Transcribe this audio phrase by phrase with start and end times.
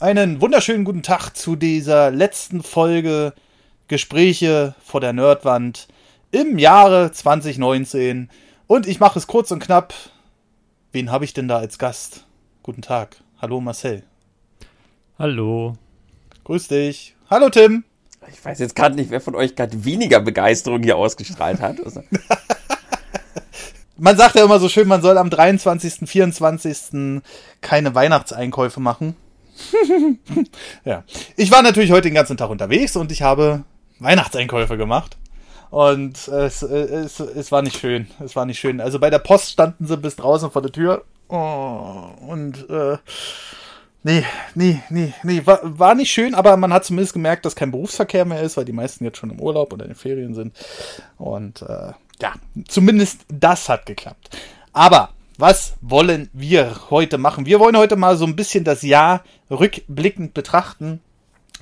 [0.00, 3.32] Einen wunderschönen guten Tag zu dieser letzten Folge
[3.86, 5.86] Gespräche vor der Nerdwand
[6.32, 8.28] im Jahre 2019.
[8.66, 9.94] Und ich mache es kurz und knapp.
[10.90, 12.26] Wen habe ich denn da als Gast?
[12.64, 13.18] Guten Tag.
[13.40, 14.02] Hallo Marcel.
[15.16, 15.76] Hallo.
[16.42, 17.14] Grüß dich.
[17.30, 17.84] Hallo Tim.
[18.32, 21.76] Ich weiß jetzt gerade nicht, wer von euch gerade weniger Begeisterung hier ausgestrahlt hat.
[23.96, 27.22] Man sagt ja immer so schön, man soll am 23., 24.
[27.60, 29.14] keine Weihnachtseinkäufe machen.
[30.84, 31.04] ja.
[31.36, 33.64] Ich war natürlich heute den ganzen Tag unterwegs und ich habe
[33.98, 35.16] Weihnachtseinkäufe gemacht.
[35.70, 38.06] Und es, es, es war nicht schön.
[38.20, 38.80] Es war nicht schön.
[38.80, 41.04] Also bei der Post standen sie bis draußen vor der Tür.
[41.28, 42.98] Oh, und äh,
[44.02, 47.70] nee, nee, nee, nee, war, war nicht schön, aber man hat zumindest gemerkt, dass kein
[47.70, 50.54] Berufsverkehr mehr ist, weil die meisten jetzt schon im Urlaub oder in den Ferien sind.
[51.16, 52.34] Und äh, ja,
[52.68, 54.36] zumindest das hat geklappt.
[54.72, 57.46] Aber was wollen wir heute machen?
[57.46, 61.00] Wir wollen heute mal so ein bisschen das Jahr rückblickend betrachten.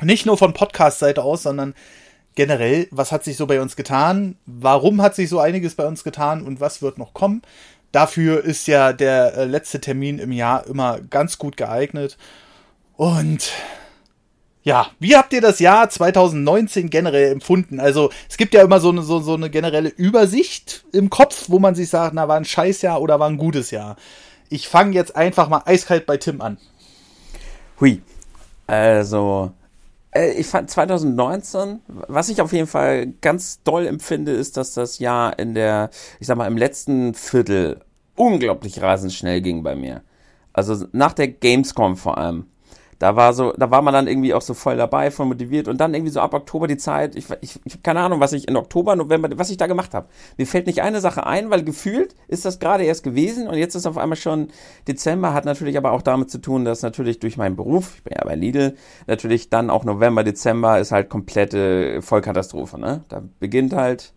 [0.00, 1.74] Nicht nur von Podcast-Seite aus, sondern
[2.34, 4.36] generell, was hat sich so bei uns getan?
[4.46, 7.42] Warum hat sich so einiges bei uns getan und was wird noch kommen?
[7.92, 12.16] Dafür ist ja der äh, letzte Termin im Jahr immer ganz gut geeignet.
[12.96, 13.52] Und
[14.64, 17.80] ja, wie habt ihr das Jahr 2019 generell empfunden?
[17.80, 21.58] Also, es gibt ja immer so eine, so, so eine generelle Übersicht im Kopf, wo
[21.58, 23.96] man sich sagt, na, war ein Scheißjahr oder war ein gutes Jahr.
[24.50, 26.58] Ich fange jetzt einfach mal eiskalt bei Tim an.
[27.80, 28.02] Hui.
[28.68, 29.52] Also,
[30.12, 35.00] äh, ich fand 2019, was ich auf jeden Fall ganz doll empfinde, ist, dass das
[35.00, 37.80] Jahr in der, ich sag mal, im letzten Viertel
[38.14, 40.02] unglaublich rasend schnell ging bei mir.
[40.52, 42.46] Also nach der Gamescom vor allem
[43.02, 45.80] da war so, da war man dann irgendwie auch so voll dabei, voll motiviert und
[45.80, 48.46] dann irgendwie so ab Oktober die Zeit, ich, ich, ich habe keine Ahnung, was ich
[48.46, 50.06] in Oktober, November, was ich da gemacht habe.
[50.38, 53.74] Mir fällt nicht eine Sache ein, weil gefühlt ist das gerade erst gewesen und jetzt
[53.74, 54.50] ist auf einmal schon
[54.86, 58.14] Dezember, hat natürlich aber auch damit zu tun, dass natürlich durch meinen Beruf, ich bin
[58.16, 58.76] ja bei Lidl,
[59.08, 63.02] natürlich dann auch November, Dezember ist halt komplette Vollkatastrophe, ne?
[63.08, 64.14] Da beginnt halt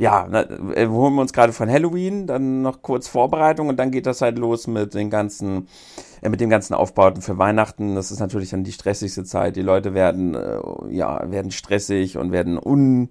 [0.00, 4.06] ja, äh, holen wir uns gerade von Halloween, dann noch kurz Vorbereitung und dann geht
[4.06, 5.68] das halt los mit den ganzen,
[6.22, 7.96] äh, mit dem ganzen Aufbauten für Weihnachten.
[7.96, 9.56] Das ist natürlich dann die stressigste Zeit.
[9.56, 10.58] Die Leute werden, äh,
[10.88, 13.10] ja, werden stressig und werden un,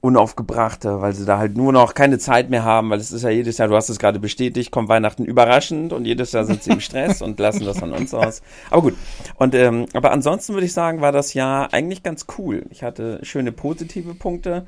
[0.00, 3.30] unaufgebrachter, weil sie da halt nur noch keine Zeit mehr haben, weil es ist ja
[3.30, 6.72] jedes Jahr, du hast es gerade bestätigt, kommt Weihnachten überraschend und jedes Jahr sind sie
[6.72, 8.42] im Stress und lassen das an uns aus.
[8.72, 8.94] Aber gut.
[9.36, 12.64] Und ähm, aber ansonsten würde ich sagen, war das Jahr eigentlich ganz cool.
[12.70, 14.66] Ich hatte schöne positive Punkte.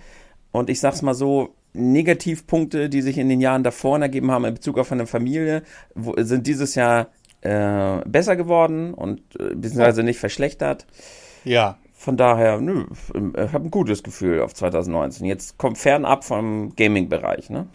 [0.53, 4.55] Und ich sag's mal so, Negativpunkte, die sich in den Jahren davor ergeben haben in
[4.55, 5.63] Bezug auf eine Familie,
[5.95, 7.09] wo, sind dieses Jahr
[7.41, 10.87] äh, besser geworden und äh, beziehungsweise nicht verschlechtert.
[11.45, 11.79] Ja.
[11.95, 15.25] Von daher, nö, ich habe ein gutes Gefühl auf 2019.
[15.25, 17.69] Jetzt kommt fernab vom Gaming-Bereich, ne?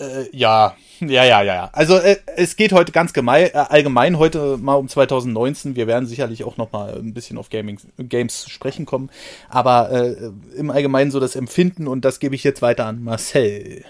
[0.00, 1.70] Äh, ja, ja, ja, ja.
[1.72, 5.76] Also äh, es geht heute ganz gemein, äh, allgemein heute mal um 2019.
[5.76, 9.10] Wir werden sicherlich auch noch mal ein bisschen auf Gaming, Games zu sprechen kommen.
[9.48, 13.84] Aber äh, im Allgemeinen so das Empfinden und das gebe ich jetzt weiter an Marcel.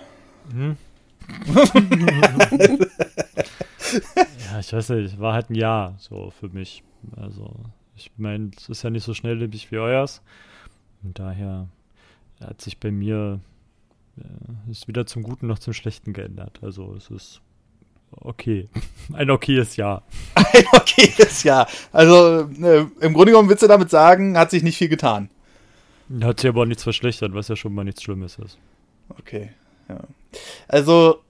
[0.53, 0.76] Mhm.
[4.50, 6.82] ja, ich weiß nicht, war halt ein Jahr so für mich.
[7.16, 7.54] Also
[7.94, 10.22] ich meine, es ist ja nicht so schnelllebig wie euers.
[11.04, 11.69] Und daher
[12.41, 13.41] hat sich bei mir
[14.70, 16.60] ist weder zum Guten noch zum Schlechten geändert.
[16.62, 17.41] Also es ist
[18.12, 18.69] okay.
[19.12, 20.03] Ein okayes Jahr.
[20.34, 21.69] Ein okayes Jahr.
[21.92, 25.31] Also äh, im Grunde genommen willst du damit sagen, hat sich nicht viel getan.
[26.22, 28.58] Hat sich aber auch nichts verschlechtert, was ja schon mal nichts Schlimmes ist.
[29.19, 29.50] Okay,
[29.88, 30.00] ja.
[30.66, 31.20] Also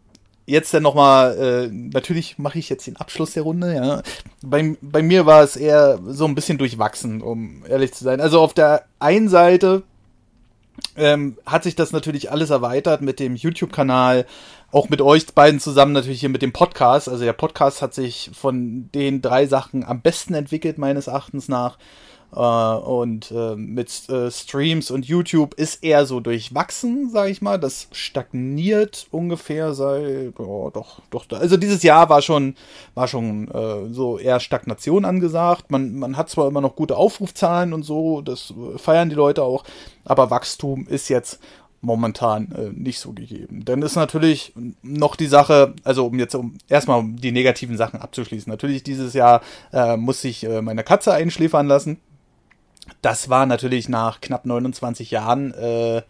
[0.46, 4.02] jetzt dann nochmal, äh, natürlich mache ich jetzt den Abschluss der Runde, ja.
[4.42, 8.20] Bei, bei mir war es eher so ein bisschen durchwachsen, um ehrlich zu sein.
[8.20, 9.82] Also auf der einen Seite
[10.96, 14.26] ähm, hat sich das natürlich alles erweitert mit dem YouTube-Kanal,
[14.72, 17.08] auch mit euch beiden zusammen natürlich hier mit dem Podcast.
[17.08, 21.78] Also der Podcast hat sich von den drei Sachen am besten entwickelt, meines Erachtens nach.
[22.34, 27.58] Äh, und äh, mit äh, Streams und YouTube ist eher so durchwachsen, sage ich mal.
[27.58, 31.26] Das stagniert ungefähr seit, oh, doch, doch.
[31.32, 32.54] Also dieses Jahr war schon,
[32.94, 35.70] war schon äh, so eher Stagnation angesagt.
[35.70, 39.64] Man, man hat zwar immer noch gute Aufrufzahlen und so, das feiern die Leute auch,
[40.04, 41.40] aber Wachstum ist jetzt
[41.82, 43.64] momentan äh, nicht so gegeben.
[43.64, 44.52] Dann ist natürlich
[44.82, 48.50] noch die Sache, also um jetzt um erstmal die negativen Sachen abzuschließen.
[48.50, 49.40] Natürlich dieses Jahr
[49.72, 51.98] äh, muss ich äh, meine Katze einschläfern lassen
[53.02, 56.02] das war natürlich nach knapp 29 Jahren äh,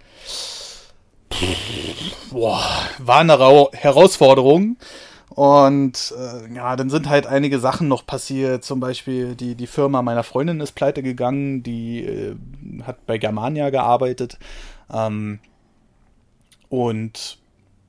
[2.30, 2.62] boah,
[2.98, 4.76] war eine Ra Herausforderung.
[5.30, 8.64] Und äh, ja, dann sind halt einige Sachen noch passiert.
[8.64, 12.36] Zum Beispiel die, die Firma meiner Freundin ist pleite gegangen, die äh,
[12.82, 14.38] hat bei Germania gearbeitet.
[14.92, 15.38] Ähm,
[16.68, 17.38] und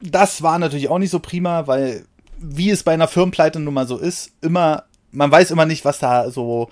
[0.01, 2.05] das war natürlich auch nicht so prima, weil
[2.37, 5.99] wie es bei einer Firmenpleite nun mal so ist, immer man weiß immer nicht, was
[5.99, 6.69] da so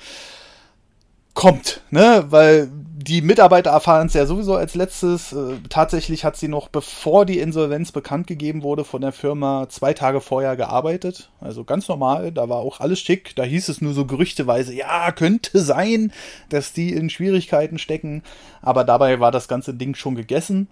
[1.39, 2.25] kommt, ne?
[2.30, 2.69] Weil
[3.01, 5.31] die Mitarbeiter erfahren es ja sowieso als letztes.
[5.31, 9.94] Äh, tatsächlich hat sie noch, bevor die Insolvenz bekannt gegeben wurde von der Firma, zwei
[9.94, 11.30] Tage vorher gearbeitet.
[11.39, 13.38] Also ganz normal, da war auch alles schick.
[13.38, 16.12] Da hieß es nur so gerüchteweise, ja, könnte sein,
[16.50, 18.21] dass die in Schwierigkeiten stecken.
[18.62, 20.68] Aber dabei war das ganze Ding schon gegessen.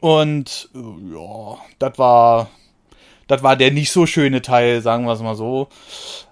[0.00, 2.50] Und äh, ja, das war,
[3.28, 5.68] das war der nicht so schöne Teil, sagen wir es mal so.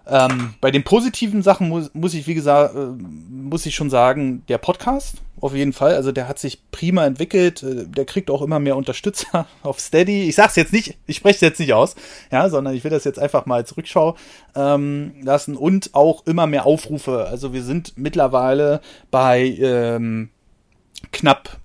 [0.07, 2.87] Ähm, bei den positiven Sachen muss, muss ich, wie gesagt, äh,
[3.31, 5.95] muss ich schon sagen, der Podcast, auf jeden Fall.
[5.95, 7.63] Also der hat sich prima entwickelt.
[7.63, 10.29] Äh, der kriegt auch immer mehr Unterstützer auf Steady.
[10.29, 11.95] Ich sag's jetzt nicht, ich spreche es jetzt nicht aus,
[12.31, 14.17] ja, sondern ich will das jetzt einfach mal als Rückschau
[14.57, 17.27] ähm, lassen und auch immer mehr Aufrufe.
[17.27, 20.31] Also wir sind mittlerweile bei ähm,
[21.13, 21.59] knapp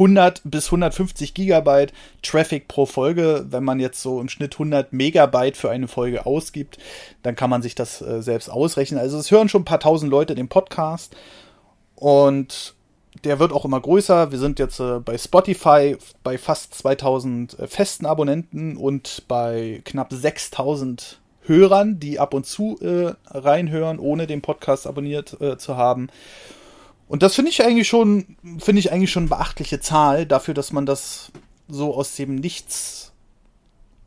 [0.00, 1.92] 100 bis 150 Gigabyte
[2.22, 3.44] Traffic pro Folge.
[3.50, 6.78] Wenn man jetzt so im Schnitt 100 Megabyte für eine Folge ausgibt,
[7.22, 8.98] dann kann man sich das äh, selbst ausrechnen.
[8.98, 11.14] Also es hören schon ein paar tausend Leute den Podcast
[11.96, 12.74] und
[13.24, 14.32] der wird auch immer größer.
[14.32, 20.12] Wir sind jetzt äh, bei Spotify bei fast 2000 äh, festen Abonnenten und bei knapp
[20.12, 26.08] 6000 Hörern, die ab und zu äh, reinhören, ohne den Podcast abonniert äh, zu haben.
[27.10, 30.86] Und das finde ich eigentlich schon, finde ich eigentlich schon beachtliche Zahl dafür, dass man
[30.86, 31.32] das
[31.66, 33.10] so aus dem Nichts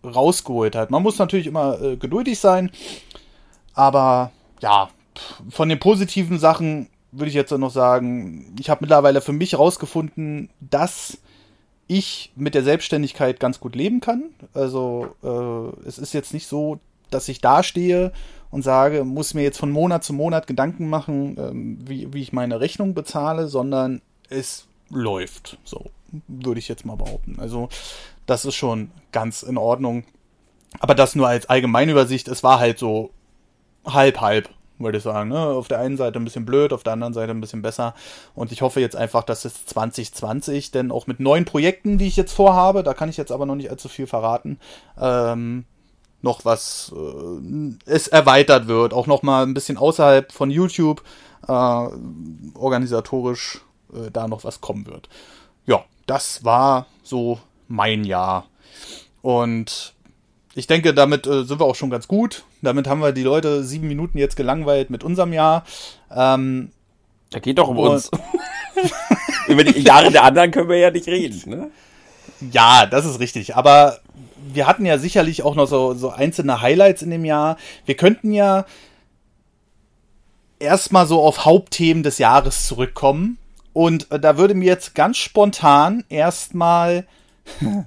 [0.06, 0.90] rausgeholt hat.
[0.90, 2.72] Man muss natürlich immer äh, geduldig sein,
[3.74, 4.90] aber ja,
[5.50, 10.50] von den positiven Sachen würde ich jetzt noch sagen, ich habe mittlerweile für mich herausgefunden,
[10.62, 11.18] dass
[11.88, 14.30] ich mit der Selbstständigkeit ganz gut leben kann.
[14.54, 16.80] Also äh, es ist jetzt nicht so,
[17.14, 18.12] dass ich dastehe
[18.50, 22.34] und sage, muss mir jetzt von Monat zu Monat Gedanken machen, ähm, wie, wie ich
[22.34, 25.58] meine Rechnung bezahle, sondern es läuft.
[25.64, 25.86] So
[26.28, 27.38] würde ich jetzt mal behaupten.
[27.40, 27.70] Also
[28.26, 30.04] das ist schon ganz in Ordnung.
[30.80, 32.28] Aber das nur als Allgemeinübersicht.
[32.28, 33.12] Es war halt so
[33.86, 34.50] halb, halb,
[34.80, 35.30] würde ich sagen.
[35.30, 35.40] Ne?
[35.40, 37.94] Auf der einen Seite ein bisschen blöd, auf der anderen Seite ein bisschen besser.
[38.36, 42.16] Und ich hoffe jetzt einfach, dass es 2020, denn auch mit neuen Projekten, die ich
[42.16, 44.60] jetzt vorhabe, da kann ich jetzt aber noch nicht allzu viel verraten,
[45.00, 45.66] ähm,
[46.24, 51.04] noch was äh, es erweitert wird, auch noch mal ein bisschen außerhalb von YouTube
[51.48, 53.62] äh, organisatorisch
[53.94, 55.10] äh, da noch was kommen wird.
[55.66, 58.48] Ja, das war so mein Jahr.
[59.22, 59.94] Und
[60.56, 62.44] ich denke, damit äh, sind wir auch schon ganz gut.
[62.62, 65.66] Damit haben wir die Leute sieben Minuten jetzt gelangweilt mit unserem Jahr.
[66.10, 66.72] Ähm,
[67.32, 68.10] da geht doch um uns.
[69.48, 71.72] Über die Jahre der anderen können wir ja nicht reden, ne?
[72.52, 73.56] Ja, das ist richtig.
[73.56, 74.00] Aber
[74.46, 77.58] wir hatten ja sicherlich auch noch so, so einzelne Highlights in dem Jahr.
[77.86, 78.66] Wir könnten ja
[80.60, 83.38] erstmal so auf Hauptthemen des Jahres zurückkommen.
[83.74, 87.06] Und äh, da würde mir jetzt ganz spontan erstmal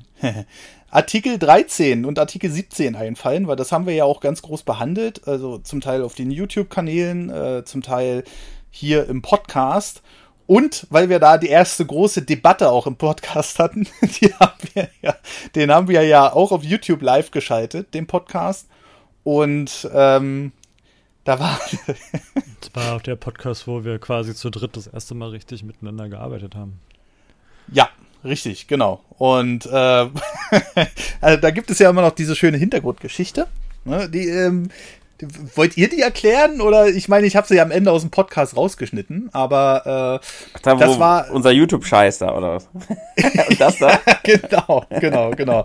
[0.91, 5.27] Artikel 13 und Artikel 17 einfallen, weil das haben wir ja auch ganz groß behandelt.
[5.27, 8.25] Also zum Teil auf den YouTube-Kanälen, äh, zum Teil
[8.71, 10.03] hier im Podcast.
[10.47, 13.89] Und weil wir da die erste große Debatte auch im Podcast hatten,
[14.41, 15.17] haben ja,
[15.55, 18.69] den haben wir ja auch auf YouTube live geschaltet, den Podcast.
[19.25, 20.53] Und ähm,
[21.25, 21.61] da war.
[21.87, 26.09] das war auch der Podcast, wo wir quasi zu dritt das erste Mal richtig miteinander
[26.09, 26.79] gearbeitet haben.
[27.73, 27.89] Ja,
[28.23, 29.03] richtig, genau.
[29.19, 29.71] Und äh,
[31.21, 33.49] also da gibt es ja immer noch diese schöne Hintergrundgeschichte.
[33.85, 34.69] Ne, die, ähm,
[35.55, 36.61] Wollt ihr die erklären?
[36.61, 40.59] Oder ich meine, ich habe sie ja am Ende aus dem Podcast rausgeschnitten, aber äh,
[40.63, 42.69] da, das war unser YouTube-Scheiß da, oder was?
[43.49, 43.99] Und das da?
[44.23, 45.65] genau, genau, genau.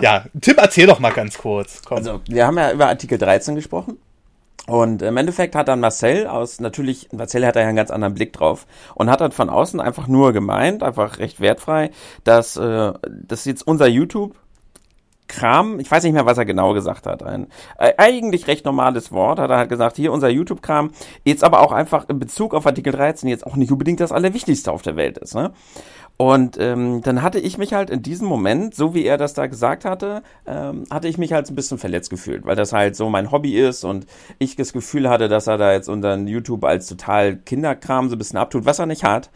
[0.00, 1.82] Ja, Tim, erzähl doch mal ganz kurz.
[1.84, 1.98] Komm.
[1.98, 3.98] Also, wir haben ja über Artikel 13 gesprochen.
[4.66, 8.14] Und im Endeffekt hat dann Marcel aus, natürlich, Marcel hat da ja einen ganz anderen
[8.14, 11.90] Blick drauf und hat dann von außen einfach nur gemeint, einfach recht wertfrei,
[12.24, 14.34] dass äh, das jetzt unser YouTube
[15.26, 17.46] Kram, ich weiß nicht mehr, was er genau gesagt hat, ein
[17.78, 20.90] äh, eigentlich recht normales Wort, hat er halt gesagt, hier unser YouTube-Kram,
[21.24, 24.70] jetzt aber auch einfach in Bezug auf Artikel 13 jetzt auch nicht unbedingt das Allerwichtigste
[24.70, 25.52] auf der Welt ist, ne?
[26.16, 29.48] Und ähm, dann hatte ich mich halt in diesem Moment, so wie er das da
[29.48, 33.10] gesagt hatte, ähm, hatte ich mich halt ein bisschen verletzt gefühlt, weil das halt so
[33.10, 34.06] mein Hobby ist und
[34.38, 38.18] ich das Gefühl hatte, dass er da jetzt unter YouTube als total Kinderkram so ein
[38.18, 39.30] bisschen abtut, was er nicht hat.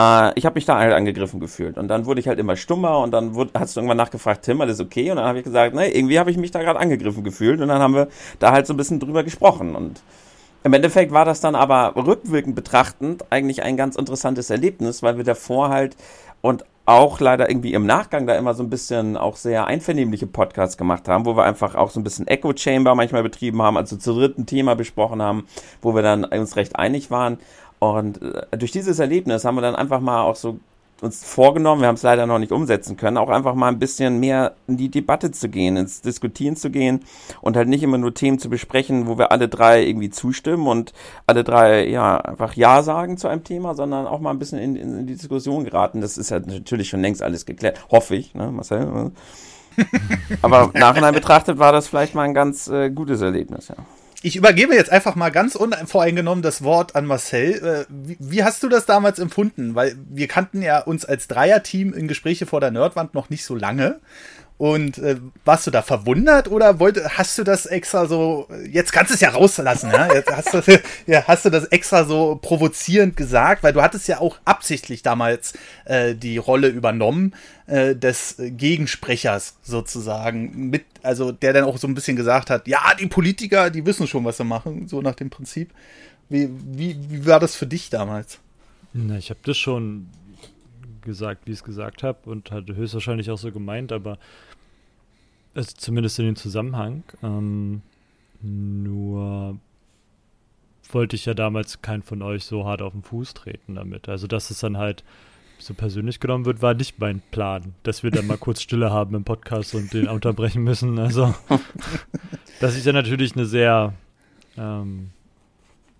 [0.00, 1.76] Äh, ich habe mich da halt angegriffen gefühlt.
[1.78, 4.60] Und dann wurde ich halt immer stummer und dann wurde, hast du irgendwann nachgefragt, Tim,
[4.60, 5.10] alles okay?
[5.10, 7.60] Und dann habe ich gesagt, ne, irgendwie habe ich mich da gerade angegriffen gefühlt.
[7.60, 9.74] Und dann haben wir da halt so ein bisschen drüber gesprochen.
[9.74, 10.00] Und
[10.64, 15.24] im Endeffekt war das dann aber rückwirkend betrachtend eigentlich ein ganz interessantes Erlebnis, weil wir
[15.24, 15.96] davor halt
[16.42, 20.76] und auch leider irgendwie im Nachgang da immer so ein bisschen auch sehr einvernehmliche Podcasts
[20.76, 23.96] gemacht haben, wo wir einfach auch so ein bisschen Echo Chamber manchmal betrieben haben, also
[23.96, 25.46] zu dritten Thema besprochen haben,
[25.82, 27.38] wo wir dann uns recht einig waren.
[27.80, 30.60] Und äh, durch dieses Erlebnis haben wir dann einfach mal auch so
[31.02, 34.20] uns vorgenommen, wir haben es leider noch nicht umsetzen können, auch einfach mal ein bisschen
[34.20, 37.00] mehr in die Debatte zu gehen, ins Diskutieren zu gehen
[37.40, 40.92] und halt nicht immer nur Themen zu besprechen, wo wir alle drei irgendwie zustimmen und
[41.26, 44.76] alle drei ja einfach Ja sagen zu einem Thema, sondern auch mal ein bisschen in,
[44.76, 46.00] in die Diskussion geraten.
[46.00, 49.12] Das ist ja natürlich schon längst alles geklärt, hoffe ich, ne, Marcel?
[50.42, 53.76] Aber nachhinein betrachtet war das vielleicht mal ein ganz äh, gutes Erlebnis, ja.
[54.22, 57.54] Ich übergebe jetzt einfach mal ganz unvoreingenommen das Wort an Marcel.
[57.64, 59.74] Äh, wie, wie, hast du das damals empfunden?
[59.74, 63.54] Weil wir kannten ja uns als Dreierteam in Gespräche vor der Nerdwand noch nicht so
[63.54, 64.00] lange.
[64.60, 69.10] Und äh, warst du da verwundert oder wollte, hast du das extra so, jetzt kannst
[69.10, 70.12] du es ja rauslassen, ja?
[70.12, 70.60] Jetzt hast, du,
[71.06, 75.54] ja, hast du das extra so provozierend gesagt, weil du hattest ja auch absichtlich damals
[75.86, 77.34] äh, die Rolle übernommen
[77.68, 82.82] äh, des Gegensprechers sozusagen, mit, also der dann auch so ein bisschen gesagt hat, ja,
[83.00, 85.70] die Politiker, die wissen schon, was sie machen, so nach dem Prinzip.
[86.28, 88.40] Wie, wie, wie war das für dich damals?
[88.92, 90.08] Na, ich habe das schon
[91.02, 94.18] gesagt, wie ich es gesagt habe und hatte höchstwahrscheinlich auch so gemeint, aber
[95.54, 97.02] also zumindest in dem Zusammenhang.
[97.22, 97.82] Ähm,
[98.42, 99.58] nur
[100.92, 104.08] wollte ich ja damals keinen von euch so hart auf den Fuß treten damit.
[104.08, 105.04] Also, dass es dann halt
[105.58, 109.14] so persönlich genommen wird, war nicht mein Plan, dass wir dann mal kurz Stille haben
[109.14, 110.98] im Podcast und den unterbrechen müssen.
[110.98, 111.34] Also,
[112.60, 113.94] dass ich dann natürlich eine sehr
[114.56, 115.10] ähm,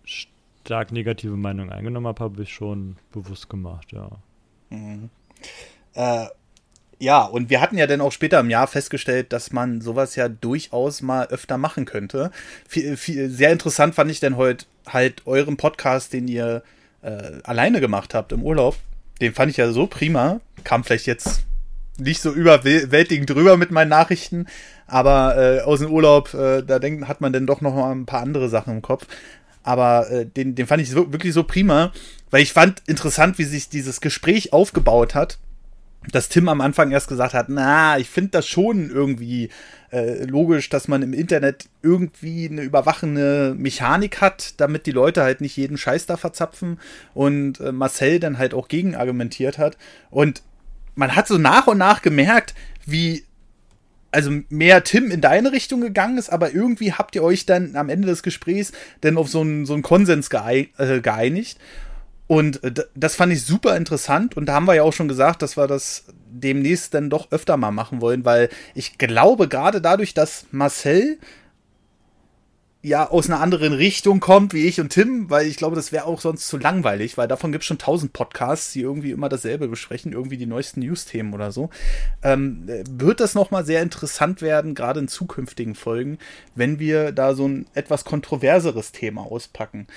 [0.05, 4.11] stark negative Meinung eingenommen habe, habe ich schon bewusst gemacht, ja.
[4.71, 5.11] Mhm.
[5.95, 6.27] Äh,
[6.99, 10.29] ja, und wir hatten ja dann auch später im Jahr festgestellt, dass man sowas ja
[10.29, 12.31] durchaus mal öfter machen könnte.
[12.69, 12.97] Viel,
[13.31, 16.63] sehr interessant fand ich denn heute halt euren Podcast, den ihr
[17.03, 18.77] äh, alleine gemacht habt im Urlaub.
[19.21, 20.41] Den fand ich ja so prima.
[20.63, 21.45] Kam vielleicht jetzt
[21.99, 24.47] nicht so überwältigend drüber mit meinen Nachrichten,
[24.87, 28.07] aber äh, aus dem Urlaub, äh, da denkt, hat man dann doch noch mal ein
[28.07, 29.07] paar andere Sachen im Kopf.
[29.63, 31.93] Aber äh, den, den fand ich so, wirklich so prima,
[32.31, 35.39] weil ich fand interessant, wie sich dieses Gespräch aufgebaut hat
[36.09, 39.51] dass Tim am Anfang erst gesagt hat, na, ich finde das schon irgendwie
[39.93, 45.41] äh, logisch, dass man im Internet irgendwie eine überwachende Mechanik hat, damit die Leute halt
[45.41, 46.79] nicht jeden Scheiß da verzapfen
[47.13, 49.77] und äh, Marcel dann halt auch gegen argumentiert hat
[50.11, 50.43] und
[50.95, 52.55] man hat so nach und nach gemerkt,
[52.87, 53.25] wie
[54.11, 57.89] also mehr Tim in deine Richtung gegangen ist, aber irgendwie habt ihr euch dann am
[57.89, 58.73] Ende des Gesprächs
[59.03, 61.59] dann auf so einen, so einen Konsens äh, geeinigt.
[62.31, 65.43] Und äh, das fand ich super interessant und da haben wir ja auch schon gesagt,
[65.43, 70.15] dass wir das demnächst dann doch öfter mal machen wollen, weil ich glaube, gerade dadurch,
[70.15, 71.19] dass Marcel
[72.83, 76.05] ja aus einer anderen Richtung kommt wie ich und Tim, weil ich glaube, das wäre
[76.05, 79.67] auch sonst zu langweilig, weil davon gibt es schon tausend Podcasts, die irgendwie immer dasselbe
[79.67, 81.69] besprechen, irgendwie die neuesten News-Themen oder so.
[82.23, 86.19] Ähm, wird das nochmal sehr interessant werden, gerade in zukünftigen Folgen,
[86.55, 89.89] wenn wir da so ein etwas kontroverseres Thema auspacken.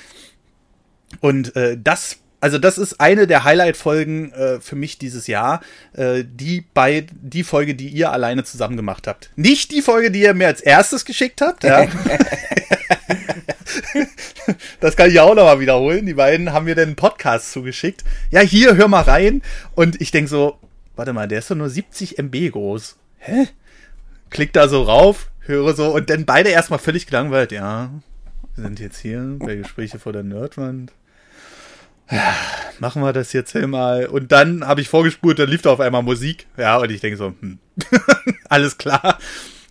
[1.22, 5.62] Und äh, das also das ist eine der Highlight-Folgen äh, für mich dieses Jahr.
[5.94, 9.30] Äh, die bei die Folge, die ihr alleine zusammen gemacht habt.
[9.38, 11.64] Nicht die Folge, die ihr mir als erstes geschickt habt.
[11.64, 11.88] Ja.
[14.82, 16.06] das kann ich auch nochmal wiederholen.
[16.06, 18.04] Die beiden haben mir den Podcast zugeschickt.
[18.30, 19.42] Ja, hier, hör mal rein.
[19.74, 20.58] Und ich denk so,
[20.98, 22.98] warte mal, der ist doch nur 70 MB groß.
[23.20, 23.48] Hä?
[24.32, 27.54] Klick da so rauf, höre so und dann beide erstmal völlig gelangweilt.
[27.54, 27.90] Ja,
[28.58, 30.92] wir sind jetzt hier bei Gespräche vor der Nerdwand
[32.80, 34.06] machen wir das jetzt mal.
[34.08, 36.48] Und dann habe ich vorgespurt, dann lief da auf einmal Musik.
[36.58, 37.60] Ja, und ich denke so, hm,
[38.50, 39.18] alles klar.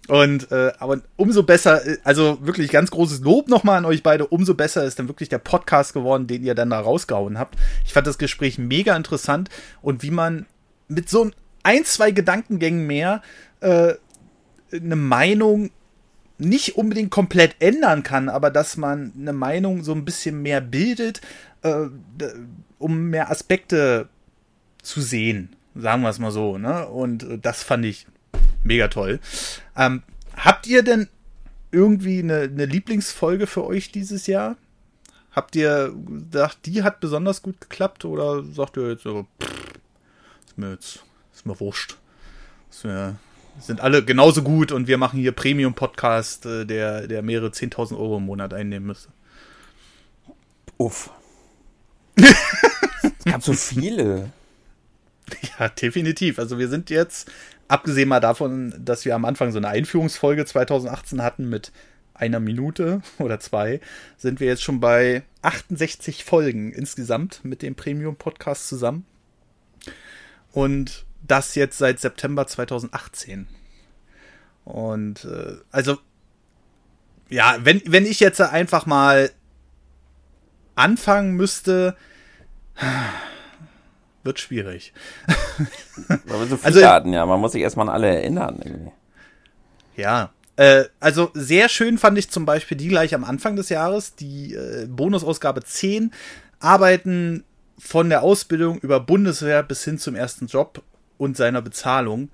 [0.08, 4.26] Und äh, aber umso besser, äh, also wirklich ganz großes Lob nochmal an euch beide.
[4.26, 7.56] Umso besser ist dann wirklich der Podcast geworden, den ihr dann da rausgehauen habt.
[7.84, 9.48] Ich fand das Gespräch mega interessant
[9.80, 10.46] und wie man
[10.88, 11.30] mit so
[11.62, 13.22] ein, zwei Gedankengängen mehr
[13.60, 13.94] äh,
[14.72, 15.70] eine Meinung
[16.42, 21.20] nicht unbedingt komplett ändern kann, aber dass man eine Meinung so ein bisschen mehr bildet,
[21.62, 21.86] äh,
[22.78, 24.08] um mehr Aspekte
[24.82, 26.58] zu sehen, sagen wir es mal so.
[26.58, 26.86] Ne?
[26.88, 28.06] Und äh, das fand ich
[28.64, 29.20] mega toll.
[29.76, 30.02] Ähm,
[30.36, 31.08] habt ihr denn
[31.70, 34.56] irgendwie eine, eine Lieblingsfolge für euch dieses Jahr?
[35.30, 39.72] Habt ihr gedacht, die hat besonders gut geklappt oder sagt ihr jetzt so, pff,
[40.46, 41.96] ist mir jetzt, ist mir wurscht.
[42.70, 43.16] Ist mir,
[43.58, 48.16] sind alle genauso gut und wir machen hier Premium-Podcast, äh, der, der mehrere 10.000 Euro
[48.18, 49.10] im Monat einnehmen müsste.
[50.78, 51.10] Uff.
[52.16, 54.30] es gab so viele.
[55.58, 56.38] Ja, definitiv.
[56.38, 57.30] Also wir sind jetzt,
[57.68, 61.72] abgesehen mal davon, dass wir am Anfang so eine Einführungsfolge 2018 hatten mit
[62.14, 63.80] einer Minute oder zwei,
[64.16, 69.06] sind wir jetzt schon bei 68 Folgen insgesamt mit dem Premium-Podcast zusammen.
[70.52, 73.46] Und das jetzt seit September 2018.
[74.64, 75.98] Und äh, also,
[77.28, 79.30] ja, wenn, wenn ich jetzt einfach mal
[80.74, 81.96] anfangen müsste,
[84.22, 84.92] wird schwierig.
[86.28, 88.60] Aber so viele also, hatten, ja, man muss sich erstmal an alle erinnern.
[88.62, 88.92] Irgendwie.
[89.96, 94.14] Ja, äh, also sehr schön fand ich zum Beispiel die gleich am Anfang des Jahres,
[94.14, 96.12] die äh, Bonusausgabe 10,
[96.60, 97.44] arbeiten
[97.78, 100.82] von der Ausbildung über Bundeswehr bis hin zum ersten Job
[101.22, 102.30] und seiner Bezahlung,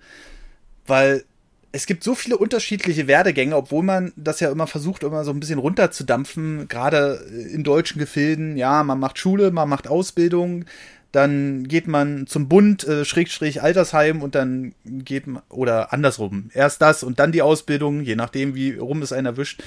[0.87, 1.25] weil
[1.71, 5.41] es gibt so viele unterschiedliche Werdegänge, obwohl man das ja immer versucht, immer so ein
[5.41, 7.21] bisschen runterzudampfen, gerade
[7.53, 8.57] in deutschen Gefilden.
[8.57, 10.65] Ja, man macht Schule, man macht Ausbildung,
[11.13, 16.81] dann geht man zum Bund, äh, Schrägstrich Altersheim und dann geht man, oder andersrum, erst
[16.81, 19.63] das und dann die Ausbildung, je nachdem, wie rum es einen erwischt.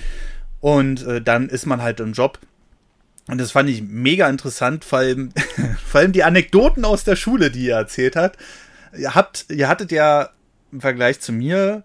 [0.60, 2.40] Und äh, dann ist man halt im Job.
[3.28, 5.32] Und das fand ich mega interessant, vor allem,
[5.86, 8.38] vor allem die Anekdoten aus der Schule, die ihr erzählt habt.
[8.98, 10.30] Ihr habt, ihr hattet ja
[10.72, 11.84] im Vergleich zu mir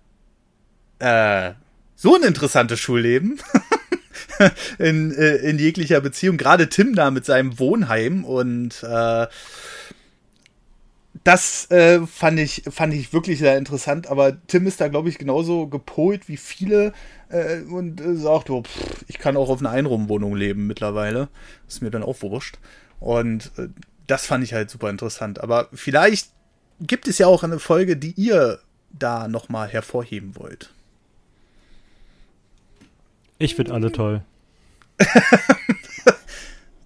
[0.98, 1.52] äh,
[1.94, 3.40] so ein interessantes Schulleben.
[4.78, 6.36] in, äh, in jeglicher Beziehung.
[6.36, 9.26] Gerade Tim da mit seinem Wohnheim und äh,
[11.25, 15.18] das äh, fand, ich, fand ich wirklich sehr interessant, aber Tim ist da, glaube ich,
[15.18, 16.92] genauso gepolt wie viele
[17.30, 21.28] äh, und äh, sagt, oh, pff, ich kann auch auf einer Einraumwohnung leben mittlerweile.
[21.66, 22.58] Ist mir dann auch wurscht.
[23.00, 23.68] Und äh,
[24.06, 25.40] das fand ich halt super interessant.
[25.40, 26.30] Aber vielleicht
[26.80, 30.71] gibt es ja auch eine Folge, die ihr da nochmal hervorheben wollt.
[33.38, 34.23] Ich finde alle toll.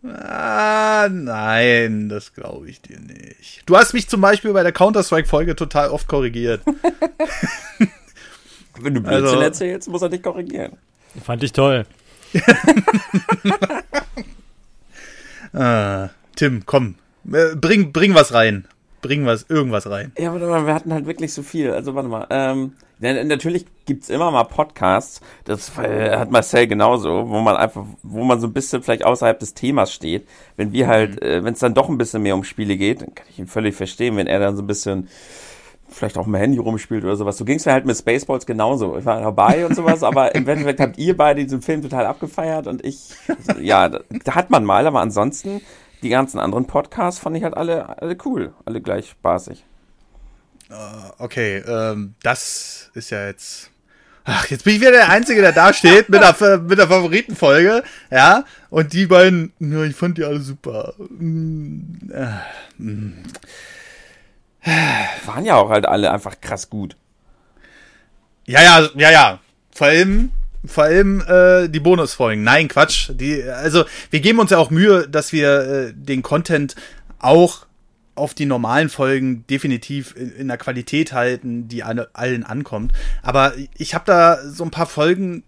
[0.02, 3.62] ah, nein, das glaube ich dir nicht.
[3.66, 6.62] Du hast mich zum Beispiel bei der Counter-Strike-Folge total oft korrigiert.
[8.80, 10.76] Wenn du Blödsinn also, erzählst, muss er dich korrigieren.
[11.22, 11.86] Fand ich toll.
[15.52, 16.94] ah, Tim, komm,
[17.32, 18.66] äh, bring, bring was rein.
[19.02, 20.12] Bring was, irgendwas rein.
[20.18, 21.72] Ja, aber wir hatten halt wirklich so viel.
[21.72, 22.26] Also warte mal.
[22.30, 28.24] Ähm, ja, natürlich gibt's immer mal Podcasts, das hat Marcel genauso, wo man einfach, wo
[28.24, 30.28] man so ein bisschen vielleicht außerhalb des Themas steht.
[30.56, 31.26] Wenn wir halt, mhm.
[31.26, 33.46] äh, wenn es dann doch ein bisschen mehr um Spiele geht, dann kann ich ihn
[33.46, 35.08] völlig verstehen, wenn er dann so ein bisschen
[35.88, 37.38] vielleicht auch mit Handy rumspielt oder sowas.
[37.38, 38.96] So ging's mir halt mit Spaceballs genauso.
[38.98, 42.66] Ich war dabei und sowas, aber im Endeffekt habt ihr beide diesen Film total abgefeiert
[42.66, 43.10] und ich,
[43.60, 45.62] ja, da, da hat man mal, aber ansonsten,
[46.02, 49.64] die ganzen anderen Podcasts fand ich halt alle, alle cool, alle gleich spaßig.
[50.70, 53.70] Uh, okay, ähm, das ist ja jetzt.
[54.24, 57.82] Ach, jetzt bin ich wieder der Einzige, der da steht mit der, mit der Favoritenfolge,
[58.10, 58.44] ja.
[58.68, 60.94] Und die beiden, ja, ich fand die alle super.
[60.98, 63.24] Mm, äh, mm.
[65.24, 66.96] Waren ja auch halt alle einfach krass gut.
[68.46, 69.40] Ja, ja, ja, ja.
[69.72, 70.30] Vor allem,
[70.64, 72.44] vor allem äh, die Bonusfolgen.
[72.44, 73.10] Nein, Quatsch.
[73.14, 76.74] Die, also wir geben uns ja auch Mühe, dass wir äh, den Content
[77.18, 77.66] auch
[78.14, 82.92] auf die normalen Folgen definitiv in, in der Qualität halten, die alle, allen ankommt.
[83.22, 85.42] Aber ich habe da so ein paar Folgen,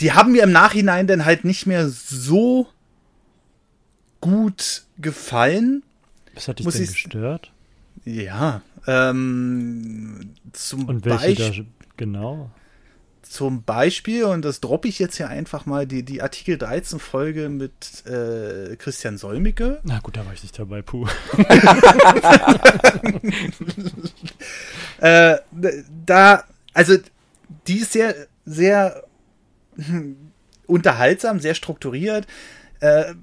[0.00, 2.68] die haben mir im Nachhinein dann halt nicht mehr so
[4.20, 5.82] gut gefallen.
[6.34, 7.52] Was hat dich denn gestört?
[8.04, 12.50] Ja, ähm, zum Und welche Beispiel, da genau?
[13.34, 17.48] Zum Beispiel, und das droppe ich jetzt hier einfach mal, die, die Artikel 13 Folge
[17.48, 19.80] mit äh, Christian Solmicke.
[19.82, 21.08] Na gut, da war ich nicht dabei, puh.
[25.00, 25.38] äh,
[26.06, 26.44] da,
[26.74, 26.96] also,
[27.66, 28.14] die ist sehr,
[28.46, 29.02] sehr
[29.78, 30.14] hm,
[30.68, 32.28] unterhaltsam, sehr strukturiert,
[32.78, 33.14] äh,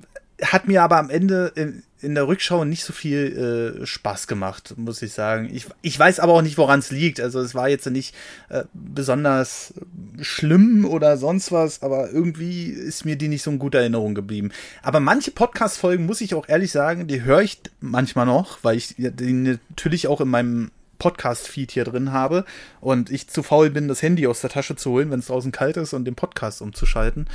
[0.43, 1.53] hat mir aber am Ende
[2.01, 5.49] in, der Rückschau nicht so viel äh, Spaß gemacht, muss ich sagen.
[5.53, 7.19] Ich, ich weiß aber auch nicht, woran es liegt.
[7.19, 8.15] Also es war jetzt nicht
[8.49, 9.73] äh, besonders
[10.21, 14.51] schlimm oder sonst was, aber irgendwie ist mir die nicht so in guter Erinnerung geblieben.
[14.81, 18.95] Aber manche Podcast-Folgen, muss ich auch ehrlich sagen, die höre ich manchmal noch, weil ich
[18.97, 22.45] die natürlich auch in meinem Podcast-Feed hier drin habe
[22.79, 25.51] und ich zu faul bin, das Handy aus der Tasche zu holen, wenn es draußen
[25.51, 27.27] kalt ist und den Podcast umzuschalten.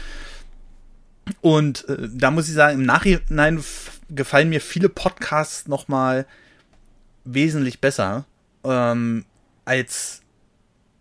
[1.41, 3.63] Und äh, da muss ich sagen, im Nachhinein
[4.09, 6.27] gefallen mir viele Podcasts noch mal
[7.25, 8.25] wesentlich besser
[8.65, 9.25] ähm,
[9.65, 10.23] als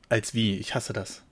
[0.09, 0.57] als wie.
[0.57, 1.21] Ich hasse das.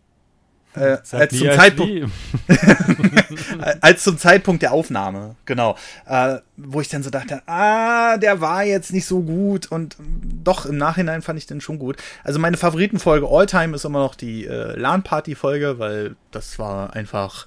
[0.76, 2.12] Äh, als, zum Zeitpunkt,
[3.82, 5.78] als zum Zeitpunkt der Aufnahme, genau.
[6.08, 9.98] Äh, wo ich dann so dachte, ah, der war jetzt nicht so gut und
[10.44, 11.98] doch, im Nachhinein fand ich den schon gut.
[12.24, 17.46] Also meine Favoritenfolge Alltime ist immer noch die äh, LAN-Party-Folge, weil das war einfach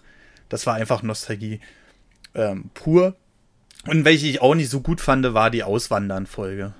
[0.48, 1.60] das war einfach Nostalgie
[2.34, 3.16] ähm, pur.
[3.86, 6.74] Und welche ich auch nicht so gut fand, war die Auswandern-Folge.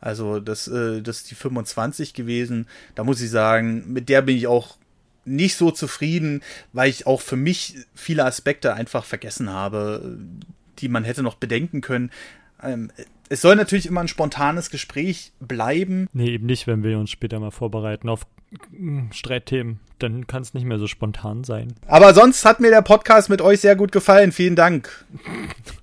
[0.00, 2.66] Also das, äh, das ist die 25 gewesen.
[2.94, 4.76] Da muss ich sagen, mit der bin ich auch
[5.24, 6.42] nicht so zufrieden,
[6.72, 10.18] weil ich auch für mich viele Aspekte einfach vergessen habe,
[10.78, 12.10] die man hätte noch bedenken können.
[12.62, 12.90] Ähm,
[13.32, 16.06] es soll natürlich immer ein spontanes Gespräch bleiben.
[16.12, 18.26] Nee, eben nicht, wenn wir uns später mal vorbereiten auf
[18.70, 19.80] hm, Streitthemen.
[19.98, 21.72] Dann kann es nicht mehr so spontan sein.
[21.86, 24.32] Aber sonst hat mir der Podcast mit euch sehr gut gefallen.
[24.32, 25.06] Vielen Dank.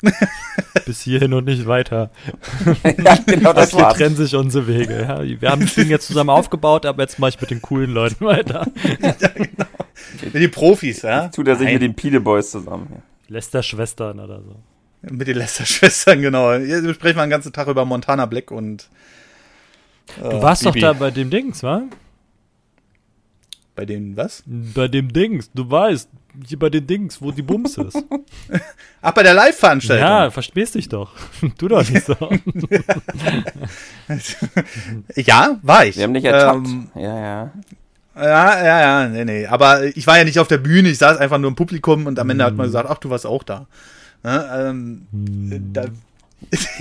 [0.85, 2.11] bis hierhin und nicht weiter.
[2.83, 3.97] ja, genau das Hier war's.
[3.97, 5.01] trennen sich unsere Wege.
[5.01, 5.41] Ja.
[5.41, 8.23] Wir haben das Ding jetzt zusammen aufgebaut, aber jetzt mache ich mit den coolen Leuten
[8.25, 8.67] weiter.
[10.21, 11.27] Mit den Profis, ja?
[11.27, 12.87] Tut er sich Nein, mit den Pide Boys zusammen.
[12.89, 13.01] Ja.
[13.27, 14.55] Lester-Schwestern oder so.
[15.01, 16.53] Mit den Lester-Schwestern, genau.
[16.53, 18.89] Jetzt sprechen wir den ganzen Tag über Montana Black und.
[20.21, 20.79] äh, Du warst Bibi.
[20.81, 21.83] doch da bei dem Dings, wa?
[23.75, 24.43] Bei den, was?
[24.45, 26.09] Bei dem Dings, du weißt,
[26.45, 27.97] hier bei den Dings, wo die Bums ist.
[29.01, 30.05] Ach, bei der Live-Veranstaltung.
[30.05, 31.13] ja, verstehst dich doch.
[31.57, 32.15] Tu doch nicht so.
[35.15, 35.97] Ja, war ich.
[35.97, 36.67] Wir haben dich ertappt.
[36.67, 37.51] Ähm, ja, ja.
[38.15, 39.45] ja, ja, ja, nee, nee.
[39.47, 42.19] Aber ich war ja nicht auf der Bühne, ich saß einfach nur im Publikum und
[42.19, 42.71] am Ende hat man Hm.
[42.71, 43.67] gesagt, ach, du warst auch da.
[44.23, 45.85] Ja, ähm, da,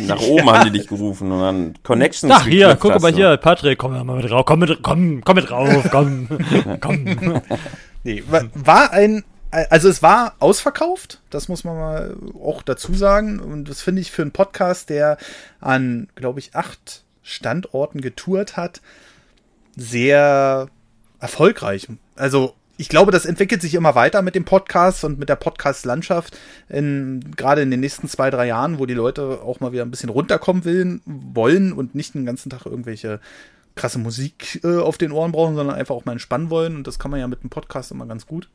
[0.01, 2.33] Nach oben haben die dich gerufen und dann Connections.
[2.37, 5.51] Ach, hier, guck mal hier, Patrick, komm mal mit rauf, komm mit, komm, komm mit
[5.51, 6.29] rauf, komm,
[6.81, 7.43] komm.
[8.05, 13.39] nee, wa- war ein, also es war ausverkauft, das muss man mal auch dazu sagen.
[13.41, 15.17] Und das finde ich für einen Podcast, der
[15.61, 18.81] an, glaube ich, acht Standorten getourt hat,
[19.77, 20.69] sehr
[21.21, 21.87] erfolgreich.
[22.17, 26.39] Also ich glaube, das entwickelt sich immer weiter mit dem Podcast und mit der Podcast-Landschaft,
[26.69, 30.09] gerade in den nächsten zwei, drei Jahren, wo die Leute auch mal wieder ein bisschen
[30.09, 33.21] runterkommen will, wollen und nicht den ganzen Tag irgendwelche
[33.75, 36.77] krasse Musik äh, auf den Ohren brauchen, sondern einfach auch mal entspannen wollen.
[36.77, 38.49] Und das kann man ja mit dem Podcast immer ganz gut.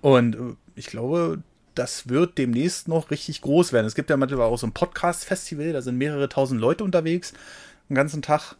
[0.00, 1.42] Und äh, ich glaube,
[1.74, 3.86] das wird demnächst noch richtig groß werden.
[3.86, 7.34] Es gibt ja mittlerweile auch so ein Podcast-Festival, da sind mehrere tausend Leute unterwegs,
[7.88, 8.56] den ganzen Tag.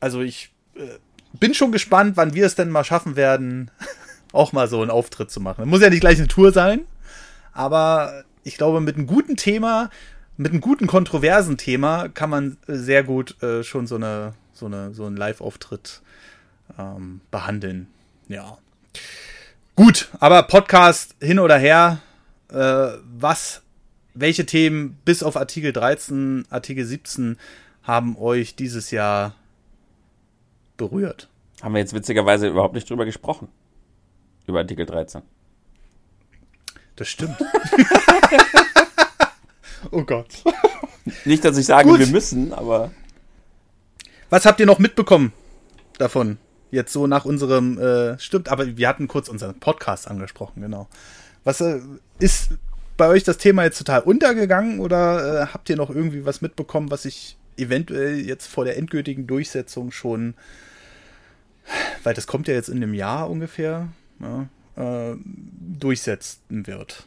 [0.00, 0.98] Also ich äh,
[1.32, 3.70] bin schon gespannt, wann wir es denn mal schaffen werden,
[4.32, 5.68] auch mal so einen Auftritt zu machen.
[5.68, 6.80] Muss ja nicht gleich eine Tour sein,
[7.52, 9.90] aber ich glaube, mit einem guten Thema,
[10.36, 14.94] mit einem guten kontroversen Thema kann man sehr gut äh, schon so eine so eine
[14.94, 16.02] so einen Live-Auftritt
[16.78, 17.88] ähm, behandeln.
[18.28, 18.58] Ja.
[19.76, 22.00] Gut, aber Podcast hin oder her,
[22.52, 22.88] äh,
[23.18, 23.62] was,
[24.14, 27.38] welche Themen bis auf Artikel 13, Artikel 17
[27.82, 29.34] haben euch dieses Jahr
[30.80, 31.28] berührt?
[31.62, 33.48] Haben wir jetzt witzigerweise überhaupt nicht drüber gesprochen.
[34.46, 35.22] Über Artikel 13.
[36.96, 37.36] Das stimmt.
[39.90, 40.42] oh Gott.
[41.24, 41.98] Nicht, dass ich sage, Gut.
[41.98, 42.90] wir müssen, aber
[44.30, 45.32] Was habt ihr noch mitbekommen
[45.98, 46.38] davon?
[46.70, 50.88] Jetzt so nach unserem, äh, stimmt, aber wir hatten kurz unseren Podcast angesprochen, genau.
[51.44, 51.80] Was äh,
[52.18, 52.50] ist
[52.96, 56.90] bei euch das Thema jetzt total untergegangen oder äh, habt ihr noch irgendwie was mitbekommen,
[56.90, 60.34] was sich eventuell jetzt vor der endgültigen Durchsetzung schon,
[62.02, 63.88] weil das kommt ja jetzt in einem Jahr ungefähr,
[64.20, 65.16] ja, äh,
[65.78, 67.06] durchsetzen wird?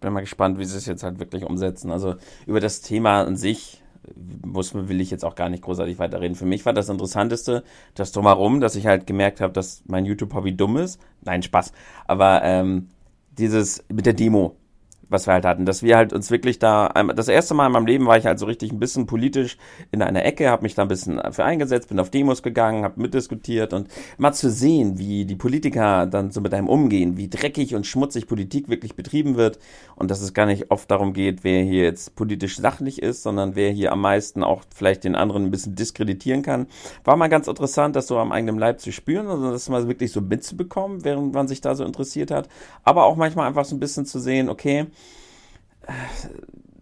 [0.00, 1.90] bin mal gespannt, wie sie es jetzt halt wirklich umsetzen.
[1.90, 2.14] Also
[2.46, 3.82] über das Thema an sich
[4.44, 6.36] muss, will ich jetzt auch gar nicht großartig weiterreden.
[6.36, 10.56] Für mich war das Interessanteste, das drumherum, dass ich halt gemerkt habe, dass mein YouTube-Hobby
[10.56, 11.00] dumm ist.
[11.22, 11.72] Nein, Spaß.
[12.06, 12.88] Aber ähm,
[13.32, 14.56] dieses mit der Demo,
[15.08, 17.86] was wir halt hatten, dass wir halt uns wirklich da, das erste Mal in meinem
[17.86, 19.56] Leben war ich halt so richtig ein bisschen politisch
[19.92, 23.00] in einer Ecke, habe mich da ein bisschen für eingesetzt, bin auf Demos gegangen, habe
[23.00, 23.88] mitdiskutiert und
[24.18, 28.26] mal zu sehen, wie die Politiker dann so mit einem umgehen, wie dreckig und schmutzig
[28.26, 29.58] Politik wirklich betrieben wird
[29.94, 33.54] und dass es gar nicht oft darum geht, wer hier jetzt politisch sachlich ist, sondern
[33.54, 36.66] wer hier am meisten auch vielleicht den anderen ein bisschen diskreditieren kann.
[37.04, 40.12] War mal ganz interessant, das so am eigenen Leib zu spüren, also das mal wirklich
[40.12, 42.48] so mitzubekommen, während man sich da so interessiert hat,
[42.82, 44.86] aber auch manchmal einfach so ein bisschen zu sehen, okay,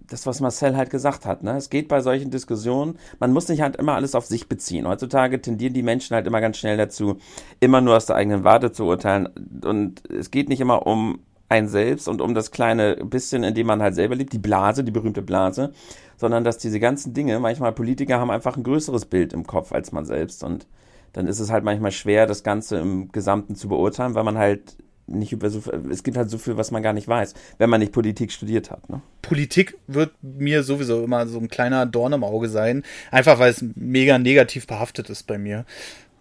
[0.08, 1.56] das, was Marcel halt gesagt hat, ne?
[1.56, 4.86] Es geht bei solchen Diskussionen, man muss nicht halt immer alles auf sich beziehen.
[4.86, 7.18] Heutzutage tendieren die Menschen halt immer ganz schnell dazu,
[7.60, 9.28] immer nur aus der eigenen Warte zu urteilen.
[9.64, 13.66] Und es geht nicht immer um ein selbst und um das kleine bisschen, in dem
[13.66, 15.72] man halt selber lebt, die Blase, die berühmte Blase,
[16.16, 19.92] sondern dass diese ganzen Dinge, manchmal Politiker haben einfach ein größeres Bild im Kopf als
[19.92, 20.66] man selbst und
[21.12, 24.76] dann ist es halt manchmal schwer, das Ganze im Gesamten zu beurteilen, weil man halt
[25.06, 27.70] nicht über so viel, es gibt halt so viel, was man gar nicht weiß, wenn
[27.70, 29.02] man nicht Politik studiert hat, ne?
[29.22, 33.64] Politik wird mir sowieso immer so ein kleiner Dorn im Auge sein, einfach weil es
[33.74, 35.64] mega negativ behaftet ist bei mir.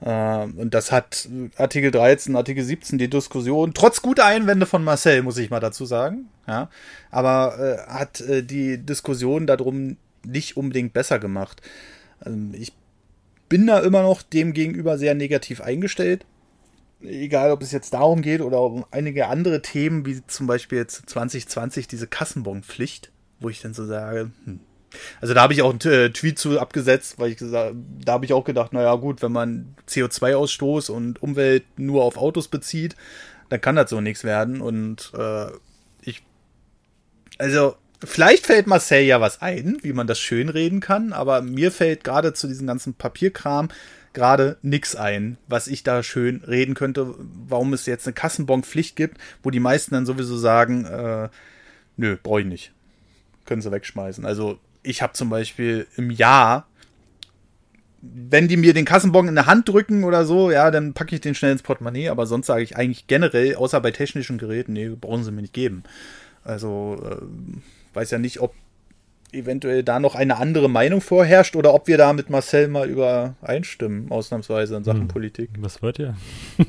[0.01, 5.21] Äh, und das hat Artikel 13, Artikel 17 die Diskussion, trotz guter Einwände von Marcel,
[5.23, 6.69] muss ich mal dazu sagen, ja,
[7.11, 11.61] aber äh, hat äh, die Diskussion darum nicht unbedingt besser gemacht.
[12.25, 12.73] Ähm, ich
[13.49, 16.25] bin da immer noch dem gegenüber sehr negativ eingestellt.
[17.03, 21.09] Egal, ob es jetzt darum geht oder um einige andere Themen, wie zum Beispiel jetzt
[21.09, 24.61] 2020 diese Kassenbonpflicht, wo ich dann so sage, hm.
[25.19, 28.25] also da habe ich auch einen äh, Tweet zu abgesetzt, weil ich gesagt, da habe
[28.25, 32.95] ich auch gedacht, naja gut, wenn man CO2-Ausstoß und Umwelt nur auf Autos bezieht,
[33.49, 35.47] dann kann das so nichts werden und äh,
[36.01, 36.23] ich,
[37.37, 41.71] also vielleicht fällt Marcel ja was ein, wie man das schön reden kann, aber mir
[41.71, 43.69] fällt gerade zu diesem ganzen Papierkram
[44.13, 47.15] gerade nix ein, was ich da schön reden könnte,
[47.47, 51.29] warum es jetzt eine Kassenbonpflicht gibt, wo die meisten dann sowieso sagen, äh,
[51.97, 52.71] Nö, brauche ich nicht.
[53.45, 54.25] Können sie wegschmeißen.
[54.25, 56.67] Also ich habe zum Beispiel im Jahr,
[58.01, 61.21] wenn die mir den Kassenbon in der Hand drücken oder so, ja, dann packe ich
[61.21, 64.89] den schnell ins Portemonnaie, aber sonst sage ich eigentlich generell, außer bei technischen Geräten, nee,
[64.89, 65.83] brauchen sie mir nicht geben.
[66.43, 68.53] Also äh, weiß ja nicht, ob
[69.33, 74.11] eventuell da noch eine andere Meinung vorherrscht oder ob wir da mit Marcel mal übereinstimmen,
[74.11, 75.07] ausnahmsweise in Sachen hm.
[75.07, 75.49] Politik.
[75.59, 76.15] Was wollt ihr?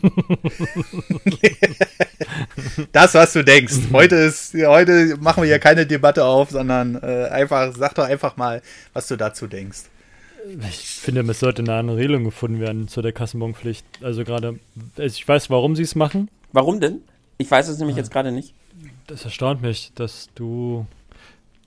[2.92, 3.74] das, was du denkst.
[3.92, 8.36] Heute ist, heute machen wir hier keine Debatte auf, sondern äh, einfach, sag doch einfach
[8.36, 9.84] mal, was du dazu denkst.
[10.68, 13.86] Ich finde, es sollte eine andere Regelung gefunden werden zu der Kassenbonpflicht.
[14.02, 14.58] Also gerade,
[14.96, 16.28] also ich weiß, warum sie es machen.
[16.52, 17.00] Warum denn?
[17.38, 18.02] Ich weiß es nämlich ja.
[18.02, 18.52] jetzt gerade nicht.
[19.06, 20.86] Das erstaunt mich, dass du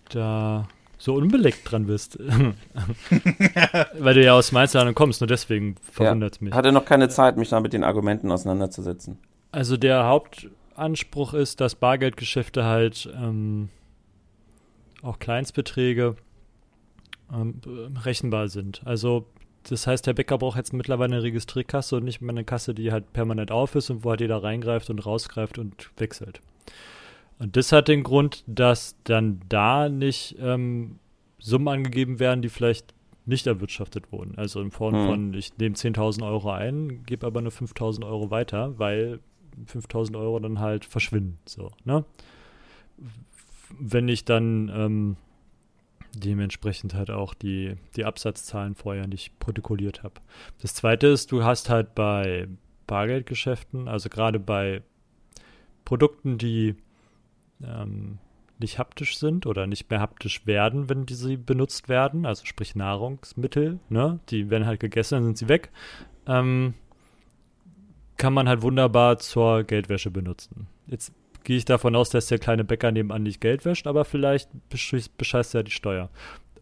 [0.09, 2.17] da so unbeleckt dran bist.
[3.99, 6.45] Weil du ja aus Mainzland kommst, nur deswegen verwundert es ja.
[6.45, 6.53] mich.
[6.53, 9.19] Hatte noch keine Zeit, mich da mit den Argumenten auseinanderzusetzen.
[9.51, 13.69] Also der Hauptanspruch ist, dass Bargeldgeschäfte halt ähm,
[15.01, 16.15] auch Kleinstbeträge
[17.33, 17.61] ähm,
[18.03, 18.81] rechenbar sind.
[18.85, 19.25] Also
[19.69, 22.91] das heißt, der Bäcker braucht jetzt mittlerweile eine Registrierkasse und nicht mehr eine Kasse, die
[22.91, 26.41] halt permanent auf ist und wo halt jeder reingreift und rausgreift und wechselt.
[27.39, 30.99] Und das hat den Grund, dass dann da nicht ähm,
[31.39, 32.93] Summen angegeben werden, die vielleicht
[33.25, 34.35] nicht erwirtschaftet wurden.
[34.37, 35.05] Also in Form hm.
[35.05, 39.19] von, ich nehme 10.000 Euro ein, gebe aber nur 5.000 Euro weiter, weil
[39.65, 41.37] 5.000 Euro dann halt verschwinden.
[41.45, 42.05] So, ne?
[43.77, 45.17] Wenn ich dann ähm,
[46.15, 50.15] dementsprechend halt auch die, die Absatzzahlen vorher nicht protokolliert habe.
[50.61, 52.47] Das zweite ist, du hast halt bei
[52.87, 54.81] Bargeldgeschäften, also gerade bei
[55.85, 56.75] Produkten, die
[57.63, 58.19] ähm,
[58.59, 63.79] nicht haptisch sind oder nicht mehr haptisch werden, wenn diese benutzt werden, also sprich Nahrungsmittel,
[63.89, 64.19] ne?
[64.29, 65.71] Die werden halt gegessen, dann sind sie weg.
[66.25, 66.73] Ähm,
[68.17, 70.67] kann man halt wunderbar zur Geldwäsche benutzen.
[70.87, 74.49] Jetzt gehe ich davon aus, dass der kleine Bäcker nebenan nicht Geld wäscht, aber vielleicht
[74.69, 76.09] bescheißt er die Steuer.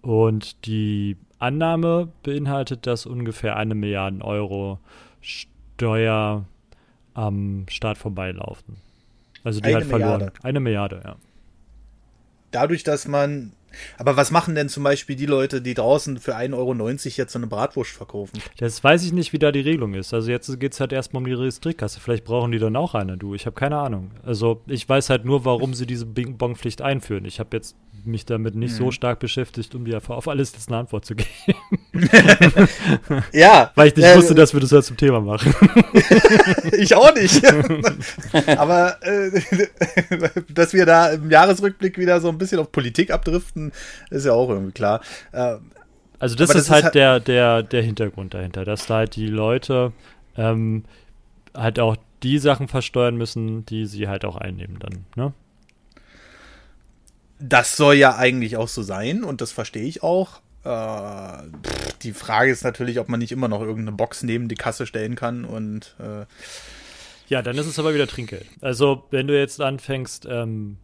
[0.02, 4.80] Und die Annahme beinhaltet, dass ungefähr eine Milliarde Euro
[5.22, 6.46] Steuer
[7.14, 8.78] am Staat vorbeilaufen.
[9.46, 10.12] Also die eine hat verloren.
[10.18, 10.34] Milliarde.
[10.44, 11.16] Eine Milliarde, ja.
[12.52, 13.54] Dadurch, dass man.
[13.98, 17.40] Aber was machen denn zum Beispiel die Leute, die draußen für 1,90 Euro jetzt so
[17.40, 18.42] eine Bratwurst verkaufen?
[18.58, 20.14] Das weiß ich nicht, wie da die Regelung ist.
[20.14, 22.00] Also jetzt geht es halt erstmal um die Registrierkasse.
[22.00, 23.36] Vielleicht brauchen die dann auch eine, du.
[23.36, 24.12] Ich habe keine Ahnung.
[24.24, 27.26] Also ich weiß halt nur, warum sie diese Bing-Bong-Pflicht einführen.
[27.26, 28.78] Ich habe jetzt mich damit nicht mhm.
[28.78, 31.30] so stark beschäftigt, um dir auf alles jetzt eine Antwort zu geben.
[33.34, 33.72] ja.
[33.76, 35.54] Weil ich nicht äh, wusste, dass wir das halt zum Thema machen.
[36.78, 37.44] ich auch nicht.
[38.58, 39.32] Aber äh,
[40.50, 43.65] dass wir da im Jahresrückblick wieder so ein bisschen auf Politik abdriften,
[44.10, 45.02] ist ja auch irgendwie klar.
[45.32, 45.58] Äh,
[46.20, 49.16] also das, ist, das halt, ist halt der, der, der Hintergrund dahinter, dass da halt
[49.16, 49.92] die Leute
[50.38, 50.86] ähm,
[51.54, 55.34] halt auch die Sachen versteuern müssen, die sie halt auch einnehmen dann, ne?
[57.38, 60.40] Das soll ja eigentlich auch so sein und das verstehe ich auch.
[60.64, 61.44] Äh,
[62.02, 65.16] die Frage ist natürlich, ob man nicht immer noch irgendeine Box neben die Kasse stellen
[65.16, 66.26] kann und äh
[67.28, 68.46] ja, dann ist es aber wieder Trinkgeld.
[68.62, 70.78] Also wenn du jetzt anfängst, ähm,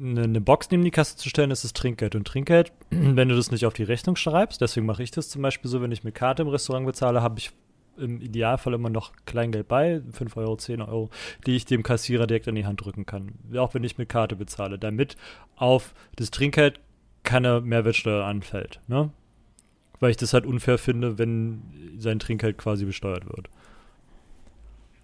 [0.00, 2.14] eine, eine Box neben die Kasse zu stellen, ist es Trinkgeld.
[2.14, 5.42] Und Trinkgeld, wenn du das nicht auf die Rechnung schreibst, deswegen mache ich das zum
[5.42, 7.50] Beispiel so, wenn ich mit Karte im Restaurant bezahle, habe ich
[7.98, 11.10] im Idealfall immer noch Kleingeld bei, 5 Euro, 10 Euro,
[11.46, 13.32] die ich dem Kassierer direkt in die Hand drücken kann.
[13.56, 15.16] Auch wenn ich mit Karte bezahle, damit
[15.56, 16.80] auf das Trinkgeld
[17.22, 18.80] keine Mehrwertsteuer anfällt.
[18.88, 19.10] Ne?
[20.00, 21.62] Weil ich das halt unfair finde, wenn
[21.98, 23.48] sein Trinkgeld quasi besteuert wird.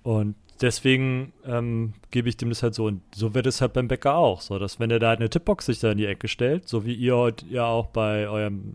[0.03, 2.87] Und deswegen ähm, gebe ich dem das halt so.
[2.87, 4.41] Und so wird es halt beim Bäcker auch.
[4.41, 6.85] So, dass wenn er da halt eine Tippbox sich da in die Ecke stellt, so
[6.85, 8.75] wie ihr heute ja auch bei eurem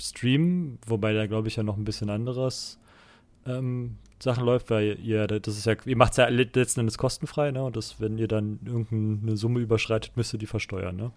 [0.00, 2.78] Stream, wobei da glaube ich ja noch ein bisschen anderes
[3.46, 7.50] ähm, Sachen läuft, weil ihr, das ist ja, ihr macht es ja letzten Endes kostenfrei,
[7.50, 7.62] ne?
[7.62, 11.10] Und das, wenn ihr dann irgendeine Summe überschreitet, müsst ihr die versteuern, ne?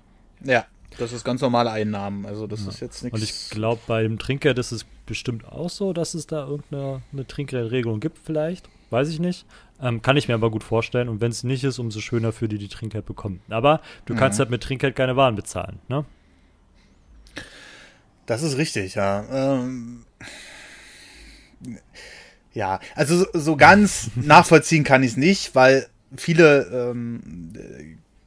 [0.44, 0.66] Ja,
[0.98, 2.26] das ist ganz normale Einnahmen.
[2.26, 2.70] Also das ja.
[2.70, 3.18] ist jetzt nichts.
[3.18, 7.02] Und ich glaube, bei dem Trinkgeld ist es bestimmt auch so, dass es da irgendeine
[7.12, 8.70] eine Trinkgeldregelung gibt, vielleicht.
[8.90, 9.46] Weiß ich nicht.
[9.82, 11.10] Ähm, kann ich mir aber gut vorstellen.
[11.10, 13.42] Und wenn es nicht ist, umso schöner für die, die Trinkgeld bekommen.
[13.50, 14.18] Aber du mhm.
[14.18, 16.06] kannst halt mit Trinkgeld keine Waren bezahlen, ne?
[18.26, 19.26] Das ist richtig, ja.
[19.32, 20.06] Ähm,
[22.54, 27.54] ja, also so, so ganz nachvollziehen kann ich es nicht, weil viele ähm,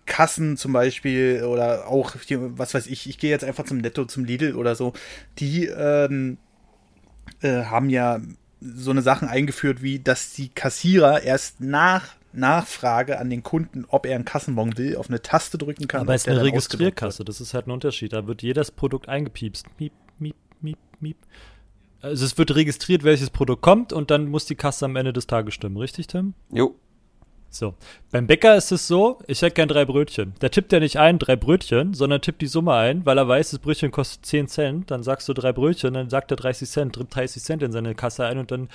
[0.06, 4.04] Kassen zum Beispiel oder auch, hier, was weiß ich, ich gehe jetzt einfach zum Netto,
[4.06, 4.92] zum Lidl oder so,
[5.38, 6.38] die ähm,
[7.42, 8.20] äh, haben ja
[8.60, 14.06] so eine Sachen eingeführt, wie dass die Kassierer erst nach Nachfrage an den Kunden, ob
[14.06, 16.02] er einen Kassenbon will, auf eine Taste drücken kann.
[16.02, 18.12] Aber es ist eine Registrierkasse, das ist halt ein Unterschied.
[18.12, 19.66] Da wird jedes Produkt eingepiepst.
[19.78, 21.16] Miep, miep, miep, miep.
[22.02, 25.26] Also es wird registriert, welches Produkt kommt und dann muss die Kasse am Ende des
[25.26, 26.34] Tages stimmen, richtig, Tim?
[26.50, 26.74] Jo.
[27.52, 27.74] So,
[28.12, 30.34] beim Bäcker ist es so, ich hätte gern drei Brötchen.
[30.40, 33.50] Der tippt ja nicht ein, drei Brötchen, sondern tippt die Summe ein, weil er weiß,
[33.50, 34.90] das Brötchen kostet 10 Cent.
[34.92, 37.96] Dann sagst du drei Brötchen, dann sagt er 30 Cent, tritt 30 Cent in seine
[37.96, 38.68] Kasse ein und dann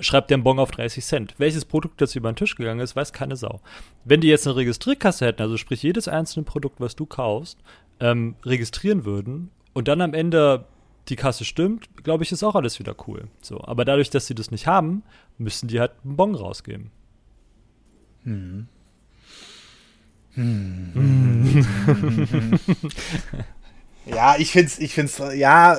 [0.00, 1.34] schreibt der einen Bon auf 30 Cent.
[1.36, 3.60] Welches Produkt jetzt über den Tisch gegangen ist, weiß keine Sau.
[4.04, 7.58] Wenn die jetzt eine Registrierkasse hätten, also sprich jedes einzelne Produkt, was du kaufst,
[8.00, 10.64] ähm, registrieren würden und dann am Ende
[11.08, 13.28] die Kasse stimmt, glaube ich, ist auch alles wieder cool.
[13.40, 15.02] So, aber dadurch, dass sie das nicht haben,
[15.36, 16.90] müssen die halt einen Bon rausgeben.
[18.24, 18.68] Hm.
[20.34, 21.66] Hm.
[24.06, 25.78] ja, ich finde es, ich find's, ja,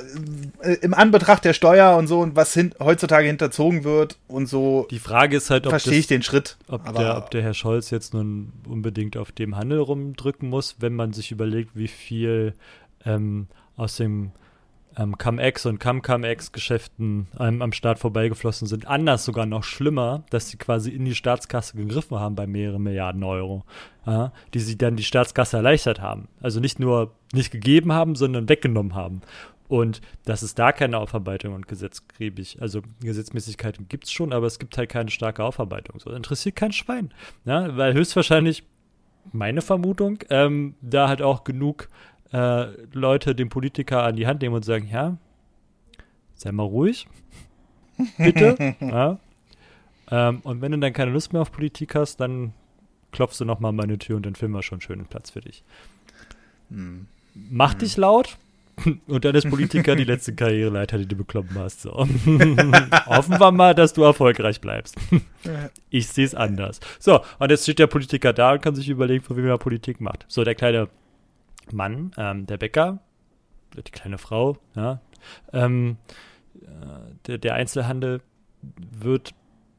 [0.81, 4.87] im Anbetracht der Steuer und so und was hin, heutzutage hinterzogen wird und so.
[4.91, 6.57] Die Frage ist halt, ob verstehe ich den Schritt.
[6.67, 10.93] Ob der, ob der Herr Scholz jetzt nun unbedingt auf dem Handel rumdrücken muss, wenn
[10.93, 12.53] man sich überlegt, wie viel
[13.05, 13.47] ähm,
[13.77, 14.31] aus dem
[14.97, 18.87] ähm, Cum-Ex und Cum-Cum-Ex-Geschäften ähm, am Start vorbeigeflossen sind.
[18.87, 23.23] Anders sogar noch schlimmer, dass sie quasi in die Staatskasse gegriffen haben bei mehreren Milliarden
[23.23, 23.63] Euro,
[24.05, 26.27] äh, die sie dann die Staatskasse erleichtert haben.
[26.41, 29.21] Also nicht nur nicht gegeben haben, sondern weggenommen haben.
[29.69, 34.57] Und dass es da keine Aufarbeitung und gesetzgebig, also Gesetzmäßigkeiten gibt es schon, aber es
[34.57, 35.99] gibt halt keine starke Aufarbeitung.
[35.99, 37.13] So interessiert kein Schwein.
[37.45, 37.77] Ja?
[37.77, 38.63] Weil höchstwahrscheinlich,
[39.31, 41.87] meine Vermutung, ähm, da halt auch genug
[42.31, 45.17] äh, Leute den Politiker an die Hand nehmen und sagen, ja,
[46.35, 47.07] sei mal ruhig,
[48.17, 48.75] bitte.
[48.79, 49.19] ja.
[50.11, 52.53] ähm, und wenn du dann keine Lust mehr auf Politik hast, dann
[53.11, 55.41] klopfst du nochmal an meine Tür und dann finden wir schon einen schönen Platz für
[55.41, 55.63] dich.
[56.69, 57.07] Hm.
[57.33, 57.79] Mach hm.
[57.79, 58.37] dich laut,
[59.07, 61.81] und dann ist Politiker die letzte Karriereleiter, die du bekloppt hast.
[61.81, 61.91] So.
[61.97, 64.95] Hoffen wir mal, dass du erfolgreich bleibst.
[65.89, 66.79] Ich sehe es anders.
[66.99, 70.01] So, und jetzt steht der Politiker da und kann sich überlegen, von wem er Politik
[70.01, 70.25] macht.
[70.27, 70.89] So, der kleine
[71.73, 72.99] Mann, ähm, der Bäcker,
[73.75, 75.01] die kleine Frau, ja,
[75.53, 75.97] ähm,
[76.61, 76.65] äh,
[77.27, 78.21] der, der Einzelhandel
[78.61, 79.33] wird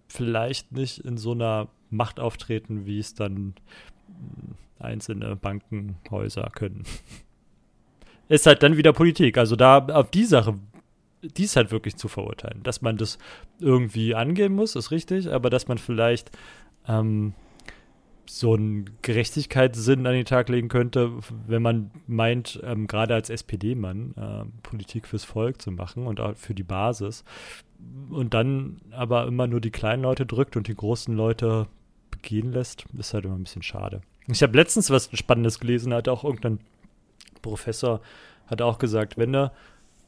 [0.09, 3.55] vielleicht nicht in so einer Macht auftreten, wie es dann
[4.09, 6.85] äh, einzelne Bankenhäuser können.
[8.29, 9.39] Ist halt dann wieder Politik.
[9.39, 10.57] Also da auf die Sache,
[11.21, 12.63] die ist halt wirklich zu verurteilen.
[12.63, 13.19] Dass man das
[13.59, 16.31] irgendwie angehen muss, ist richtig, aber dass man vielleicht
[16.87, 17.35] ähm,
[18.33, 21.13] so einen Gerechtigkeitssinn an den Tag legen könnte,
[21.49, 26.37] wenn man meint, ähm, gerade als SPD-Mann äh, Politik fürs Volk zu machen und auch
[26.37, 27.25] für die Basis
[28.11, 31.67] und dann aber immer nur die kleinen Leute drückt und die großen Leute
[32.13, 34.01] begehen lässt, ist halt immer ein bisschen schade.
[34.29, 36.61] Ich habe letztens was Spannendes gelesen, hat auch irgendein
[37.43, 38.01] Professor
[38.47, 39.51] hat auch gesagt, wenn du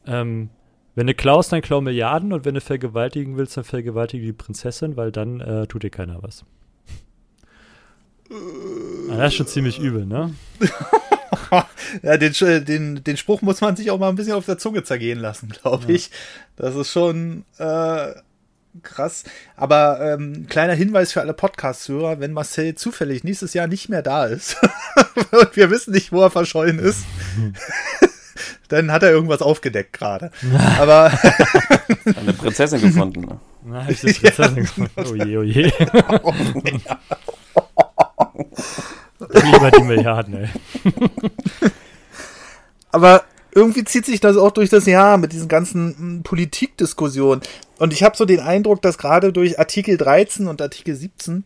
[0.06, 0.50] ähm,
[0.94, 4.96] wenn du klaust, dann klau Milliarden und wenn du vergewaltigen willst, dann vergewaltige die Prinzessin,
[4.96, 6.44] weil dann äh, tut dir keiner was.
[9.10, 10.34] Ah, das ist schon ziemlich übel, ne?
[12.02, 14.82] ja, den, den, den Spruch muss man sich auch mal ein bisschen auf der Zunge
[14.84, 16.06] zergehen lassen, glaube ich.
[16.06, 16.12] Ja.
[16.56, 18.12] Das ist schon äh,
[18.82, 19.24] krass.
[19.56, 24.24] Aber ähm, kleiner Hinweis für alle Podcast-Hörer, wenn Marcel zufällig nächstes Jahr nicht mehr da
[24.24, 24.56] ist
[25.30, 27.04] und wir wissen nicht, wo er verschollen ist,
[28.68, 30.30] dann hat er irgendwas aufgedeckt gerade.
[30.78, 31.12] Aber
[32.04, 33.20] eine Prinzessin gefunden.
[33.20, 33.40] Ne?
[33.64, 34.92] Na, ich eine Prinzessin ja, gefunden.
[34.96, 35.72] Oh je, oh je.
[36.22, 36.34] oh,
[36.88, 36.98] ja.
[39.18, 40.48] Lieber die Milliarden, ey.
[42.92, 47.42] Aber irgendwie zieht sich das auch durch das Jahr mit diesen ganzen hm, Politikdiskussionen.
[47.78, 51.44] Und ich habe so den Eindruck, dass gerade durch Artikel 13 und Artikel 17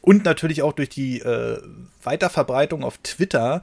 [0.00, 1.60] und natürlich auch durch die äh,
[2.02, 3.62] Weiterverbreitung auf Twitter,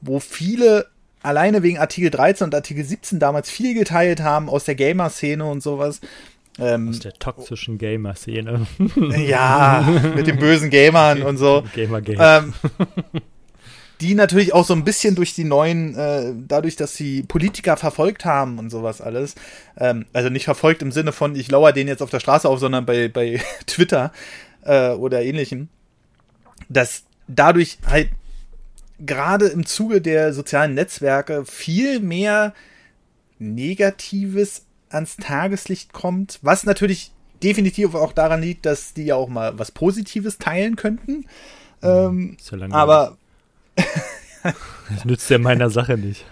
[0.00, 0.86] wo viele
[1.22, 5.62] alleine wegen Artikel 13 und Artikel 17 damals viel geteilt haben aus der Gamer-Szene und
[5.62, 6.00] sowas,
[6.58, 8.66] ähm, Aus der toxischen Gamer-Szene.
[9.26, 11.64] Ja, mit den bösen Gamern und so.
[11.74, 12.18] Gamer -Game.
[12.18, 12.54] ähm,
[14.00, 18.24] die natürlich auch so ein bisschen durch die neuen, äh, dadurch, dass sie Politiker verfolgt
[18.24, 19.34] haben und sowas alles,
[19.78, 22.58] ähm, also nicht verfolgt im Sinne von, ich lauere den jetzt auf der Straße auf,
[22.58, 24.12] sondern bei, bei Twitter
[24.62, 25.68] äh, oder ähnlichem,
[26.68, 28.10] dass dadurch halt
[29.00, 32.54] gerade im Zuge der sozialen Netzwerke viel mehr
[33.38, 39.58] Negatives ans Tageslicht kommt, was natürlich definitiv auch daran liegt, dass die ja auch mal
[39.58, 41.26] was Positives teilen könnten.
[41.82, 43.16] Ähm, ja aber
[44.90, 46.24] das nützt ja meiner Sache nicht.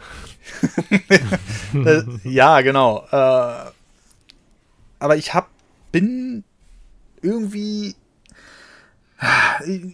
[2.24, 3.06] Ja, genau.
[3.10, 3.70] Äh,
[4.98, 5.48] aber ich hab,
[5.90, 6.44] bin
[7.22, 7.94] irgendwie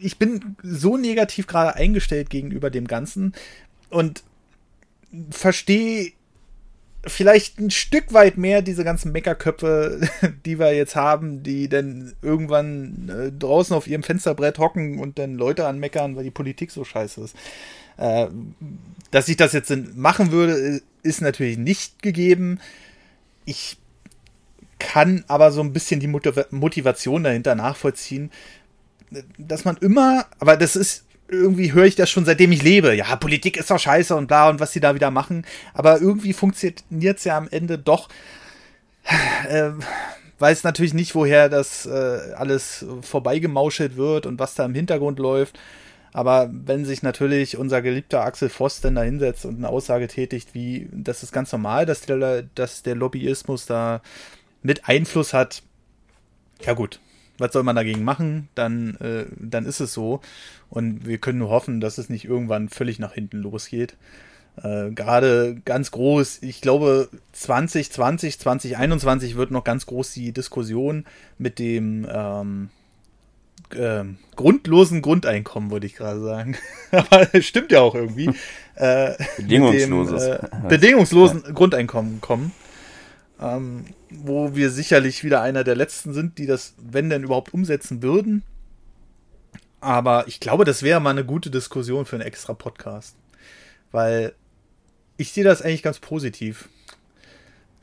[0.00, 3.34] ich bin so negativ gerade eingestellt gegenüber dem Ganzen
[3.90, 4.22] und
[5.30, 6.12] verstehe
[7.06, 10.00] vielleicht ein Stück weit mehr diese ganzen Meckerköpfe,
[10.44, 15.34] die wir jetzt haben, die dann irgendwann äh, draußen auf ihrem Fensterbrett hocken und dann
[15.34, 17.36] Leute anmeckern, weil die Politik so scheiße ist.
[17.96, 18.28] Äh,
[19.10, 22.60] dass ich das jetzt machen würde, ist natürlich nicht gegeben.
[23.44, 23.78] Ich
[24.78, 28.30] kann aber so ein bisschen die Motivation dahinter nachvollziehen,
[29.38, 32.94] dass man immer, aber das ist, irgendwie höre ich das schon seitdem ich lebe.
[32.94, 35.44] Ja, Politik ist doch scheiße und bla und was sie da wieder machen.
[35.74, 38.08] Aber irgendwie funktioniert es ja am Ende doch.
[39.48, 39.70] Äh,
[40.38, 45.58] weiß natürlich nicht, woher das äh, alles vorbeigemauschelt wird und was da im Hintergrund läuft.
[46.12, 50.54] Aber wenn sich natürlich unser geliebter Axel Voss dann da hinsetzt und eine Aussage tätigt,
[50.54, 54.02] wie das ist ganz normal, dass der, dass der Lobbyismus da
[54.62, 55.62] mit Einfluss hat,
[56.64, 57.00] ja gut,
[57.38, 58.48] was soll man dagegen machen?
[58.54, 60.20] Dann, äh, dann ist es so.
[60.68, 63.96] Und wir können nur hoffen, dass es nicht irgendwann völlig nach hinten losgeht.
[64.62, 71.04] Äh, Gerade ganz groß, ich glaube 2020, 2021 wird noch ganz groß die Diskussion
[71.38, 72.70] mit dem ähm,
[73.74, 74.04] äh,
[74.36, 76.56] grundlosen Grundeinkommen, würde ich gerade sagen.
[76.90, 78.30] Aber stimmt ja auch irgendwie.
[78.74, 80.24] Äh, Bedingungsloses.
[80.24, 81.54] Dem, äh, bedingungslosen.
[81.54, 82.52] Grundeinkommen kommen.
[83.40, 88.02] Ähm, wo wir sicherlich wieder einer der letzten sind, die das, wenn denn überhaupt, umsetzen
[88.02, 88.42] würden.
[89.80, 93.14] Aber ich glaube, das wäre mal eine gute Diskussion für einen extra Podcast.
[93.92, 94.34] Weil
[95.16, 96.68] ich sehe das eigentlich ganz positiv.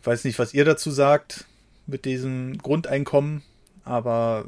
[0.01, 1.45] Ich weiß nicht, was ihr dazu sagt
[1.87, 3.43] mit diesem Grundeinkommen,
[3.83, 4.45] aber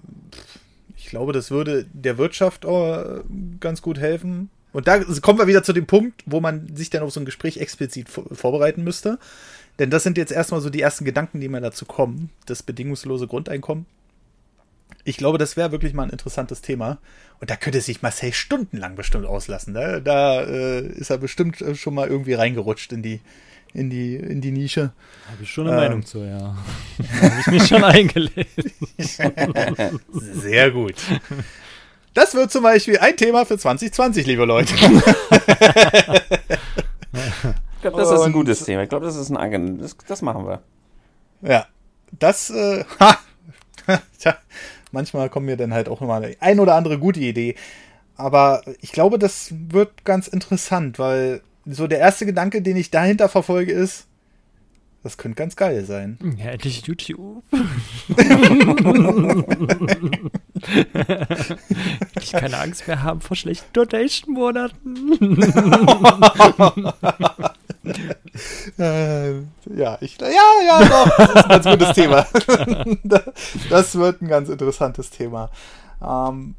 [0.98, 3.24] ich glaube, das würde der Wirtschaft auch
[3.60, 4.50] ganz gut helfen.
[4.74, 7.26] Und da kommen wir wieder zu dem Punkt, wo man sich dann auf so ein
[7.26, 9.20] Gespräch explizit vorbereiten müsste.
[9.80, 12.30] Denn das sind jetzt erstmal so die ersten Gedanken, die mir dazu kommen.
[12.46, 13.86] Das bedingungslose Grundeinkommen.
[15.04, 16.98] Ich glaube, das wäre wirklich mal ein interessantes Thema.
[17.40, 19.74] Und da könnte sich Marcel stundenlang bestimmt auslassen.
[19.74, 23.22] Da, da äh, ist er bestimmt schon mal irgendwie reingerutscht in die,
[23.74, 24.92] in die, in die Nische.
[25.32, 25.84] Habe ich schon eine ähm.
[25.84, 26.58] Meinung zu, ja.
[27.22, 28.72] Habe ich mich schon eingelesen.
[30.12, 30.96] Sehr gut.
[32.14, 34.74] Das wird zum Beispiel ein Thema für 2020, liebe Leute.
[37.78, 38.82] Ich glaube, das und, ist ein gutes Thema.
[38.82, 39.78] Ich glaube, das ist ein angenehm.
[39.78, 40.62] Das, das, machen wir.
[41.42, 41.68] Ja,
[42.12, 43.18] das, äh, ha,
[44.20, 44.36] tja,
[44.92, 47.56] manchmal kommen mir dann halt auch mal ein oder andere gute Idee.
[48.16, 53.30] Aber ich glaube, das wird ganz interessant, weil so der erste Gedanke, den ich dahinter
[53.30, 54.08] verfolge, ist,
[55.04, 56.18] das könnte ganz geil sein.
[56.38, 57.44] Ja, endlich YouTube.
[62.20, 65.22] ich keine Angst mehr haben vor schlechten Donation-Monaten.
[68.78, 69.32] äh,
[69.76, 70.30] ja, ich, ja,
[70.66, 72.28] ja, doch, das ist ein ganz gutes Thema.
[73.70, 75.50] das wird ein ganz interessantes Thema.
[76.02, 76.56] Ähm,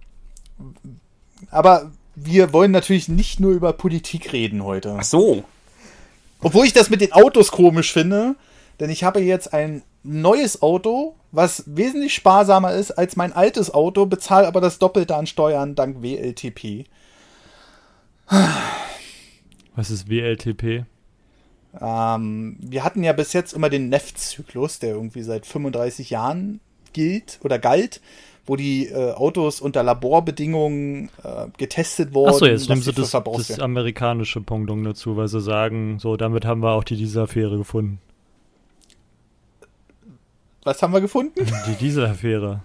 [1.50, 4.96] aber wir wollen natürlich nicht nur über Politik reden heute.
[4.98, 5.44] Ach so.
[6.40, 8.36] Obwohl ich das mit den Autos komisch finde,
[8.80, 14.06] denn ich habe jetzt ein neues Auto, was wesentlich sparsamer ist als mein altes Auto,
[14.06, 16.86] bezahle aber das Doppelte an Steuern dank WLTP.
[19.74, 20.84] Was ist WLTP?
[21.80, 26.60] Ähm, wir hatten ja bis jetzt immer den NEFT-Zyklus, der irgendwie seit 35 Jahren
[26.92, 28.00] gilt oder galt,
[28.46, 32.30] wo die äh, Autos unter Laborbedingungen äh, getestet wurden.
[32.30, 36.62] Achso, jetzt nehmen sie das, das amerikanische Pendant dazu, weil sie sagen, so, damit haben
[36.62, 38.00] wir auch die Dieselaffäre gefunden.
[40.64, 41.46] Was haben wir gefunden?
[41.66, 42.60] Die Dieselaffäre.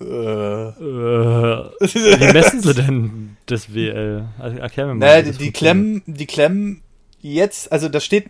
[0.00, 0.04] Äh.
[0.04, 0.74] äh.
[1.80, 4.26] Wie messen sie denn das WL?
[4.38, 5.06] Erklär mir mal.
[5.06, 6.82] Naja, die, die Klemmen, die Klemmen
[7.32, 8.26] jetzt, also das steht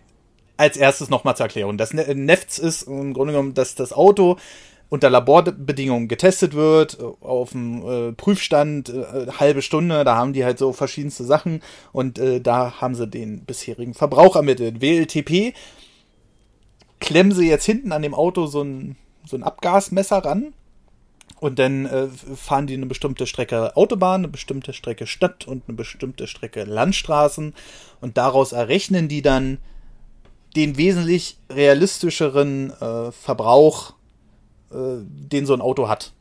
[0.56, 1.76] als erstes nochmal zur Erklärung.
[1.76, 4.36] Das ne-, NEFTS ist im Grunde genommen, dass das Auto
[4.88, 10.58] unter Laborbedingungen getestet wird, auf dem äh, Prüfstand, äh, halbe Stunde, da haben die halt
[10.58, 14.80] so verschiedenste Sachen und äh, da haben sie den bisherigen Verbrauch ermittelt.
[14.80, 15.54] WLTP
[17.00, 20.52] klemmen sie jetzt hinten an dem Auto so ein, so ein Abgasmesser ran
[21.40, 25.76] und dann äh, fahren die eine bestimmte Strecke Autobahn, eine bestimmte Strecke Stadt und eine
[25.76, 27.54] bestimmte Strecke Landstraßen.
[28.00, 29.58] Und daraus errechnen die dann
[30.56, 33.94] den wesentlich realistischeren äh, Verbrauch,
[34.70, 36.12] äh, den so ein Auto hat.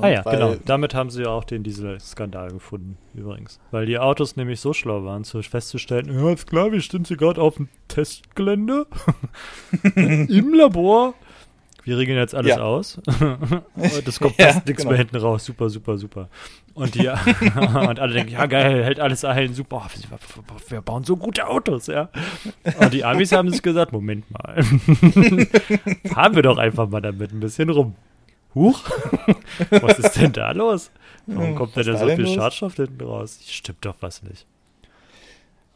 [0.00, 0.56] ah ja, genau.
[0.64, 3.60] Damit haben sie ja auch den Dieselskandal gefunden, übrigens.
[3.70, 7.16] Weil die Autos nämlich so schlau waren, zu festzustellen, ja, ist klar, wir sind hier
[7.16, 8.86] gerade auf dem Testgelände
[9.94, 11.14] im Labor
[11.88, 12.62] wir regeln jetzt alles ja.
[12.62, 13.00] aus.
[14.04, 14.90] das kommt fast ja, nichts genau.
[14.90, 15.44] mehr hinten raus.
[15.44, 16.28] Super, super, super.
[16.74, 17.08] Und die
[17.56, 19.88] und alle denken, ja geil, hält alles ein, super.
[20.68, 22.10] Wir bauen so gute Autos, ja.
[22.78, 24.62] Und die Amis haben sich gesagt, Moment mal.
[26.12, 27.94] Fahren wir doch einfach mal damit ein bisschen rum.
[28.54, 28.80] Huch,
[29.70, 30.90] was ist denn da los?
[31.26, 33.40] Warum kommt denn da so viel Schadstoff hinten raus?
[33.46, 34.46] Stimmt doch was nicht.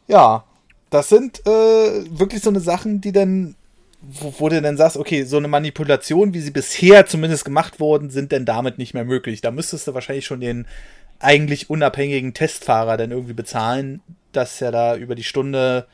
[0.07, 0.43] Ja,
[0.91, 3.55] das sind äh, wirklich so eine Sachen, die dann
[4.03, 8.09] wo, wo du dann sagst, okay, so eine Manipulation, wie sie bisher zumindest gemacht worden,
[8.09, 9.41] sind denn damit nicht mehr möglich.
[9.41, 10.67] Da müsstest du wahrscheinlich schon den
[11.19, 14.01] eigentlich unabhängigen Testfahrer dann irgendwie bezahlen,
[14.33, 15.87] dass er da über die Stunde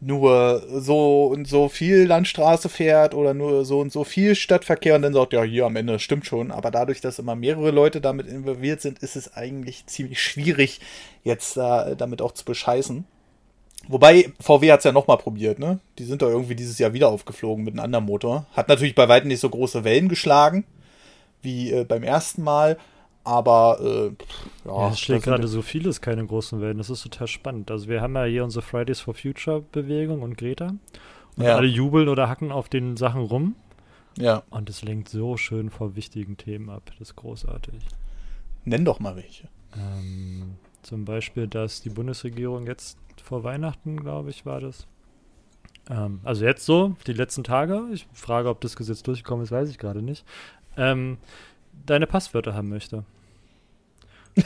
[0.00, 5.02] nur so und so viel Landstraße fährt oder nur so und so viel Stadtverkehr und
[5.02, 6.50] dann sagt, ja, hier am Ende, stimmt schon.
[6.50, 10.80] Aber dadurch, dass immer mehrere Leute damit involviert sind, ist es eigentlich ziemlich schwierig,
[11.22, 13.06] jetzt äh, damit auch zu bescheißen.
[13.88, 15.80] Wobei, VW hat es ja nochmal probiert, ne?
[15.98, 18.46] Die sind doch irgendwie dieses Jahr wieder aufgeflogen mit einem anderen Motor.
[18.52, 20.64] Hat natürlich bei weitem nicht so große Wellen geschlagen
[21.42, 22.78] wie äh, beim ersten Mal.
[23.22, 26.78] Aber äh, ja, es schlägt gerade so vieles keine großen Wellen.
[26.78, 27.70] Das ist total spannend.
[27.70, 30.74] Also wir haben ja hier unsere Fridays for Future Bewegung und Greta.
[31.36, 31.56] Und ja.
[31.56, 33.56] alle jubeln oder hacken auf den Sachen rum.
[34.18, 34.42] Ja.
[34.50, 36.82] Und es lenkt so schön vor wichtigen Themen ab.
[36.98, 37.74] Das ist großartig.
[38.64, 39.48] Nenn doch mal welche.
[39.76, 44.86] Ähm, zum Beispiel, dass die Bundesregierung jetzt vor Weihnachten, glaube ich, war das.
[45.90, 47.82] Ähm, also jetzt so, die letzten Tage.
[47.92, 50.24] Ich frage, ob das Gesetz durchgekommen ist, weiß ich gerade nicht.
[50.76, 51.16] Ähm,
[51.86, 53.04] deine Passwörter haben möchte.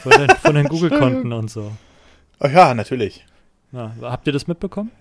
[0.01, 1.71] Von den, von den Google-Konten und so.
[2.39, 3.25] Oh ja, natürlich.
[3.71, 4.91] Ja, habt ihr das mitbekommen?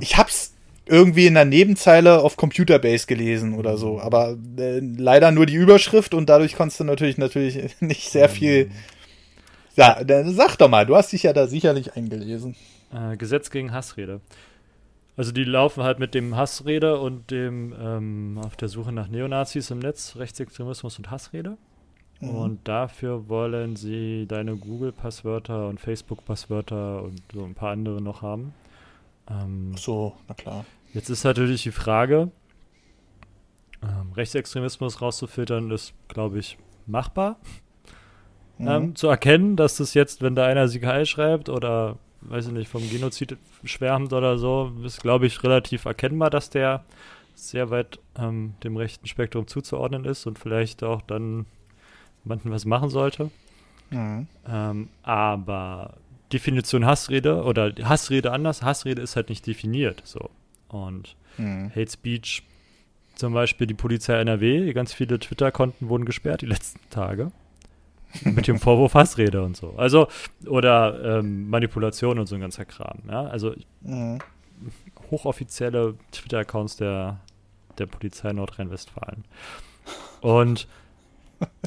[0.00, 0.54] Ich hab's
[0.86, 6.12] irgendwie in der Nebenzeile auf Computerbase gelesen oder so, aber äh, leider nur die Überschrift
[6.12, 8.72] und dadurch konntest du natürlich natürlich nicht sehr viel.
[9.76, 12.56] Ja, dann sag doch mal, du hast dich ja da sicherlich eingelesen.
[12.92, 14.20] Äh, Gesetz gegen Hassrede.
[15.16, 19.70] Also die laufen halt mit dem Hassrede und dem ähm, auf der Suche nach Neonazis
[19.70, 21.58] im Netz, Rechtsextremismus und Hassrede.
[22.20, 22.28] Mhm.
[22.30, 28.54] Und dafür wollen sie deine Google-Passwörter und Facebook-Passwörter und so ein paar andere noch haben.
[29.28, 30.64] Ähm, so, na klar.
[30.94, 32.30] Jetzt ist natürlich die Frage,
[33.82, 37.38] ähm, Rechtsextremismus rauszufiltern, ist, glaube ich, machbar.
[38.58, 38.68] Mhm.
[38.68, 42.68] Ähm, zu erkennen, dass das jetzt, wenn da einer Sigal schreibt oder, weiß ich nicht,
[42.68, 46.84] vom Genozid schwärmt oder so, ist, glaube ich, relativ erkennbar, dass der
[47.34, 51.46] sehr weit ähm, dem rechten Spektrum zuzuordnen ist und vielleicht auch dann
[52.24, 53.30] jemanden was machen sollte.
[53.90, 54.26] Mhm.
[54.46, 55.94] Ähm, aber
[56.32, 60.02] Definition Hassrede oder Hassrede anders, Hassrede ist halt nicht definiert.
[60.04, 60.30] So.
[60.68, 61.70] Und mhm.
[61.70, 62.42] Hate Speech,
[63.14, 67.30] zum Beispiel die Polizei NRW, ganz viele Twitter-Konten wurden gesperrt die letzten Tage.
[68.24, 69.74] mit dem Vorwurf Hassrede und so.
[69.76, 70.08] Also,
[70.46, 73.00] oder ähm, Manipulation und so ein ganzer Kram.
[73.08, 73.24] Ja?
[73.24, 74.18] Also, mhm.
[75.10, 77.20] hochoffizielle Twitter-Accounts der,
[77.78, 79.24] der Polizei Nordrhein-Westfalen.
[80.20, 80.68] Und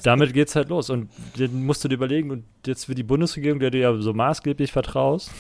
[0.04, 0.90] damit geht's halt los.
[0.90, 4.14] Und dann musst du dir überlegen, und jetzt für die Bundesregierung, der du ja so
[4.14, 5.32] maßgeblich vertraust,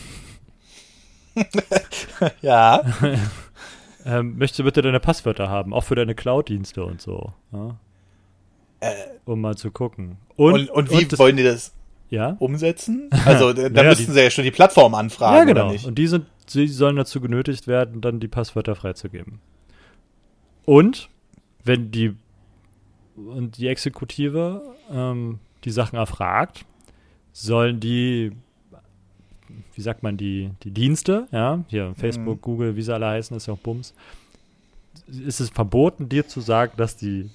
[2.41, 2.81] ja.
[4.05, 7.33] ähm, möchte bitte deine Passwörter haben, auch für deine Cloud-Dienste und so.
[7.51, 7.77] Ja?
[8.79, 8.93] Äh,
[9.25, 10.17] um mal zu gucken.
[10.35, 11.73] Und, und, und wie und wollen die das
[12.09, 12.35] ja?
[12.39, 13.09] umsetzen?
[13.25, 15.65] Also da naja, müssten sie ja schon die Plattform anfragen, ja, genau.
[15.65, 15.85] oder nicht?
[15.85, 19.39] Und die, sind, sie sollen dazu genötigt werden, dann die Passwörter freizugeben.
[20.65, 21.09] Und
[21.63, 22.15] wenn die
[23.15, 24.61] und die Exekutive
[24.91, 26.65] ähm, die Sachen erfragt,
[27.31, 28.31] sollen die,
[29.73, 32.41] wie sagt man, die, die Dienste, ja, hier Facebook, mhm.
[32.41, 33.93] Google, wie sie alle heißen, ist ja auch Bums,
[35.07, 37.29] ist es verboten, dir zu sagen, dass die,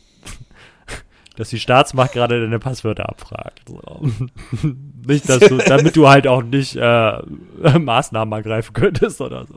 [1.41, 3.63] dass die Staatsmacht gerade deine Passwörter abfragt.
[3.67, 3.81] So.
[5.07, 7.19] nicht, dass du, damit du halt auch nicht äh,
[7.79, 9.55] Maßnahmen ergreifen könntest oder so.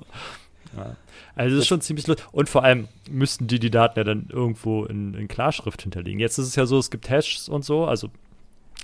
[0.77, 0.95] Ja.
[1.35, 2.25] Also es ist schon ziemlich lustig.
[2.31, 6.21] Und vor allem müssten die die Daten ja dann irgendwo in, in Klarschrift hinterlegen.
[6.21, 8.07] Jetzt ist es ja so, es gibt Hashes und so, also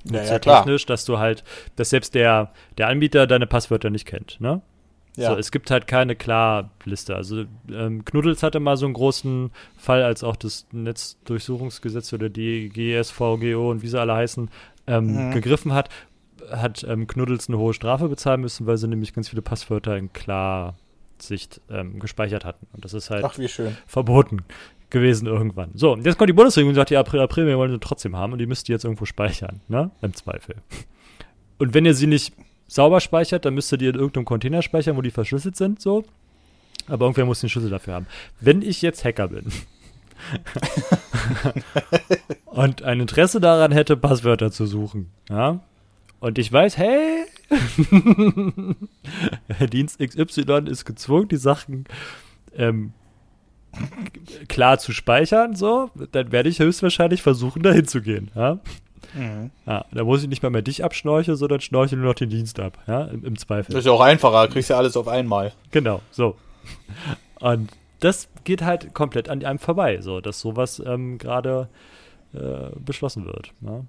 [0.04, 1.46] ja, ja, technisch, dass du halt,
[1.78, 4.62] dass selbst der, der Anbieter deine Passwörter nicht kennt, ne?
[5.16, 5.32] Ja.
[5.32, 7.16] So, es gibt halt keine Klarliste.
[7.16, 12.70] Also ähm, Knuddels hatte mal so einen großen Fall, als auch das Netzdurchsuchungsgesetz oder die
[12.70, 14.50] GSVGO und wie sie alle heißen,
[14.88, 15.32] ähm, mhm.
[15.32, 15.90] gegriffen hat,
[16.52, 20.14] hat ähm, Knuddels eine hohe Strafe bezahlen müssen, weil sie nämlich ganz viele Passwörter in
[20.14, 20.76] Klar
[21.22, 22.68] Sicht ähm, gespeichert hatten.
[22.72, 23.38] Und das ist halt Ach,
[23.88, 24.44] verboten
[24.90, 25.72] gewesen irgendwann.
[25.76, 28.16] So, und jetzt kommt die Bundesregierung und sagt, ja, April, April, wir wollen sie trotzdem
[28.16, 29.92] haben und die müsst ihr jetzt irgendwo speichern, ne?
[30.02, 30.56] Im Zweifel.
[31.60, 32.34] Und wenn ihr sie nicht
[32.70, 36.06] sauber speichert, dann müsst ihr die in irgendeinem Container speichern, wo die verschlüsselt sind, so.
[36.88, 38.08] Aber irgendwer muss den Schlüssel dafür haben.
[38.40, 39.46] Wenn ich jetzt Hacker bin
[42.46, 45.60] und ein Interesse daran hätte, Passwörter zu suchen, ja,
[46.20, 47.26] und ich weiß, hey,
[49.72, 51.86] Dienst XY ist gezwungen, die Sachen
[52.56, 52.94] ähm,
[54.48, 58.32] klar zu speichern, so, dann werde ich höchstwahrscheinlich versuchen, dahin zu gehen.
[58.36, 58.60] Ja?
[59.14, 59.52] Mhm.
[59.66, 62.60] Ja, da muss ich nicht mal mehr dich abschnorcheln, sondern schnorchel nur noch den Dienst
[62.60, 63.74] ab, ja, im, im Zweifel.
[63.74, 65.54] Das ist ja auch einfacher, kriegst ja alles auf einmal.
[65.72, 66.36] Genau, so.
[67.40, 67.70] Und
[68.00, 71.70] das geht halt komplett an einem vorbei, so, dass sowas ähm, gerade
[72.34, 73.52] äh, beschlossen wird.
[73.62, 73.84] Ja?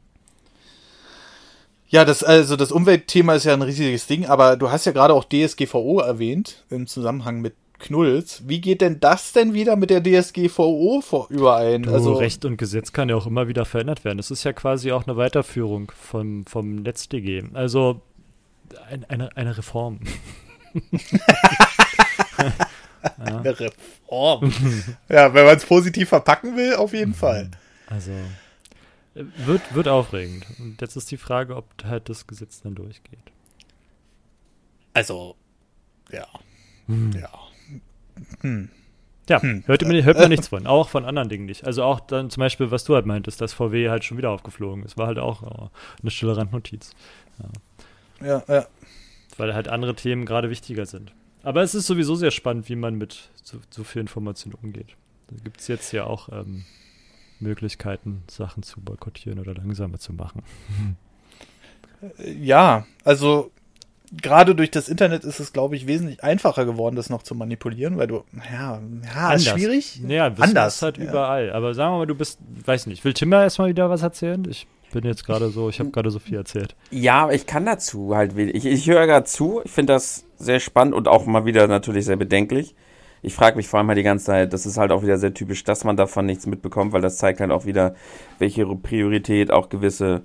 [1.88, 5.12] Ja, das, also das Umweltthema ist ja ein riesiges Ding, aber du hast ja gerade
[5.12, 8.42] auch DSGVO erwähnt im Zusammenhang mit Knulls.
[8.46, 11.82] Wie geht denn das denn wieder mit der DSGVO vor, überein?
[11.82, 14.18] Du, also Recht und Gesetz kann ja auch immer wieder verändert werden.
[14.18, 17.42] Das ist ja quasi auch eine Weiterführung vom, vom NetzDG.
[17.54, 18.00] Also
[18.88, 19.98] ein, eine, eine Reform.
[20.92, 22.52] Ja.
[23.18, 24.52] Eine Reform.
[25.08, 27.50] ja, wenn man es positiv verpacken will, auf jeden Fall.
[27.86, 28.12] Also
[29.14, 30.46] wird, wird aufregend.
[30.58, 33.18] Und jetzt ist die Frage, ob halt das Gesetz dann durchgeht.
[34.92, 35.36] Also,
[36.10, 36.26] ja.
[36.86, 37.12] Hm.
[37.12, 37.30] Ja.
[39.28, 39.62] Ja, Hm.
[39.66, 40.66] hört, man, hört man nichts von.
[40.66, 41.64] Auch von anderen Dingen nicht.
[41.64, 44.84] Also auch dann zum Beispiel, was du halt meintest, dass VW halt schon wieder aufgeflogen
[44.84, 44.98] ist.
[44.98, 45.68] War halt auch äh,
[46.02, 46.92] eine stille Randnotiz.
[48.20, 48.66] Ja, ja.
[49.36, 51.12] Weil halt andere Themen gerade wichtiger sind.
[51.42, 54.94] Aber es ist sowieso sehr spannend, wie man mit so, so viel Information umgeht.
[55.28, 56.64] Da gibt es jetzt ja auch ähm,
[57.38, 60.42] Möglichkeiten, Sachen zu boykottieren oder langsamer zu machen.
[62.40, 63.50] Ja, also
[64.12, 67.96] gerade durch das Internet ist es, glaube ich, wesentlich einfacher geworden, das noch zu manipulieren,
[67.96, 68.80] weil du, ja,
[69.14, 70.00] ja, ist schwierig.
[70.06, 71.04] Ja, Wissen Anders, ist halt ja.
[71.04, 71.52] überall.
[71.52, 74.44] Aber sagen wir mal, du bist, weiß nicht, will Timmer erstmal wieder was erzählen?
[74.48, 76.74] Ich bin jetzt gerade so, ich habe gerade so viel erzählt.
[76.90, 78.56] Ja, aber ich kann dazu halt wenig.
[78.56, 82.04] Ich, ich höre gerade zu, ich finde das sehr spannend und auch mal wieder natürlich
[82.04, 82.74] sehr bedenklich.
[83.22, 85.34] Ich frage mich vor allem halt die ganze Zeit, das ist halt auch wieder sehr
[85.34, 87.94] typisch, dass man davon nichts mitbekommt, weil das zeigt halt auch wieder,
[88.38, 90.22] welche Priorität auch gewisse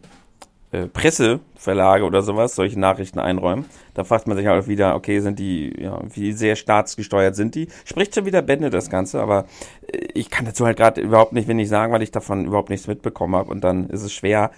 [0.72, 3.66] äh, Presseverlage oder sowas solche Nachrichten einräumen.
[3.94, 7.56] Da fragt man sich halt auch wieder, okay, sind die, ja, wie sehr staatsgesteuert sind
[7.56, 7.68] die?
[7.86, 9.46] Spricht schon wieder Bände das Ganze, aber
[9.88, 12.88] äh, ich kann dazu halt gerade überhaupt nicht wenig sagen, weil ich davon überhaupt nichts
[12.88, 14.52] mitbekommen habe und dann ist es schwer,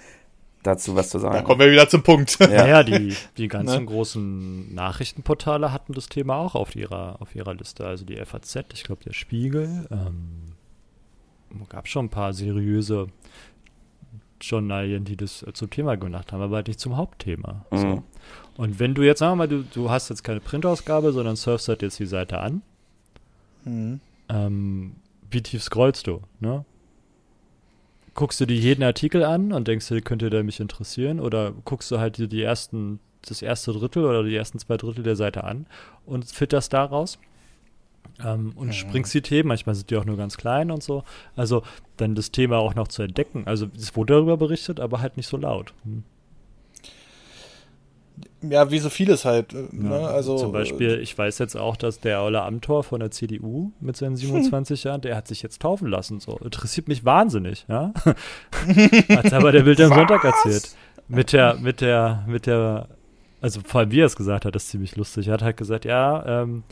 [0.63, 1.35] dazu was zu sagen.
[1.35, 2.37] Da kommen wir wieder zum Punkt.
[2.47, 2.47] Ja.
[2.47, 3.85] Naja, die, die ganzen Ne?
[3.85, 7.85] großen Nachrichtenportale hatten das Thema auch auf ihrer, auf ihrer Liste.
[7.85, 9.87] Also die FAZ, ich glaube der Spiegel.
[9.91, 10.53] Ähm,
[11.69, 13.07] gab schon ein paar seriöse
[14.41, 17.65] Journalien, die das äh, zum Thema gemacht haben, aber halt nicht zum Hauptthema.
[17.71, 17.77] So.
[17.87, 18.03] Mhm.
[18.57, 21.67] Und wenn du jetzt, sagen wir mal, du, du hast jetzt keine Printausgabe, sondern surfst
[21.69, 22.61] halt jetzt die Seite an,
[23.65, 23.99] Mhm.
[24.29, 24.95] ähm,
[25.29, 26.63] wie tief scrollst du, ne?
[28.13, 31.19] Guckst du dir jeden Artikel an und denkst dir, könnte der mich interessieren?
[31.19, 35.03] Oder guckst du halt dir die ersten, das erste Drittel oder die ersten zwei Drittel
[35.03, 35.67] der Seite an
[36.05, 37.19] und filterst daraus?
[38.23, 38.71] Ähm, und Mhm.
[38.73, 41.03] springst die Themen, manchmal sind die auch nur ganz klein und so.
[41.35, 41.63] Also
[41.97, 43.43] dann das Thema auch noch zu entdecken.
[43.45, 45.73] Also es wurde darüber berichtet, aber halt nicht so laut.
[45.83, 46.03] Hm.
[48.41, 49.53] Ja, wie so vieles halt.
[49.53, 49.89] äh, Ne?
[50.01, 53.71] Ja, Also, Zum Beispiel, ich weiß jetzt auch, dass der Olle Amtor von der CDU
[53.79, 56.19] mit seinen 27 Jahren, der hat sich jetzt taufen lassen.
[56.19, 57.93] So interessiert mich wahnsinnig, ja.
[59.09, 60.69] Hat aber der Bild am Sonntag erzählt.
[61.07, 62.89] Mit der, mit der, mit der,
[63.41, 65.27] also vor allem wie er es gesagt hat, das ist ziemlich lustig.
[65.27, 66.71] Er hat halt gesagt, ja, ähm, äh,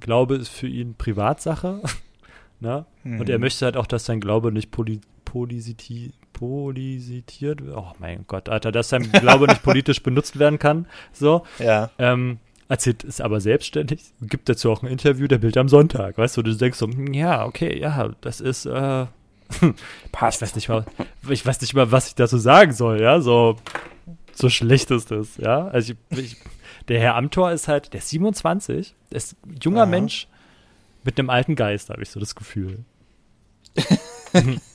[0.00, 1.80] Glaube ist für ihn Privatsache.
[2.60, 2.86] ne?
[3.02, 3.20] Mhm.
[3.20, 7.76] Und er möchte halt auch, dass sein Glaube nicht poli polisiti polisitiert wird.
[7.76, 10.86] Oh mein Gott, Alter, dass sein Glaube nicht politisch benutzt werden kann.
[11.12, 11.44] So.
[11.58, 11.90] Ja.
[11.98, 16.36] Ähm, erzählt es aber selbstständig, gibt dazu auch ein Interview, der Bild am Sonntag, weißt
[16.36, 19.02] du, du denkst so, hm, ja, okay, ja, das ist, äh,
[19.60, 20.42] ich Passt.
[20.42, 20.84] weiß nicht mal,
[21.28, 23.56] ich weiß nicht mal, was ich dazu sagen soll, ja, so,
[24.32, 26.36] so schlecht ist das, ja, also ich, ich,
[26.88, 29.86] der Herr Amtor ist halt, der ist 27, der ist ein junger Aha.
[29.86, 30.28] Mensch
[31.04, 32.80] mit einem alten Geist, habe ich so das Gefühl.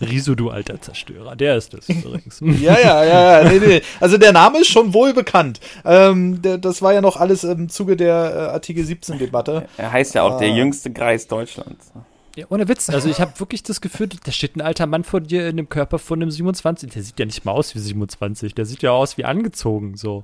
[0.01, 2.39] Riso, du alter Zerstörer, der ist es übrigens.
[2.61, 3.81] Ja, ja, ja, ja, nee, nee.
[3.99, 5.59] Also der Name ist schon wohl bekannt.
[5.83, 9.67] Ähm, der, das war ja noch alles im Zuge der äh, Artikel 17-Debatte.
[9.77, 10.55] Er heißt ja auch der Ah.
[10.55, 11.91] jüngste Kreis Deutschlands.
[12.37, 12.89] Ja, ohne Witz.
[12.89, 15.67] Also ich habe wirklich das Gefühl, da steht ein alter Mann vor dir in dem
[15.67, 16.91] Körper von einem 27.
[16.91, 18.55] Der sieht ja nicht mal aus wie 27.
[18.55, 20.23] Der sieht ja aus wie angezogen, so.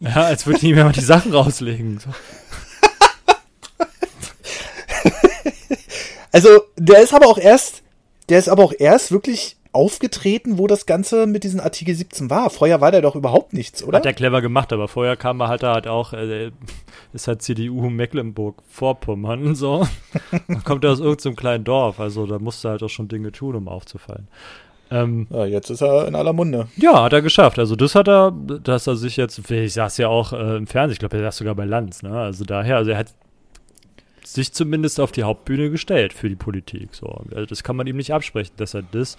[0.00, 1.98] Ja, als würde ihm jemand die Sachen rauslegen.
[1.98, 2.10] So.
[6.32, 7.82] Also der ist aber auch erst,
[8.30, 12.50] der ist aber auch erst wirklich aufgetreten, wo das Ganze mit diesem Artikel 17 war.
[12.50, 13.98] Vorher war der doch überhaupt nichts, oder?
[13.98, 16.50] Hat er clever gemacht, aber vorher kam er halt, halt auch, äh,
[17.12, 19.86] ist halt CDU Mecklenburg-Vorpommern und so.
[20.46, 23.54] Man kommt aus irgendeinem kleinen Dorf, also da musste er halt auch schon Dinge tun,
[23.54, 24.28] um aufzufallen.
[24.92, 26.68] Ähm, Ja, jetzt ist er in aller Munde.
[26.76, 27.58] Ja, hat er geschafft.
[27.58, 30.92] Also das hat er, dass er sich jetzt, ich saß ja auch äh, im Fernsehen,
[30.92, 32.12] ich glaube, er saß sogar bei Lanz, ne?
[32.12, 33.14] Also daher, also er hat
[34.24, 36.90] sich zumindest auf die Hauptbühne gestellt für die Politik.
[36.92, 39.16] So, also das kann man ihm nicht absprechen, dass er das,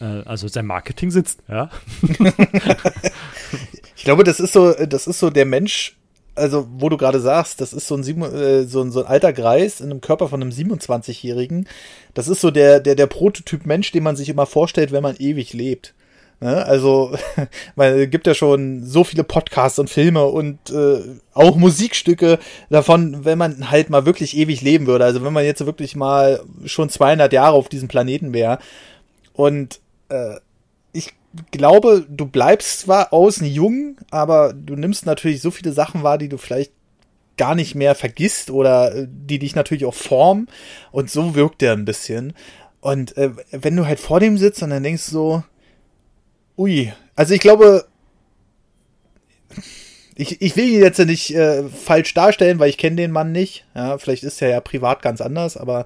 [0.00, 1.70] äh, also sein Marketing sitzt, ja.
[3.96, 5.96] Ich glaube, das ist so, das ist so der Mensch,
[6.36, 9.32] also wo du gerade sagst, das ist so ein, äh, so, ein so ein alter
[9.32, 11.66] Greis in einem Körper von einem 27-Jährigen.
[12.14, 15.16] Das ist so der, der, der Prototyp Mensch, den man sich immer vorstellt, wenn man
[15.16, 15.94] ewig lebt.
[16.40, 16.64] Ne?
[16.64, 17.16] Also,
[17.76, 21.00] weil es gibt ja schon so viele Podcasts und Filme und äh,
[21.32, 25.04] auch Musikstücke davon, wenn man halt mal wirklich ewig leben würde.
[25.04, 28.58] Also wenn man jetzt wirklich mal schon 200 Jahre auf diesem Planeten wäre.
[29.32, 29.80] Und
[30.10, 30.36] äh,
[30.92, 31.14] ich
[31.50, 36.28] glaube, du bleibst zwar außen jung, aber du nimmst natürlich so viele Sachen wahr, die
[36.28, 36.72] du vielleicht
[37.36, 40.48] gar nicht mehr vergisst oder äh, die dich natürlich auch formen.
[40.92, 42.32] Und so wirkt er ein bisschen.
[42.80, 45.42] Und äh, wenn du halt vor dem sitzt und dann denkst so,
[46.56, 47.86] ui, also ich glaube,
[50.14, 53.66] ich, ich will ihn jetzt nicht äh, falsch darstellen, weil ich kenne den Mann nicht.
[53.74, 55.84] Ja, vielleicht ist er ja privat ganz anders, aber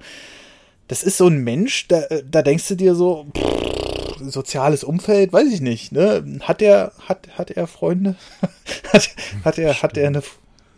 [0.87, 3.80] das ist so ein Mensch, da, da denkst du dir so, pff,
[4.29, 6.39] soziales Umfeld, weiß ich nicht, ne?
[6.41, 8.15] Hat er, hat, hat er Freunde?
[8.93, 9.09] hat,
[9.43, 10.23] hat er, hat er eine,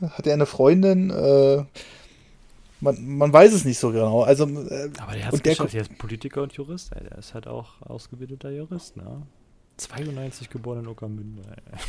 [0.02, 1.10] hat er eine Freundin?
[1.10, 1.64] Äh,
[2.80, 4.24] man, man weiß es nicht so genau.
[4.24, 7.04] Also, äh, Aber der hat es geschafft, der ist Politiker und Jurist, ey.
[7.04, 9.24] der ist halt auch ausgebildeter Jurist, ne?
[9.78, 11.80] 92 geboren in Uckermünde, ey.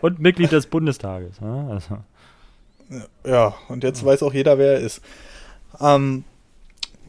[0.00, 1.68] Und Mitglied des Bundestages, ne?
[1.70, 1.98] Also.
[3.24, 5.02] Ja, und jetzt weiß auch jeder, wer er ist.
[5.80, 6.24] Ähm,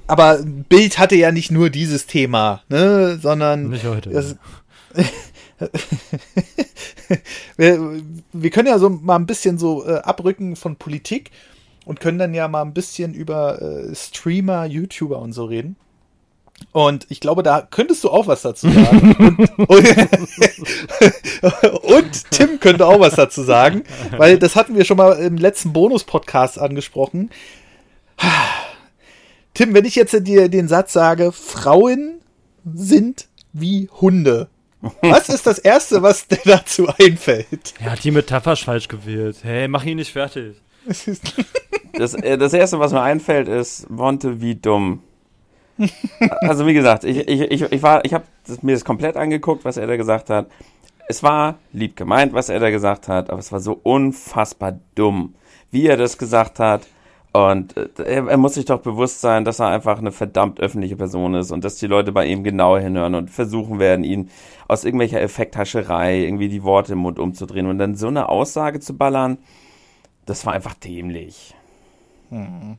[0.10, 3.70] aber Bild hatte ja nicht nur dieses Thema, ne, sondern.
[3.70, 4.10] Nicht heute.
[4.10, 4.36] Das,
[7.57, 8.01] wir,
[8.34, 11.32] wir, können ja so mal ein bisschen so äh, abrücken von Politik
[11.86, 15.76] und können dann ja mal ein bisschen über äh, Streamer, YouTuber und so reden.
[16.72, 19.47] Und ich glaube, da könntest du auch was dazu sagen.
[19.57, 23.84] und, und, und, Tim könnte auch was dazu sagen,
[24.18, 27.30] weil das hatten wir schon mal im letzten Bonus-Podcast angesprochen.
[29.60, 32.22] Tim, wenn ich jetzt dir den Satz sage, Frauen
[32.64, 34.47] sind wie Hunde.
[35.01, 37.74] Was ist das Erste, was dir dazu einfällt?
[37.78, 39.39] Er hat die Metapher falsch gewählt.
[39.41, 40.55] Hey, mach ihn nicht fertig.
[41.91, 45.01] Das, äh, das Erste, was mir einfällt, ist Monte wie dumm.
[46.39, 48.24] Also wie gesagt, ich, ich, ich, ich, war, ich habe
[48.62, 50.49] mir das komplett angeguckt, was er da gesagt hat.
[51.10, 55.36] Es war lieb gemeint, was er da gesagt hat, aber es war so unfassbar dumm,
[55.70, 56.84] wie er das gesagt hat.
[57.32, 60.95] Und äh, er, er, muss sich doch bewusst sein, dass er einfach eine verdammt öffentliche
[60.95, 64.30] Person ist und dass die Leute bei ihm genauer hinhören und versuchen werden, ihn
[64.67, 68.97] aus irgendwelcher Effekthascherei irgendwie die Worte im Mund umzudrehen und dann so eine Aussage zu
[68.97, 69.38] ballern,
[70.25, 71.55] das war einfach dämlich.
[72.30, 72.77] Hm.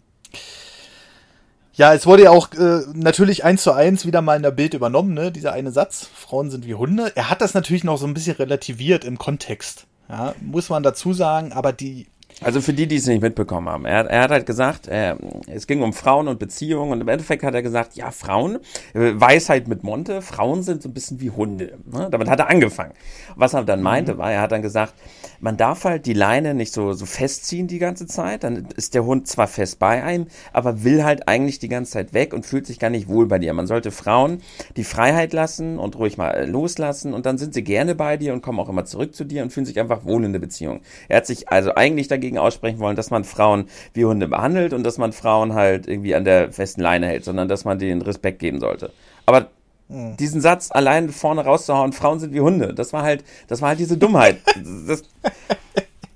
[1.74, 4.74] Ja, es wurde ja auch äh, natürlich eins zu eins wieder mal in der Bild
[4.74, 5.32] übernommen, ne?
[5.32, 7.12] Dieser eine Satz, Frauen sind wie Hunde.
[7.14, 9.86] Er hat das natürlich noch so ein bisschen relativiert im Kontext.
[10.08, 12.08] Ja, muss man dazu sagen, aber die
[12.42, 15.14] also für die, die es nicht mitbekommen haben, er, er hat halt gesagt, äh,
[15.46, 18.56] es ging um Frauen und Beziehungen und im Endeffekt hat er gesagt, ja, Frauen,
[18.94, 21.78] äh, Weisheit mit Monte, Frauen sind so ein bisschen wie Hunde.
[21.90, 22.08] Ne?
[22.10, 22.92] Damit hat er angefangen.
[23.36, 24.18] Was er dann meinte, mhm.
[24.18, 24.94] war, er hat dann gesagt,
[25.40, 29.04] man darf halt die Leine nicht so, so festziehen die ganze Zeit, dann ist der
[29.04, 32.66] Hund zwar fest bei einem, aber will halt eigentlich die ganze Zeit weg und fühlt
[32.66, 33.52] sich gar nicht wohl bei dir.
[33.54, 34.42] Man sollte Frauen
[34.76, 38.32] die Freiheit lassen und ruhig mal äh, loslassen und dann sind sie gerne bei dir
[38.32, 40.80] und kommen auch immer zurück zu dir und fühlen sich einfach wohl in der Beziehung.
[41.08, 44.72] Er hat sich also eigentlich dagegen dagegen aussprechen wollen, dass man Frauen wie Hunde behandelt
[44.72, 48.02] und dass man Frauen halt irgendwie an der festen Leine hält, sondern dass man denen
[48.02, 48.92] Respekt geben sollte.
[49.26, 49.48] Aber
[49.88, 50.16] mhm.
[50.16, 53.80] diesen Satz allein vorne rauszuhauen, Frauen sind wie Hunde, das war halt, das war halt
[53.80, 54.38] diese Dummheit.
[54.86, 55.02] das,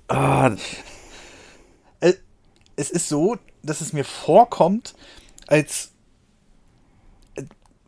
[0.09, 0.55] oh.
[2.77, 4.95] Es ist so, dass es mir vorkommt,
[5.47, 5.91] als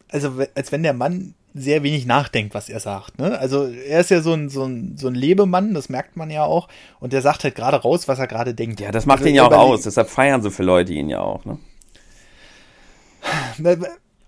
[0.09, 3.19] also als wenn der Mann sehr wenig nachdenkt, was er sagt.
[3.19, 3.37] Ne?
[3.37, 6.43] Also er ist ja so ein, so, ein, so ein Lebemann, das merkt man ja
[6.43, 6.67] auch.
[6.99, 8.79] Und der sagt halt gerade raus, was er gerade denkt.
[8.79, 9.81] Ja, das macht also, ihn ja auch aus.
[9.81, 11.43] Deshalb feiern so viele Leute ihn ja auch.
[11.45, 11.57] Ne?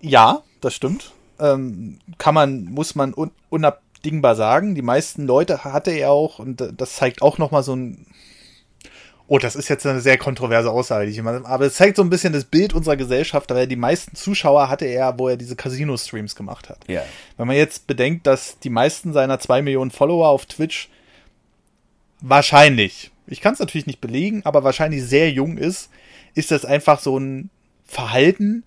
[0.02, 1.12] Ja, das stimmt.
[1.40, 4.76] Ähm, kann man, muss man un unabdingbar sagen.
[4.76, 8.06] Die meisten Leute hatte er auch, und das zeigt auch nochmal so ein
[9.32, 12.02] Oh, das ist jetzt eine sehr kontroverse Aussage, die ich immer, aber es zeigt so
[12.02, 15.56] ein bisschen das Bild unserer Gesellschaft, weil die meisten Zuschauer hatte er, wo er diese
[15.56, 16.80] Casino-Streams gemacht hat.
[16.88, 17.04] Ja.
[17.38, 20.90] Wenn man jetzt bedenkt, dass die meisten seiner zwei Millionen Follower auf Twitch
[22.22, 25.92] wahrscheinlich, ich kann es natürlich nicht belegen, aber wahrscheinlich sehr jung ist,
[26.34, 27.52] ist das einfach so ein
[27.86, 28.64] Verhalten,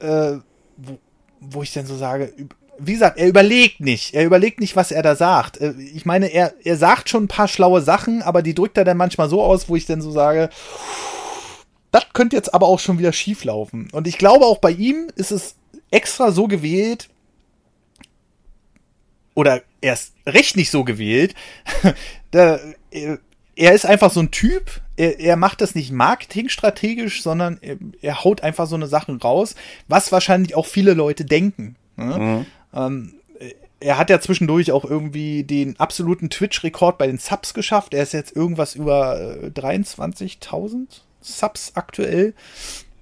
[0.00, 0.32] äh,
[0.76, 0.98] wo,
[1.38, 2.32] wo ich dann so sage,
[2.78, 4.14] wie gesagt, er überlegt nicht.
[4.14, 5.60] Er überlegt nicht, was er da sagt.
[5.60, 8.84] Äh, ich meine, er, er sagt schon ein paar schlaue Sachen, aber die drückt er
[8.84, 10.50] dann manchmal so aus, wo ich dann so sage,
[11.90, 13.88] das könnte jetzt aber auch schon wieder schief laufen.
[13.92, 15.56] Und ich glaube, auch bei ihm ist es
[15.90, 17.08] extra so gewählt,
[19.34, 21.34] oder erst recht nicht so gewählt.
[22.32, 22.60] der,
[23.56, 28.24] er ist einfach so ein Typ, er, er macht das nicht marketingstrategisch, sondern er, er,
[28.24, 29.54] haut einfach so eine Sachen raus,
[29.88, 31.76] was wahrscheinlich auch viele Leute denken.
[31.96, 32.18] Ne?
[32.18, 32.46] Mhm.
[32.74, 33.14] Ähm,
[33.80, 37.92] er hat ja zwischendurch auch irgendwie den absoluten Twitch-Rekord bei den Subs geschafft.
[37.92, 40.86] Er ist jetzt irgendwas über äh, 23.000
[41.20, 42.34] Subs aktuell.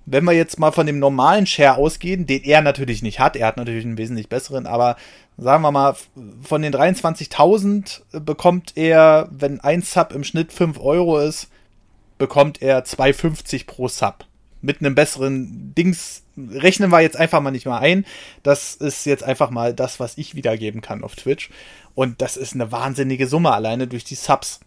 [0.05, 3.47] Wenn wir jetzt mal von dem normalen Share ausgehen, den er natürlich nicht hat, er
[3.47, 4.97] hat natürlich einen wesentlich besseren, aber
[5.39, 5.95] sagen wir mal,
[6.43, 11.49] von den 23.000 bekommt er, wenn ein Sub im Schnitt 5 Euro ist,
[12.19, 14.27] bekommt er 2,50 pro Sub
[14.63, 18.07] mit einem besseren Dings rechnen wir jetzt einfach mal nicht mal ein.
[18.43, 21.51] Das ist jetzt einfach mal das, was ich wiedergeben kann auf Twitch.
[21.95, 24.61] Und das ist eine wahnsinnige Summe alleine durch die Subs,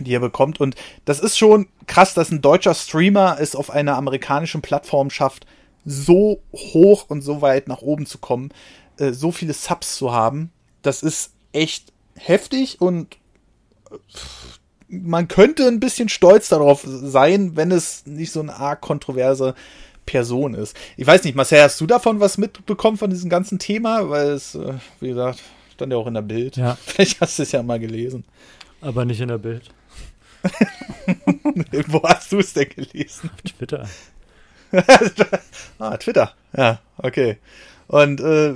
[0.00, 0.60] die er bekommt.
[0.60, 5.46] Und das ist schon krass, dass ein deutscher Streamer es auf einer amerikanischen Plattform schafft,
[5.84, 8.52] so hoch und so weit nach oben zu kommen,
[8.98, 10.50] äh, so viele Subs zu haben.
[10.82, 13.16] Das ist echt heftig und
[14.92, 19.54] man könnte ein bisschen stolz darauf sein, wenn es nicht so eine arg kontroverse
[20.04, 20.76] Person ist.
[20.96, 24.10] Ich weiß nicht, Marcel, hast du davon was mitbekommen von diesem ganzen Thema?
[24.10, 25.40] Weil es, äh, wie gesagt,
[25.72, 26.56] stand ja auch in der Bild.
[26.56, 26.76] Ja.
[26.86, 28.24] Vielleicht hast du es ja mal gelesen.
[28.80, 29.70] Aber nicht in der Bild.
[31.86, 33.30] Wo hast du es denn gelesen?
[33.32, 33.88] Auf Twitter.
[35.78, 36.32] ah, Twitter.
[36.56, 37.38] Ja, okay.
[37.86, 38.54] Und äh,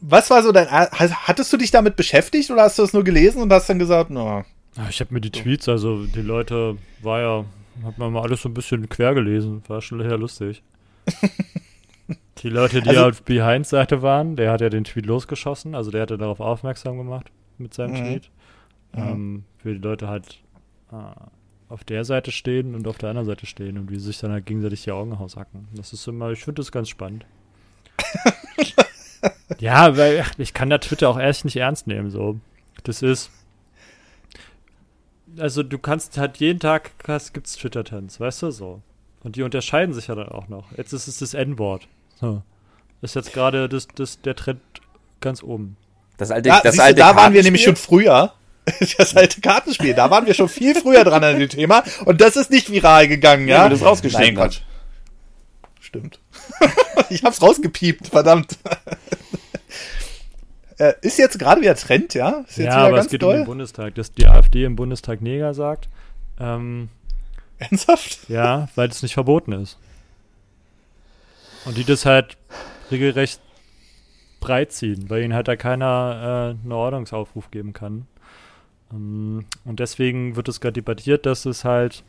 [0.00, 0.68] was war so dein.
[0.70, 4.10] Hattest du dich damit beschäftigt oder hast du es nur gelesen und hast dann gesagt,
[4.10, 4.24] na.
[4.28, 4.44] Ja,
[4.88, 7.44] ich habe mir die Tweets, also die Leute, war ja,
[7.84, 10.62] hat man mal alles so ein bisschen quer gelesen, war schon sehr lustig.
[12.38, 16.02] die Leute, die also, auf Behind-Seite waren, der hat ja den Tweet losgeschossen, also der
[16.02, 18.06] hatte darauf aufmerksam gemacht mit seinem mhm.
[18.06, 18.30] Tweet.
[18.92, 19.02] Mhm.
[19.02, 20.38] Ähm, für die Leute halt
[20.92, 20.96] äh,
[21.68, 24.32] auf der Seite stehen und auf der anderen Seite stehen und wie sie sich dann
[24.32, 25.68] halt gegenseitig die Augen aushacken.
[25.74, 27.26] Das ist immer, ich finde das ganz spannend.
[29.58, 32.38] ja, weil ich kann da Twitter auch erst nicht ernst nehmen, so.
[32.84, 33.30] Das ist,
[35.40, 36.92] also du kannst halt jeden Tag
[37.32, 38.82] gibt es Twitter-Trends, weißt du so.
[39.22, 40.72] Und die unterscheiden sich ja dann auch noch.
[40.76, 41.88] Jetzt ist es das N-Wort.
[42.20, 42.42] So.
[43.02, 44.60] Ist jetzt gerade das, das, der Trend
[45.20, 45.76] ganz oben.
[46.16, 48.32] Das alte, ja, das alte du, da waren wir nämlich schon früher.
[48.98, 51.84] Das alte Kartenspiel, da waren wir schon viel früher dran an dem Thema.
[52.04, 53.62] Und das ist nicht viral gegangen, ja?
[53.62, 54.62] ja das rausgeschnitten hat.
[55.80, 56.20] Stimmt.
[57.08, 58.58] ich hab's rausgepiept, verdammt.
[60.78, 62.44] Äh, ist jetzt gerade wieder Trend, ja?
[62.48, 63.34] Ist ja, aber es geht doll?
[63.34, 65.88] um den Bundestag, dass die AfD im Bundestag Neger sagt.
[66.38, 66.88] Ähm,
[67.58, 68.28] Ernsthaft?
[68.28, 69.76] Ja, weil es nicht verboten ist.
[71.64, 72.36] Und die das halt
[72.90, 73.40] regelrecht
[74.40, 78.06] breit ziehen, weil ihnen halt da keiner äh, einen Ordnungsaufruf geben kann.
[78.92, 82.04] Ähm, und deswegen wird es gerade debattiert, dass es halt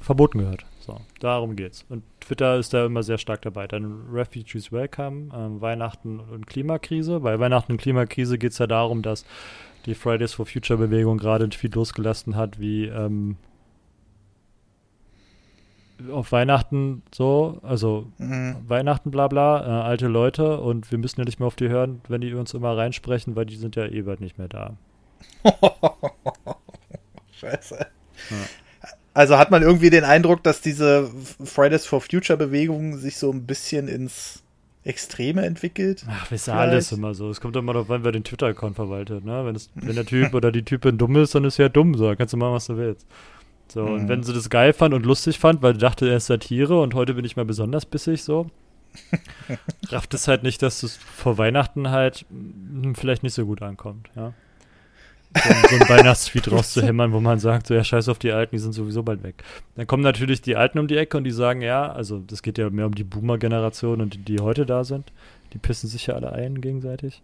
[0.00, 0.64] verboten gehört.
[0.90, 1.84] So, darum geht's.
[1.88, 3.68] Und Twitter ist da immer sehr stark dabei.
[3.68, 7.20] Dann Refugees Welcome, ähm, Weihnachten und Klimakrise.
[7.20, 9.24] Bei Weihnachten und Klimakrise geht es ja darum, dass
[9.86, 13.36] die Fridays for Future Bewegung gerade ein Tweet losgelassen hat, wie ähm,
[16.10, 18.56] auf Weihnachten so, also mhm.
[18.66, 22.00] Weihnachten bla bla, äh, alte Leute und wir müssen ja nicht mehr auf die hören,
[22.08, 24.76] wenn die uns immer reinsprechen, weil die sind ja eh bald nicht mehr da.
[27.32, 27.78] Scheiße.
[28.30, 28.36] Ja.
[29.12, 31.10] Also hat man irgendwie den Eindruck, dass diese
[31.44, 34.42] Fridays for Future Bewegung sich so ein bisschen ins
[34.84, 36.04] Extreme entwickelt?
[36.08, 37.28] Ach, ist ja alles immer so.
[37.28, 39.24] Es kommt immer darauf an, wer den Twitter-Account verwaltet.
[39.24, 39.44] Ne?
[39.44, 41.94] Wenn, es, wenn der Typ oder die Typin dumm ist, dann ist er ja dumm.
[41.96, 43.06] So, kannst du machen, was du willst.
[43.68, 43.92] So, mhm.
[43.92, 46.80] und wenn sie das geil fand und lustig fand, weil sie dachte, er ist Satire
[46.80, 48.46] und heute bin ich mal besonders bissig, so,
[49.88, 54.08] rafft es halt nicht, dass es vor Weihnachten halt hm, vielleicht nicht so gut ankommt,
[54.16, 54.32] ja
[55.34, 58.72] so, ein Weihnachtsfeed rauszuhämmern, wo man sagt, so ja, scheiß auf die Alten, die sind
[58.72, 59.44] sowieso bald weg.
[59.76, 62.58] Dann kommen natürlich die Alten um die Ecke und die sagen, ja, also das geht
[62.58, 65.12] ja mehr um die Boomer-Generation und die, die heute da sind.
[65.52, 67.22] Die pissen sich ja alle ein gegenseitig.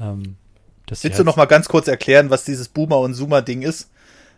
[0.00, 0.36] Ähm,
[0.88, 3.90] Willst du noch mal ganz kurz erklären, was dieses Boomer- und Zoomer-Ding ist?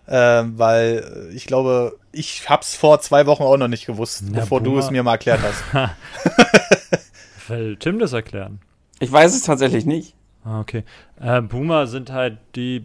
[0.06, 4.60] Ähm, weil ich glaube, ich hab's vor zwei Wochen auch noch nicht gewusst, Na, bevor
[4.60, 4.74] Boomer.
[4.74, 5.64] du es mir mal erklärt hast.
[7.48, 8.60] Will Tim das erklären?
[9.00, 10.14] Ich weiß es tatsächlich nicht.
[10.44, 10.84] Ah, okay.
[11.20, 12.84] Äh, Boomer sind halt die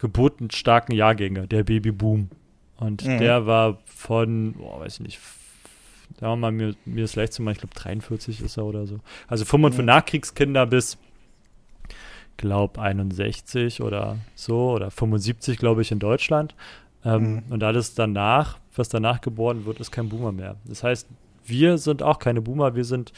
[0.00, 2.30] geburtenstarken Jahrgänge, der Babyboom.
[2.76, 3.18] Und mhm.
[3.18, 5.20] der war von, oh, weiß ich nicht,
[6.18, 8.86] sagen wir mal, mir, mir ist leicht zu machen, ich glaube 43 ist er oder
[8.86, 9.00] so.
[9.28, 9.86] Also 45 mhm.
[9.86, 10.96] Nachkriegskinder bis,
[12.38, 16.54] glaub 61 oder so, oder 75, glaube ich, in Deutschland.
[17.04, 17.42] Ähm, mhm.
[17.50, 20.56] Und alles danach, was danach geboren wird, ist kein Boomer mehr.
[20.64, 21.06] Das heißt,
[21.44, 23.12] wir sind auch keine Boomer, wir sind,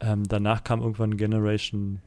[0.00, 2.00] ähm, danach kam irgendwann Generation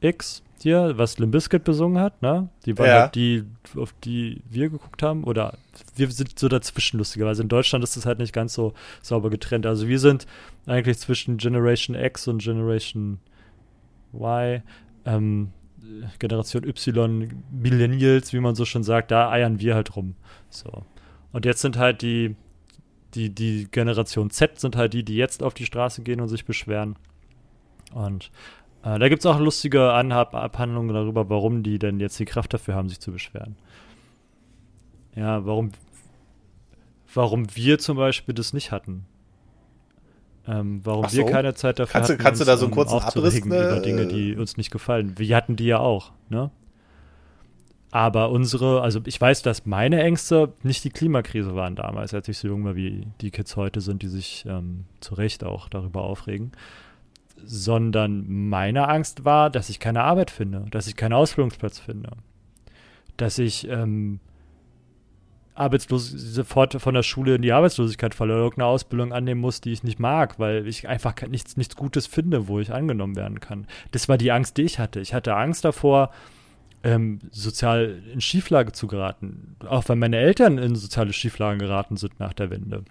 [0.00, 2.48] X hier, was Limbiskit besungen hat, ne?
[2.66, 3.00] Die waren ja.
[3.02, 3.44] halt die,
[3.76, 5.24] auf die wir geguckt haben.
[5.24, 5.56] Oder
[5.96, 7.42] wir sind so dazwischen, lustigerweise.
[7.42, 9.66] In Deutschland ist das halt nicht ganz so sauber getrennt.
[9.66, 10.26] Also wir sind
[10.66, 13.20] eigentlich zwischen Generation X und Generation
[14.12, 14.62] Y.
[15.06, 15.52] Ähm,
[16.18, 20.14] Generation Y, Millennials, wie man so schon sagt, da eiern wir halt rum.
[20.48, 20.84] So.
[21.32, 22.36] Und jetzt sind halt die,
[23.14, 26.44] die, die Generation Z sind halt die, die jetzt auf die Straße gehen und sich
[26.44, 26.96] beschweren.
[27.92, 28.30] Und
[28.82, 32.54] äh, da gibt es auch lustige Anhab Abhandlungen darüber, warum die denn jetzt die Kraft
[32.54, 33.56] dafür haben, sich zu beschweren.
[35.14, 35.72] Ja, warum,
[37.12, 39.04] warum wir zum Beispiel das nicht hatten.
[40.46, 41.18] Ähm, warum so.
[41.18, 43.44] wir keine Zeit dafür kannst hatten, du, kannst uns, du da so einen kurzen Abriss
[43.44, 43.56] ne?
[43.56, 45.18] über Dinge, die uns nicht gefallen.
[45.18, 46.50] Wir hatten die ja auch, ne?
[47.92, 52.38] Aber unsere, also ich weiß, dass meine Ängste nicht die Klimakrise waren damals, als ich
[52.38, 56.02] so jung war, wie die Kids heute sind, die sich ähm, zu Recht auch darüber
[56.02, 56.52] aufregen
[57.44, 62.10] sondern meine Angst war, dass ich keine Arbeit finde, dass ich keinen Ausbildungsplatz finde,
[63.16, 64.20] dass ich ähm,
[65.54, 69.72] arbeitslos sofort von der Schule in die Arbeitslosigkeit falle oder irgendeine Ausbildung annehmen muss, die
[69.72, 73.66] ich nicht mag, weil ich einfach nichts, nichts Gutes finde, wo ich angenommen werden kann.
[73.90, 75.00] Das war die Angst, die ich hatte.
[75.00, 76.10] Ich hatte Angst davor,
[76.82, 79.56] ähm, sozial in Schieflage zu geraten.
[79.66, 82.84] Auch weil meine Eltern in soziale Schieflagen geraten sind nach der Wende.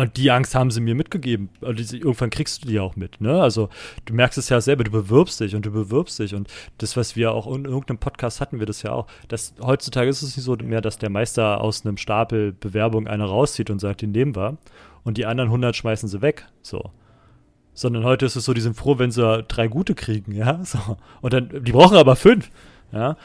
[0.00, 1.50] Und die Angst haben sie mir mitgegeben.
[1.60, 3.20] Und irgendwann kriegst du die auch mit.
[3.20, 3.42] Ne?
[3.42, 3.68] Also
[4.06, 6.34] du merkst es ja selber, du bewirbst dich und du bewirbst dich.
[6.34, 6.48] Und
[6.78, 9.08] das, was wir auch in irgendeinem Podcast hatten, wir das ja auch.
[9.28, 13.24] Dass, heutzutage ist es nicht so mehr, dass der Meister aus einem Stapel Bewerbung eine
[13.24, 14.56] rauszieht und sagt, den nehmen wir.
[15.04, 16.46] Und die anderen 100 schmeißen sie weg.
[16.62, 16.92] So.
[17.74, 20.32] Sondern heute ist es so, die sind froh, wenn sie drei gute kriegen.
[20.34, 20.64] Ja.
[20.64, 20.78] So.
[21.20, 22.50] Und dann, die brauchen aber fünf.
[22.90, 23.18] Ja.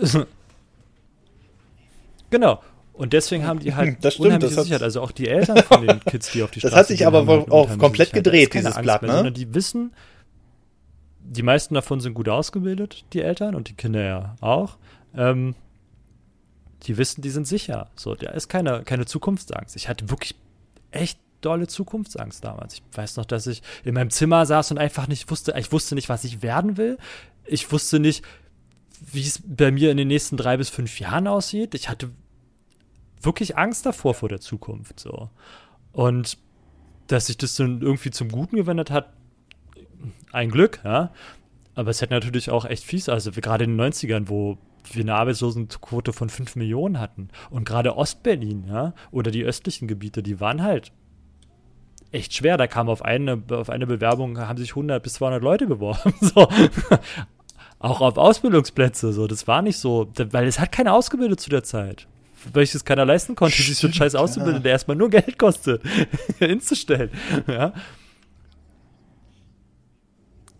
[2.30, 2.62] genau.
[2.94, 4.82] Und deswegen haben die halt das stimmt, das Sicherheit.
[4.82, 7.26] Also auch die Eltern von den Kids, die auf die Straße Das hat sich aber
[7.26, 9.16] halt auch komplett gedreht, dieses Blatt, mehr, ne?
[9.16, 9.92] Sondern die wissen,
[11.20, 14.76] die meisten davon sind gut ausgebildet, die Eltern und die Kinder ja auch.
[15.16, 15.54] Ähm,
[16.84, 17.90] die wissen, die sind sicher.
[17.96, 19.74] So, da ist keine, keine Zukunftsangst.
[19.74, 20.36] Ich hatte wirklich
[20.90, 22.74] echt dolle Zukunftsangst damals.
[22.74, 25.94] Ich weiß noch, dass ich in meinem Zimmer saß und einfach nicht wusste, ich wusste
[25.94, 26.98] nicht, was ich werden will.
[27.44, 28.24] Ich wusste nicht,
[29.12, 31.74] wie es bei mir in den nächsten drei bis fünf Jahren aussieht.
[31.74, 32.10] Ich hatte
[33.24, 35.30] wirklich Angst davor vor der Zukunft so.
[35.92, 36.38] Und
[37.06, 39.12] dass sich das dann irgendwie zum Guten gewendet hat,
[40.32, 41.12] ein Glück, ja.
[41.74, 44.58] Aber es hätte natürlich auch echt fies, also gerade in den 90ern, wo
[44.92, 47.28] wir eine Arbeitslosenquote von 5 Millionen hatten.
[47.50, 50.92] Und gerade Ostberlin, ja, oder die östlichen Gebiete, die waren halt
[52.12, 52.56] echt schwer.
[52.56, 56.14] Da kam auf eine, auf eine Bewerbung, haben sich 100 bis 200 Leute beworben.
[56.20, 56.48] So.
[57.80, 59.26] Auch auf Ausbildungsplätze, so.
[59.26, 62.06] Das war nicht so, weil es hat keiner ausgebildet zu der Zeit
[62.52, 64.62] welches keiner leisten konnte, sich so einen Scheiß auszubilden, ja.
[64.62, 65.82] der erstmal nur Geld kostet,
[66.38, 67.10] hinzustellen.
[67.46, 67.72] Ja.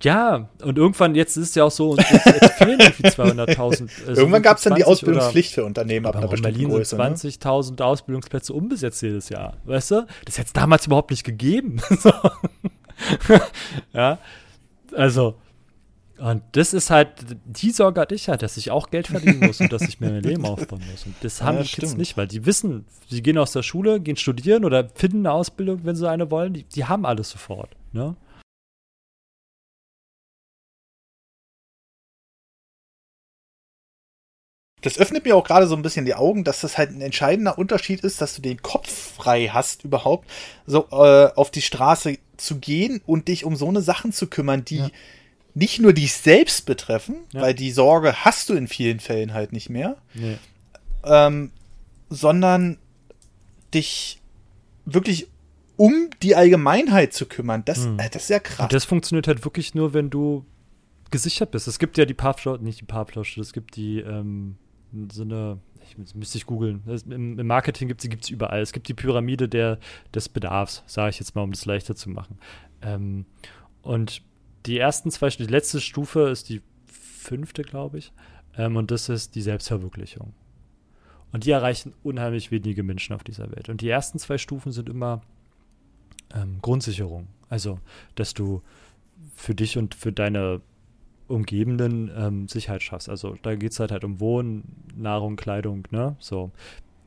[0.03, 3.89] Ja, und irgendwann, jetzt ist es ja auch so, jetzt, jetzt fehlen irgendwie 200.000.
[4.07, 6.97] Also irgendwann gab es dann die Ausbildungspflicht für Unternehmen ab einer bestimmten Berlin Größe.
[6.97, 7.85] 20.000 ne?
[7.87, 10.07] Ausbildungsplätze unbesetzt jedes Jahr, weißt du?
[10.27, 11.81] Das hätte es damals überhaupt nicht gegeben.
[13.95, 14.19] ja,
[14.95, 15.37] also,
[16.19, 17.09] und das ist halt,
[17.45, 20.11] die Sorge hatte ich halt, dass ich auch Geld verdienen muss und dass ich mir
[20.11, 21.07] mein Leben aufbauen muss.
[21.07, 21.99] Und das haben ja, die Kids stimmt.
[21.99, 25.81] nicht, weil die wissen, sie gehen aus der Schule, gehen studieren oder finden eine Ausbildung,
[25.83, 26.53] wenn sie eine wollen.
[26.55, 27.71] Die, die haben alles sofort.
[27.93, 28.15] Ne?
[34.83, 37.59] Das öffnet mir auch gerade so ein bisschen die Augen, dass das halt ein entscheidender
[37.59, 40.31] Unterschied ist, dass du den Kopf frei hast, überhaupt
[40.67, 44.65] so äh, auf die Straße zu gehen und dich um so eine Sachen zu kümmern,
[44.65, 44.91] die ja
[45.55, 47.41] nicht nur dich selbst betreffen, ja.
[47.41, 50.37] weil die Sorge hast du in vielen Fällen halt nicht mehr, nee.
[51.05, 51.53] ähm,
[52.11, 52.79] sondern
[53.73, 54.21] dich
[54.85, 55.29] wirklich
[55.77, 57.65] um die Allgemeinheit zu kümmern.
[57.65, 57.99] Das, hm.
[57.99, 58.61] äh, das ist ja krass.
[58.61, 60.45] Und das funktioniert halt wirklich nur, wenn du
[61.11, 61.69] gesichert bist.
[61.69, 64.57] Es gibt ja die Paarflausche, nicht die Paarflausche, es gibt die ähm,
[65.13, 66.83] so eine, ich, müsste ich googeln.
[67.07, 68.61] Im, Im, Marketing gibt es überall.
[68.61, 69.79] Es gibt die Pyramide der,
[70.15, 72.39] des Bedarfs, sage ich jetzt mal, um das leichter zu machen.
[72.83, 73.27] Ähm,
[73.83, 74.23] und
[74.67, 78.13] die ersten zwei, die letzte Stufe ist die fünfte, glaube ich.
[78.57, 80.33] Ähm, und das ist die Selbstverwirklichung.
[81.33, 83.69] Und die erreichen unheimlich wenige Menschen auf dieser Welt.
[83.69, 85.23] Und die ersten zwei Stufen sind immer
[86.33, 87.27] ähm, Grundsicherung.
[87.49, 87.81] Also,
[88.15, 88.63] dass du
[89.35, 90.61] für dich und für deine
[91.27, 93.09] Umgebenden ähm, Sicherheit schaffst.
[93.09, 96.17] Also da geht es halt, halt um Wohnen, Nahrung, Kleidung, ne?
[96.19, 96.53] So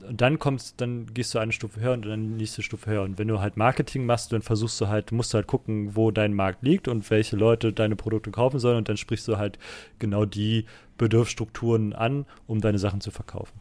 [0.07, 3.03] und dann kommst, dann gehst du eine Stufe höher und dann die nächste Stufe höher.
[3.03, 6.11] Und wenn du halt Marketing machst, dann versuchst du halt, musst du halt gucken, wo
[6.11, 9.59] dein Markt liegt und welche Leute deine Produkte kaufen sollen und dann sprichst du halt
[9.99, 10.65] genau die
[10.97, 13.59] Bedürfsstrukturen an, um deine Sachen zu verkaufen.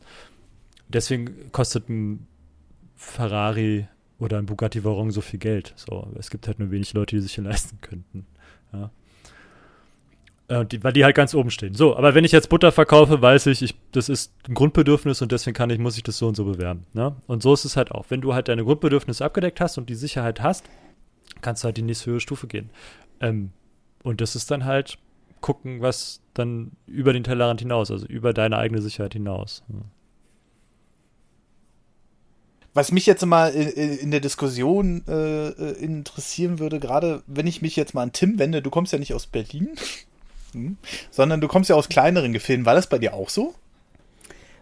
[0.88, 2.26] Deswegen kostet ein
[2.94, 3.88] Ferrari
[4.18, 5.74] oder ein Bugatti Veyron so viel Geld.
[5.76, 8.26] So, es gibt halt nur wenig Leute, die sich hier leisten könnten.
[8.72, 8.90] Ja.
[10.48, 11.74] Äh, die, weil die halt ganz oben stehen.
[11.74, 15.32] So, aber wenn ich jetzt Butter verkaufe, weiß ich, ich, das ist ein Grundbedürfnis und
[15.32, 16.86] deswegen kann ich, muss ich das so und so bewerben.
[16.92, 17.16] Ne?
[17.26, 18.06] Und so ist es halt auch.
[18.10, 20.64] Wenn du halt deine Grundbedürfnisse abgedeckt hast und die Sicherheit hast,
[21.40, 22.70] kannst du halt die nächste höhere Stufe gehen.
[23.20, 23.50] Ähm,
[24.04, 24.98] und das ist dann halt
[25.40, 29.64] gucken, was dann über den Tellerrand hinaus, also über deine eigene Sicherheit hinaus.
[29.68, 29.80] Ja.
[32.72, 37.74] Was mich jetzt mal in, der Diskussion äh, äh, interessieren würde, gerade wenn ich mich
[37.74, 39.70] jetzt mal an Tim wende, du kommst ja nicht aus Berlin.
[40.56, 40.78] Hm.
[41.10, 42.64] Sondern du kommst ja aus kleineren Gefilden.
[42.64, 43.54] War das bei dir auch so?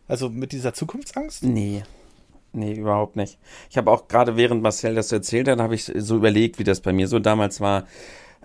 [0.09, 1.45] Also mit dieser Zukunftsangst?
[1.45, 1.85] Nee.
[2.53, 3.39] Nee, überhaupt nicht.
[3.71, 6.81] Ich habe auch gerade während Marcel das erzählt hat, habe ich so überlegt, wie das
[6.81, 7.85] bei mir so damals war.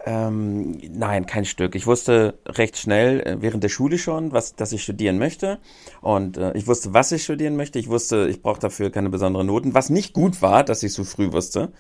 [0.05, 1.75] Ähm, nein, kein Stück.
[1.75, 5.59] Ich wusste recht schnell äh, während der Schule schon, was, dass ich studieren möchte.
[6.01, 7.79] Und äh, ich wusste, was ich studieren möchte.
[7.79, 9.73] Ich wusste, ich brauche dafür keine besonderen Noten.
[9.73, 11.71] Was nicht gut war, dass ich so früh wusste.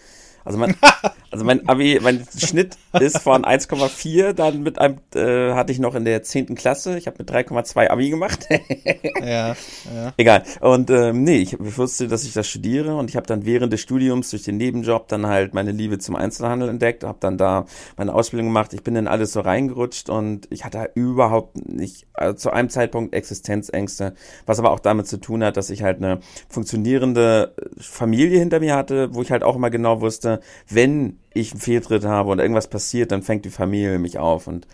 [0.45, 0.75] Also mein,
[1.31, 5.95] also mein Abi, mein Schnitt ist von 1,4, dann mit einem, äh, hatte ich noch
[5.95, 6.55] in der 10.
[6.55, 8.47] Klasse, ich habe mit 3,2 Abi gemacht.
[9.21, 10.13] ja, ja.
[10.17, 10.43] Egal.
[10.61, 13.81] Und ähm, nee, ich, wusste, dass ich das studiere und ich habe dann während des
[13.81, 17.65] Studiums durch den Nebenjob dann halt meine Liebe zum Einzelhandel entdeckt, habe dann da
[17.97, 18.73] meine Ausbildung gemacht.
[18.73, 23.13] Ich bin in alles so reingerutscht und ich hatte überhaupt nicht äh, zu einem Zeitpunkt
[23.13, 24.13] Existenzängste,
[24.45, 26.19] was aber auch damit zu tun hat, dass ich halt eine
[26.49, 30.28] funktionierende Familie hinter mir hatte, wo ich halt auch immer genau wusste,
[30.69, 34.67] wenn ich einen Fehltritt habe oder irgendwas passiert, dann fängt die Familie mich auf und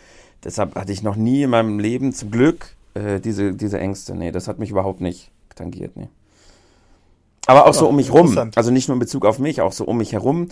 [0.43, 4.15] deshalb hatte ich noch nie in meinem Leben zum Glück äh, diese, diese Ängste.
[4.15, 6.09] Nee, das hat mich überhaupt nicht tangiert, nee.
[7.47, 9.85] Aber auch so um mich rum, also nicht nur in Bezug auf mich, auch so
[9.85, 10.47] um mich herum,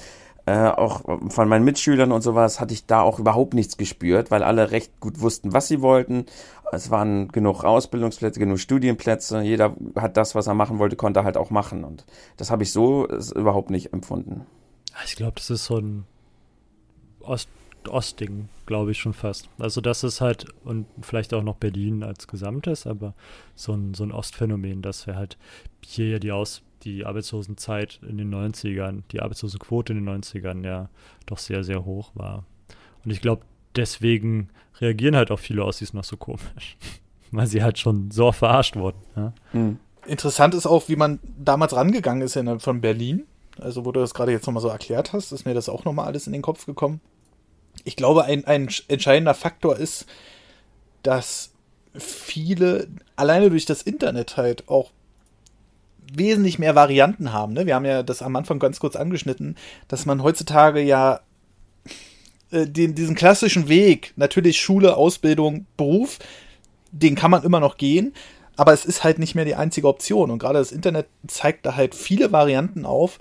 [0.45, 4.43] äh, auch von meinen Mitschülern und sowas hatte ich da auch überhaupt nichts gespürt, weil
[4.43, 6.25] alle recht gut wussten, was sie wollten.
[6.71, 9.41] Es waren genug Ausbildungsplätze, genug Studienplätze.
[9.41, 11.83] Jeder hat das, was er machen wollte, konnte halt auch machen.
[11.83, 12.05] Und
[12.37, 14.45] das habe ich so überhaupt nicht empfunden.
[15.05, 16.05] Ich glaube, das ist so ein
[17.21, 17.49] Ost
[17.89, 19.49] Ostding, glaube ich schon fast.
[19.59, 23.13] Also das ist halt, und vielleicht auch noch Berlin als Gesamtes, aber
[23.55, 25.37] so ein, so ein Ostphänomen, dass wir halt
[25.83, 30.89] hier ja die Aus die Arbeitslosenzeit in den 90ern, die Arbeitslosenquote in den 90ern ja
[31.25, 32.45] doch sehr, sehr hoch war.
[33.05, 33.43] Und ich glaube,
[33.75, 36.77] deswegen reagieren halt auch viele Ossis noch so komisch.
[37.31, 38.99] Weil sie halt schon so verarscht wurden.
[39.15, 39.33] Ja?
[39.53, 39.79] Mhm.
[40.05, 43.23] Interessant ist auch, wie man damals rangegangen ist in, von Berlin.
[43.59, 46.07] Also, wo du das gerade jetzt nochmal so erklärt hast, ist mir das auch nochmal
[46.07, 47.01] alles in den Kopf gekommen.
[47.83, 50.05] Ich glaube, ein, ein entscheidender Faktor ist,
[51.01, 51.51] dass
[51.93, 54.91] viele alleine durch das Internet halt auch
[56.11, 57.53] wesentlich mehr Varianten haben.
[57.53, 57.65] Ne?
[57.65, 59.55] Wir haben ja das am Anfang ganz kurz angeschnitten,
[59.87, 61.21] dass man heutzutage ja
[62.51, 66.19] äh, den, diesen klassischen Weg, natürlich Schule, Ausbildung, Beruf,
[66.91, 68.13] den kann man immer noch gehen,
[68.55, 70.31] aber es ist halt nicht mehr die einzige Option.
[70.31, 73.19] Und gerade das Internet zeigt da halt viele Varianten auf.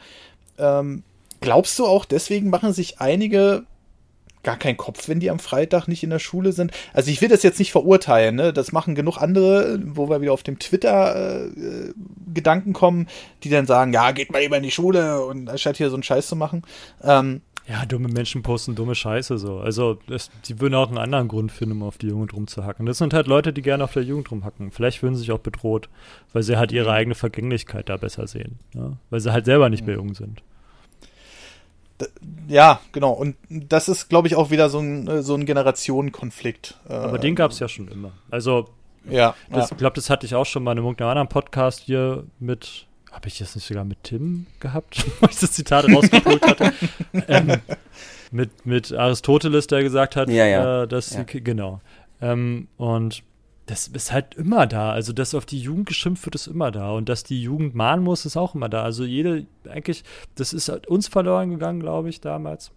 [0.58, 1.02] Ähm,
[1.40, 3.64] glaubst du auch, deswegen machen sich einige
[4.42, 6.72] gar keinen Kopf, wenn die am Freitag nicht in der Schule sind.
[6.92, 8.52] Also ich will das jetzt nicht verurteilen, ne?
[8.52, 11.92] Das machen genug andere, wo wir wieder auf dem Twitter äh,
[12.34, 13.08] Gedanken kommen,
[13.44, 16.02] die dann sagen, ja, geht mal lieber in die Schule und anstatt hier so einen
[16.02, 16.62] Scheiß zu machen.
[17.02, 17.42] Ähm,
[17.72, 19.58] ja, dumme Menschen posten dumme Scheiße so.
[19.58, 22.84] Also das, die würden auch einen anderen Grund finden, um auf die Jugend rumzuhacken.
[22.84, 24.70] Das sind halt Leute, die gerne auf der Jugend rumhacken.
[24.70, 25.88] Vielleicht fühlen sie sich auch bedroht,
[26.34, 26.96] weil sie halt ihre mhm.
[26.96, 28.58] eigene Vergänglichkeit da besser sehen.
[28.74, 28.92] Ja?
[29.08, 30.42] Weil sie halt selber nicht mehr jung sind
[32.48, 33.12] ja, genau.
[33.12, 36.78] Und das ist, glaube ich, auch wieder so ein, äh, so ein Generationenkonflikt.
[36.88, 38.12] Aber den gab es ja schon immer.
[38.30, 38.68] Also,
[39.08, 39.66] ja, ich ja.
[39.76, 43.38] glaube, das hatte ich auch schon mal in einem anderen Podcast hier mit, habe ich
[43.38, 46.72] das nicht sogar mit Tim gehabt, wo ich das Zitat rausgeholt hatte.
[47.28, 47.58] ähm,
[48.30, 50.82] mit, mit Aristoteles, der gesagt hat, ja, ja.
[50.82, 51.22] Äh, dass, ja.
[51.24, 51.80] genau.
[52.20, 53.22] Ähm, und
[53.66, 54.92] das ist halt immer da.
[54.92, 56.90] Also, dass auf die Jugend geschimpft wird, ist immer da.
[56.90, 58.82] Und dass die Jugend mahnen muss, ist auch immer da.
[58.82, 60.02] Also, jede, eigentlich,
[60.34, 62.72] das ist halt uns verloren gegangen, glaube ich, damals.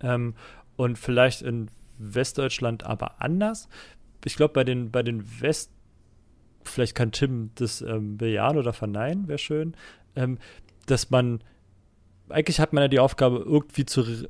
[0.00, 0.34] Ähm,
[0.76, 1.68] und vielleicht in
[1.98, 3.68] Westdeutschland aber anders.
[4.24, 5.70] Ich glaube, bei den, bei den West,
[6.64, 9.74] vielleicht kann Tim das ähm, bejahen oder verneinen, wäre schön,
[10.16, 10.38] ähm,
[10.86, 11.40] dass man,
[12.28, 14.26] eigentlich hat man ja die Aufgabe, irgendwie zu, so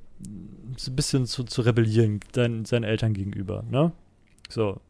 [0.91, 3.93] ein bisschen zu, zu rebellieren, seinen, seinen Eltern gegenüber, ne?
[4.49, 4.81] So,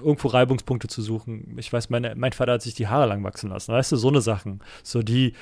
[0.00, 1.56] irgendwo Reibungspunkte zu suchen.
[1.58, 3.72] Ich weiß, meine, mein Vater hat sich die Haare lang wachsen lassen.
[3.72, 4.60] Weißt du, so eine Sachen.
[4.82, 5.34] So die,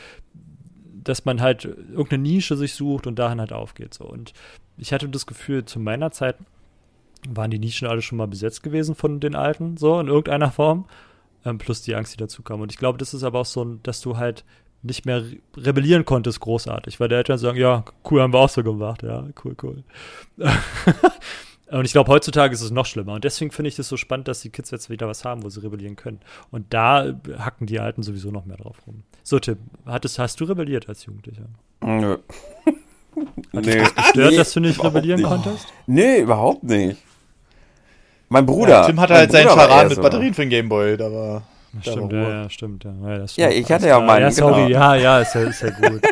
[0.92, 3.94] dass man halt irgendeine Nische sich sucht und dahin halt aufgeht.
[3.94, 4.04] So.
[4.04, 4.32] Und
[4.76, 6.36] ich hatte das Gefühl, zu meiner Zeit
[7.28, 10.86] waren die Nischen alle schon mal besetzt gewesen von den Alten, so in irgendeiner Form.
[11.44, 12.60] Ähm, plus die Angst, die dazu kam.
[12.60, 14.44] Und ich glaube, das ist aber auch so, dass du halt
[14.82, 15.22] nicht mehr
[15.56, 19.26] rebellieren konntest, großartig, weil die Eltern sagen, ja, cool, haben wir auch so gemacht, ja,
[19.44, 19.84] cool, cool.
[21.68, 23.14] Und ich glaube, heutzutage ist es noch schlimmer.
[23.14, 25.48] Und deswegen finde ich es so spannend, dass die Kids jetzt wieder was haben, wo
[25.48, 26.20] sie rebellieren können.
[26.52, 29.02] Und da hacken die Alten sowieso noch mehr drauf rum.
[29.24, 31.48] So, Tim, hattest, hast du rebelliert als Jugendlicher?
[31.82, 32.18] Nö.
[33.16, 33.60] Hat nee.
[33.60, 35.28] dich das gestört, nee, dass du nicht rebellieren nicht.
[35.28, 35.66] konntest?
[35.86, 37.02] Nee, überhaupt nicht.
[38.28, 38.80] Mein Bruder.
[38.80, 41.42] Ja, Tim hatte halt seinen Charan mit Batterien für den Gameboy, da war.
[41.80, 42.84] Stimmt, ja, ja, stimmt.
[42.84, 44.22] Ja, ja, ja ich hatte ja meinen.
[44.22, 44.78] Ja, sorry, genau.
[44.78, 46.02] ja, ja, ist ja, ist ja gut.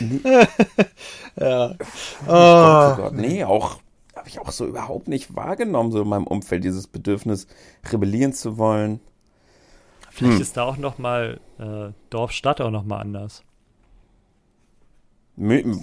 [1.40, 1.74] ja.
[2.26, 3.78] Oh, oh Gott, nee, auch
[4.22, 7.48] habe ich auch so überhaupt nicht wahrgenommen, so in meinem Umfeld, dieses Bedürfnis,
[7.90, 9.00] rebellieren zu wollen.
[10.12, 10.42] Vielleicht hm.
[10.42, 13.42] ist da auch noch mal äh, Dorf-Stadt auch noch mal anders.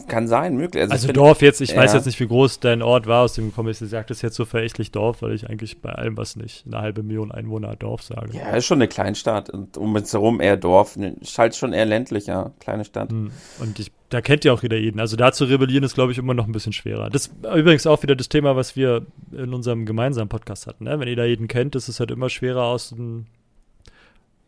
[0.07, 0.83] Kann sein, möglich.
[0.83, 1.77] Also, also Dorf jetzt, ich ja.
[1.77, 3.81] weiß jetzt nicht, wie groß dein Ort war, aus dem gekommen ist.
[3.81, 6.77] Ich sage das jetzt so verächtlich Dorf, weil ich eigentlich bei allem, was nicht eine
[6.77, 8.37] halbe Million Einwohner Dorf sage.
[8.37, 10.95] Ja, ist schon eine Kleinstadt und um uns herum eher Dorf.
[10.95, 13.09] Ist halt schon eher ländlicher, kleine Stadt.
[13.09, 13.31] Hm.
[13.59, 14.99] Und ich, da kennt ja auch jeder jeden.
[14.99, 17.09] Also da zu rebellieren ist, glaube ich, immer noch ein bisschen schwerer.
[17.09, 20.83] Das ist übrigens auch wieder das Thema, was wir in unserem gemeinsamen Podcast hatten.
[20.83, 20.99] Ne?
[20.99, 22.93] Wenn ihr da jeden kennt, ist es halt immer schwerer aus,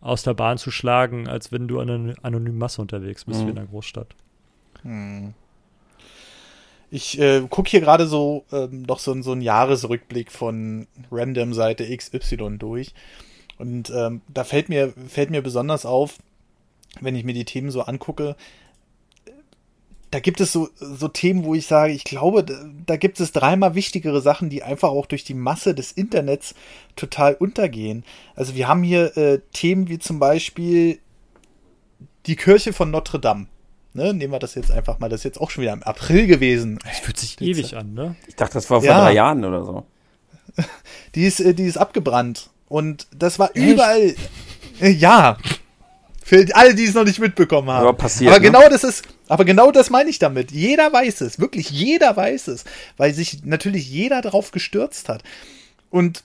[0.01, 3.47] aus der Bahn zu schlagen, als wenn du an einer anonymen Masse unterwegs bist, mhm.
[3.47, 4.15] wie in einer Großstadt.
[4.81, 5.33] Hm.
[6.89, 12.57] Ich äh, gucke hier gerade so ähm, noch so, so einen Jahresrückblick von Random-Seite XY
[12.57, 12.93] durch.
[13.57, 16.17] Und ähm, da fällt mir, fällt mir besonders auf,
[16.99, 18.35] wenn ich mir die Themen so angucke,
[20.11, 22.45] da gibt es so, so Themen, wo ich sage, ich glaube,
[22.85, 26.53] da, gibt es dreimal wichtigere Sachen, die einfach auch durch die Masse des Internets
[26.97, 28.03] total untergehen.
[28.35, 30.99] Also wir haben hier äh, Themen wie zum Beispiel
[32.25, 33.47] die Kirche von Notre Dame.
[33.93, 35.09] Ne, nehmen wir das jetzt einfach mal.
[35.09, 36.79] Das ist jetzt auch schon wieder im April gewesen.
[36.85, 38.15] Das fühlt sich ewig an, ne?
[38.27, 39.01] Ich dachte, das war vor Ja.
[39.03, 39.85] drei Jahren oder so.
[41.15, 42.49] Die ist, äh, die ist abgebrannt.
[42.69, 44.15] Und das war überall.
[44.79, 45.38] Äh, ja.
[46.31, 47.85] Für alle, die es noch nicht mitbekommen haben.
[47.85, 48.45] Aber passiert, aber ne?
[48.45, 50.49] genau das ist, aber genau das meine ich damit.
[50.53, 52.63] Jeder weiß es, wirklich jeder weiß es,
[52.95, 55.23] weil sich natürlich jeder drauf gestürzt hat.
[55.89, 56.23] Und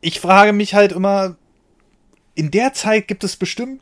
[0.00, 1.34] ich frage mich halt immer,
[2.36, 3.80] in der Zeit gibt es bestimmt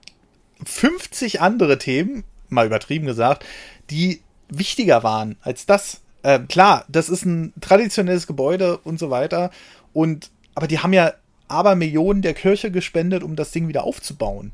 [0.64, 3.44] 50 andere Themen, mal übertrieben gesagt,
[3.90, 6.00] die wichtiger waren als das.
[6.22, 9.50] Ähm, klar, das ist ein traditionelles Gebäude und so weiter.
[9.92, 11.12] Und aber die haben ja
[11.46, 14.52] aber Millionen der Kirche gespendet, um das Ding wieder aufzubauen.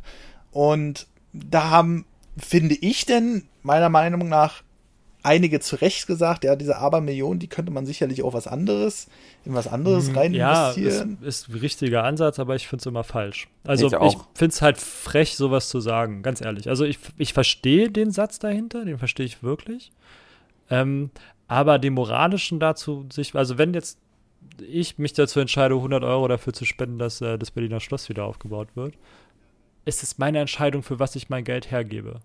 [0.53, 2.05] Und da haben,
[2.37, 4.63] finde ich denn, meiner Meinung nach,
[5.23, 9.07] einige zu Recht gesagt, ja, diese Abermillionen, die könnte man sicherlich auch was anderes,
[9.45, 10.39] in was anderes rein Mhm.
[10.39, 11.19] Ja, investieren.
[11.21, 13.49] ist, ist ein richtiger Ansatz, aber ich finde es immer falsch.
[13.65, 16.69] Also Ich ich, finde es halt frech, sowas zu sagen, ganz ehrlich.
[16.69, 19.93] Also ich, ich verstehe den Satz dahinter, den verstehe ich wirklich.
[20.71, 21.11] Ähm,
[21.49, 23.99] aber den moralischen dazu, sich, also wenn jetzt
[24.67, 28.25] ich mich dazu entscheide, 100 Euro dafür zu spenden, dass äh, das Berliner Schloss wieder
[28.25, 28.95] aufgebaut wird,
[29.91, 32.21] ist es meine Entscheidung, für was ich mein Geld hergebe.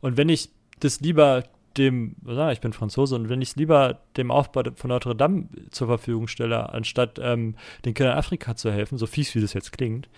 [0.00, 0.50] Und wenn ich
[0.80, 1.44] das lieber
[1.76, 2.14] dem,
[2.52, 6.28] ich bin Franzose, und wenn ich es lieber dem Aufbau von Notre Dame zur Verfügung
[6.28, 10.08] stelle, anstatt ähm, den Kindern Afrika zu helfen, so fies wie das jetzt klingt,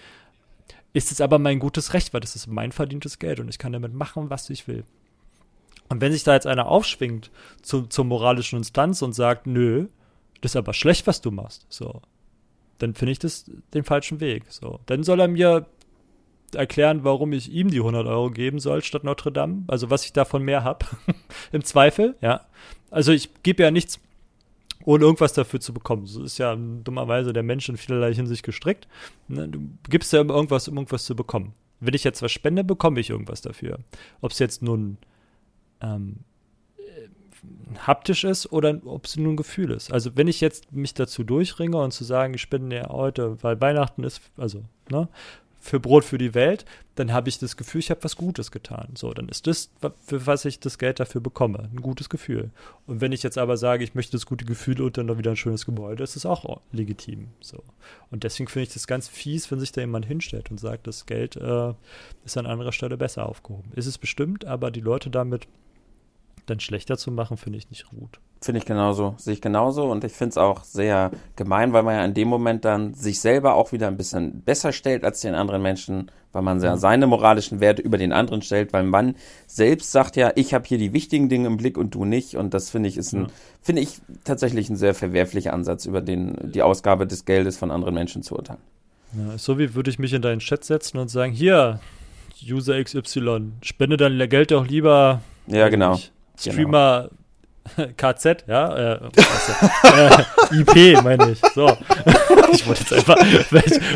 [0.92, 3.72] ist es aber mein gutes Recht, weil das ist mein verdientes Geld und ich kann
[3.72, 4.84] damit machen, was ich will.
[5.88, 7.30] Und wenn sich da jetzt einer aufschwingt
[7.62, 9.86] zu, zur moralischen Instanz und sagt, nö,
[10.42, 12.02] das ist aber schlecht, was du machst, so,
[12.78, 14.44] dann finde ich das den falschen Weg.
[14.48, 15.66] So, dann soll er mir
[16.56, 19.64] erklären, warum ich ihm die 100 Euro geben soll statt Notre Dame.
[19.68, 20.86] Also was ich davon mehr habe.
[21.52, 22.46] Im Zweifel, ja.
[22.90, 24.00] Also ich gebe ja nichts,
[24.84, 26.06] ohne irgendwas dafür zu bekommen.
[26.06, 28.88] So ist ja dummerweise der Mensch in vielerlei Hinsicht gestrickt.
[29.28, 29.48] Ne?
[29.48, 31.54] Du gibst ja irgendwas, um irgendwas zu bekommen.
[31.80, 33.78] Wenn ich jetzt was spende, bekomme ich irgendwas dafür.
[34.20, 34.96] Ob es jetzt nun
[35.80, 36.20] ähm,
[36.78, 39.92] äh, haptisch ist oder ob es nur ein Gefühl ist.
[39.92, 43.60] Also wenn ich jetzt mich dazu durchringe und zu sagen, ich spende ja heute, weil
[43.60, 45.08] Weihnachten ist, also, ne,
[45.66, 46.64] für Brot für die Welt,
[46.94, 48.90] dann habe ich das Gefühl, ich habe was Gutes getan.
[48.94, 49.70] So, dann ist das,
[50.06, 52.50] für was ich das Geld dafür bekomme, ein gutes Gefühl.
[52.86, 55.30] Und wenn ich jetzt aber sage, ich möchte das gute Gefühl und dann noch wieder
[55.30, 57.28] ein schönes Gebäude, ist das auch legitim.
[57.40, 57.62] So.
[58.10, 61.06] Und deswegen finde ich das ganz fies, wenn sich da jemand hinstellt und sagt, das
[61.06, 61.74] Geld äh,
[62.24, 63.72] ist an anderer Stelle besser aufgehoben.
[63.74, 65.46] Ist es bestimmt, aber die Leute damit
[66.46, 68.18] dann schlechter zu machen, finde ich nicht gut.
[68.42, 71.94] Finde ich genauso, sehe ich genauso und ich finde es auch sehr gemein, weil man
[71.96, 75.34] ja in dem Moment dann sich selber auch wieder ein bisschen besser stellt als den
[75.34, 79.16] anderen Menschen, weil man ja seine moralischen Werte über den anderen stellt, weil man
[79.46, 82.52] selbst sagt ja, ich habe hier die wichtigen Dinge im Blick und du nicht und
[82.52, 83.26] das finde ich ist ein, Ja.
[83.62, 87.94] finde ich tatsächlich ein sehr verwerflicher Ansatz, über den die Ausgabe des Geldes von anderen
[87.94, 88.60] Menschen zu urteilen.
[89.16, 91.80] Ja, so wie würde ich mich in deinen Chat setzen und sagen, hier,
[92.46, 95.92] User XY, spende dein Geld doch lieber Ja, genau.
[95.92, 97.10] nicht, Streamer
[97.96, 99.10] KZ, ja, äh,
[99.82, 101.40] äh, IP meine ich.
[101.54, 101.66] So.
[102.52, 103.16] ich wollte jetzt einfach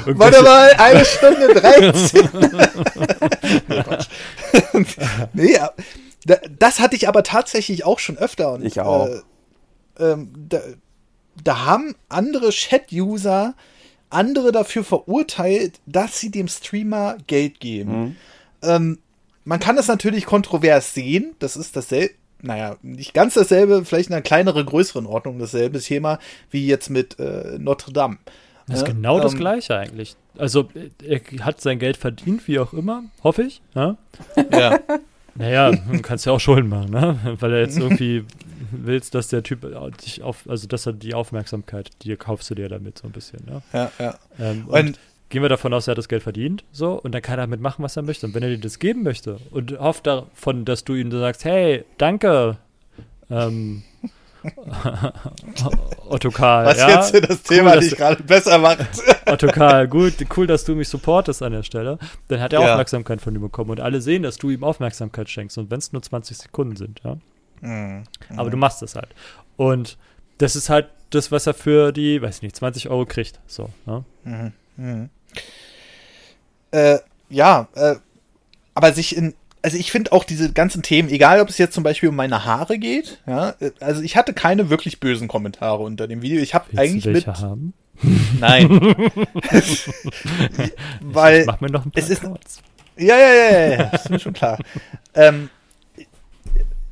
[0.07, 2.29] Warte mal, eine Stunde 13.
[3.69, 4.09] Oh Gott.
[5.33, 5.59] nee,
[6.59, 8.53] das hatte ich aber tatsächlich auch schon öfter.
[8.53, 9.09] Und, Ich auch.
[9.09, 9.21] Äh,
[9.99, 10.61] ähm, da,
[11.43, 13.55] da haben andere Chat-User
[14.11, 18.01] andere dafür verurteilt, dass sie dem Streamer Geld geben.
[18.01, 18.17] Mhm.
[18.63, 18.99] Ähm,
[19.45, 21.35] man kann das natürlich kontrovers sehen.
[21.39, 26.19] Das ist dasselbe, naja, nicht ganz dasselbe, vielleicht in einer kleineren, größeren Ordnung dasselbe Thema
[26.51, 28.19] wie jetzt mit äh, Notre Dame.
[28.67, 30.17] Das ist Ja, genau das ähm, Gleiche eigentlich.
[30.39, 30.69] Also,
[31.05, 33.63] er hat sein Geld verdient, wie auch immer, hoffe ich.
[33.75, 33.97] Ja?
[34.53, 34.79] Ja.
[35.35, 37.37] Naja, du kannst ja auch Schulden machen, ne?
[37.41, 38.25] Weil er jetzt irgendwie
[38.73, 39.67] willst, dass der Typ
[40.05, 43.45] dich auf, also dass er die Aufmerksamkeit, die kaufst du dir damit so ein bisschen,
[43.47, 43.63] ne?
[43.73, 44.19] ja, ja.
[44.39, 44.99] Ähm, und, Und
[45.31, 47.61] gehen wir davon aus, er hat das Geld verdient, so, und dann kann er damit
[47.61, 48.27] machen, was er möchte.
[48.27, 51.85] Und wenn er dir das geben möchte und hofft davon, dass du ihm sagst, hey,
[51.99, 52.59] danke,
[53.31, 53.83] ähm,
[56.09, 58.79] Otto Karl, was ja, jetzt das Thema dass dich gerade besser macht.
[59.27, 61.99] Otto Karl, gut, cool, dass du mich supportest an der Stelle.
[62.29, 62.73] Dann hat er Ja.
[62.73, 65.93] Aufmerksamkeit von dir bekommen und alle sehen, dass du ihm Aufmerksamkeit schenkst und wenn es
[65.93, 67.17] nur 20 Sekunden sind, ja.
[67.61, 68.05] Mhm.
[68.37, 69.09] Aber du machst das halt.
[69.57, 69.99] Und
[70.39, 73.39] das ist halt das, was er für die, weiß ich nicht, 20 Euro kriegt.
[73.47, 74.05] So, ne?
[74.25, 74.53] Mhm.
[74.77, 75.11] Mhm.
[76.71, 76.99] Äh,
[77.29, 77.97] ja, äh,
[78.75, 81.85] aber sich in, also ich finde auch diese ganzen Themen, egal ob es jetzt zum
[81.85, 86.09] Beispiel um meine Haare geht, ja, äh, also ich hatte keine wirklich bösen Kommentare unter
[86.09, 86.41] dem Video.
[86.41, 87.75] Ich habe eigentlich du mit, haben?
[88.41, 88.69] nein,
[91.01, 92.61] weil mach mir noch ein paar es ist- Accounts.
[92.97, 94.59] Ja, ja, ja, ja, ja, ist mir schon klar.
[95.15, 95.49] ähm,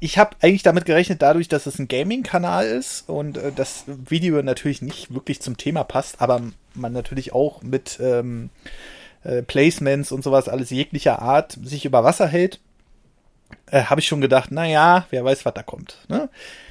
[0.00, 4.40] ich habe eigentlich damit gerechnet, dadurch, dass es ein Gaming-Kanal ist und äh, das Video
[4.42, 6.40] natürlich nicht wirklich zum Thema passt, aber
[6.74, 8.50] man natürlich auch mit ähm,
[9.24, 12.60] äh, Placements und sowas alles jeglicher Art sich über Wasser hält,
[13.70, 15.98] äh, habe ich schon gedacht, naja, wer weiß, was da kommt.
[16.08, 16.28] Ne?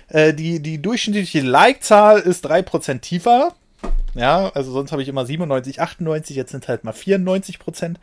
[0.10, 3.54] Äh, die, die durchschnittliche Like-Zahl ist drei Prozent tiefer.
[4.16, 8.00] Ja, also sonst habe ich immer 97, 98, jetzt sind halt mal 94 Prozent.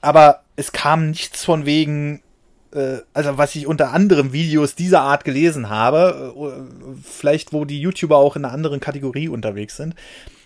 [0.00, 2.22] Aber es kam nichts von wegen,
[2.74, 7.80] äh, also was ich unter anderem Videos dieser Art gelesen habe, äh, vielleicht wo die
[7.80, 9.94] YouTuber auch in einer anderen Kategorie unterwegs sind.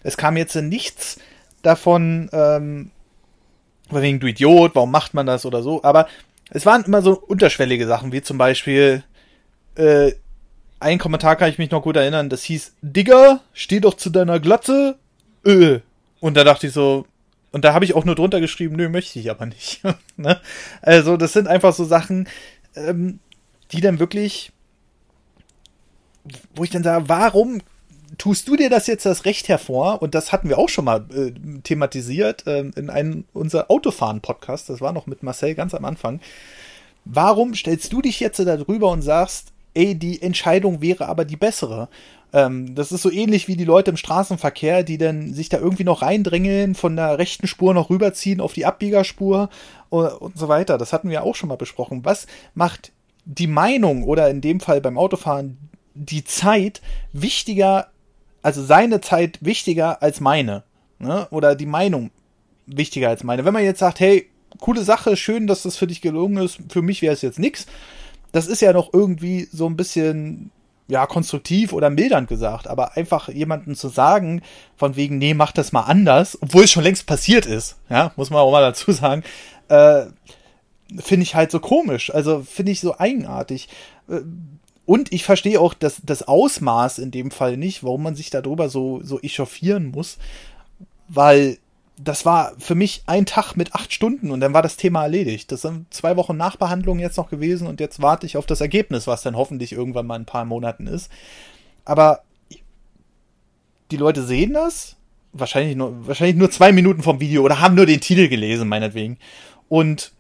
[0.03, 1.19] Es kam jetzt nichts
[1.63, 2.91] davon, ähm,
[3.91, 6.09] wegen du Idiot, warum macht man das oder so, aber
[6.51, 9.03] es waren immer so unterschwellige Sachen, wie zum Beispiel,
[9.77, 10.13] äh,
[10.81, 14.41] ein Kommentar kann ich mich noch gut erinnern, das hieß, Digger, steh doch zu deiner
[14.41, 14.99] Glatze,
[15.45, 15.81] äh.
[16.21, 17.07] Und da dachte ich so,
[17.53, 19.83] und da habe ich auch nur drunter geschrieben, nö, möchte ich aber nicht.
[20.17, 20.41] ne?
[20.83, 22.29] Also, das sind einfach so Sachen,
[22.75, 23.21] ähm,
[23.73, 24.53] die dann wirklich,
[26.55, 27.61] wo ich dann sage, warum
[28.19, 30.03] tust du dir das jetzt das Recht hervor?
[30.03, 31.33] Und das hatten wir auch schon mal äh,
[31.63, 34.69] thematisiert äh, in einem unser Autofahren-Podcast.
[34.69, 36.21] Das war noch mit Marcel ganz am Anfang.
[37.05, 41.89] Warum stellst du dich jetzt darüber und sagst, ey, die Entscheidung wäre aber die bessere?
[42.33, 45.85] Ähm, das ist so ähnlich wie die Leute im Straßenverkehr, die dann sich da irgendwie
[45.85, 49.51] noch reindrängeln, von der rechten Spur noch rüberziehen auf die Abbiegerspur
[49.91, 50.79] und, und so weiter.
[50.79, 52.05] Das hatten wir auch schon mal besprochen.
[52.05, 52.93] Was macht
[53.25, 55.59] die Meinung oder in dem Fall beim Autofahren
[55.95, 56.83] die Zeit
[57.13, 57.89] wichtiger
[58.45, 60.65] also seine Zeit wichtiger als meine.
[60.99, 61.27] Ne?
[61.31, 62.11] Oder die Meinung
[62.67, 63.47] wichtiger als meine.
[63.47, 64.29] Wenn man jetzt sagt, hey,
[64.61, 67.67] coole Sache, schön, dass das für dich gelungen ist, für mich wäre es jetzt nix.
[68.33, 70.51] Das ist ja noch irgendwie so ein bisschen,
[70.89, 74.43] ja, konstruktiv oder mildernd gesagt, aber einfach jemanden zu sagen,
[74.77, 78.29] von wegen, nee, mach das mal anders, obwohl es schon längst passiert ist, ja, muss
[78.29, 79.23] man auch mal dazu sagen,
[79.69, 80.05] äh,
[80.99, 83.71] finde ich halt so komisch, also finde ich so eigenartig.
[84.11, 84.21] Äh,
[84.87, 88.69] und ich verstehe auch das, das Ausmaß in dem Fall nicht, warum man sich darüber
[88.69, 90.19] so, so echauffieren muss,
[91.09, 91.59] weil
[91.97, 95.53] das war für mich ein Tag mit acht Stunden und dann war das Thema erledigt.
[95.53, 99.07] Das sind zwei Wochen Nachbehandlung jetzt noch gewesen und jetzt warte ich auf das Ergebnis,
[99.07, 101.11] was dann hoffentlich irgendwann mal ein paar Monaten ist.
[101.85, 102.23] Aber
[103.91, 104.97] die Leute sehen das,
[105.33, 109.19] wahrscheinlich nur, wahrscheinlich nur zwei Minuten vom Video oder haben nur den Titel gelesen, meinetwegen.
[109.69, 110.13] Und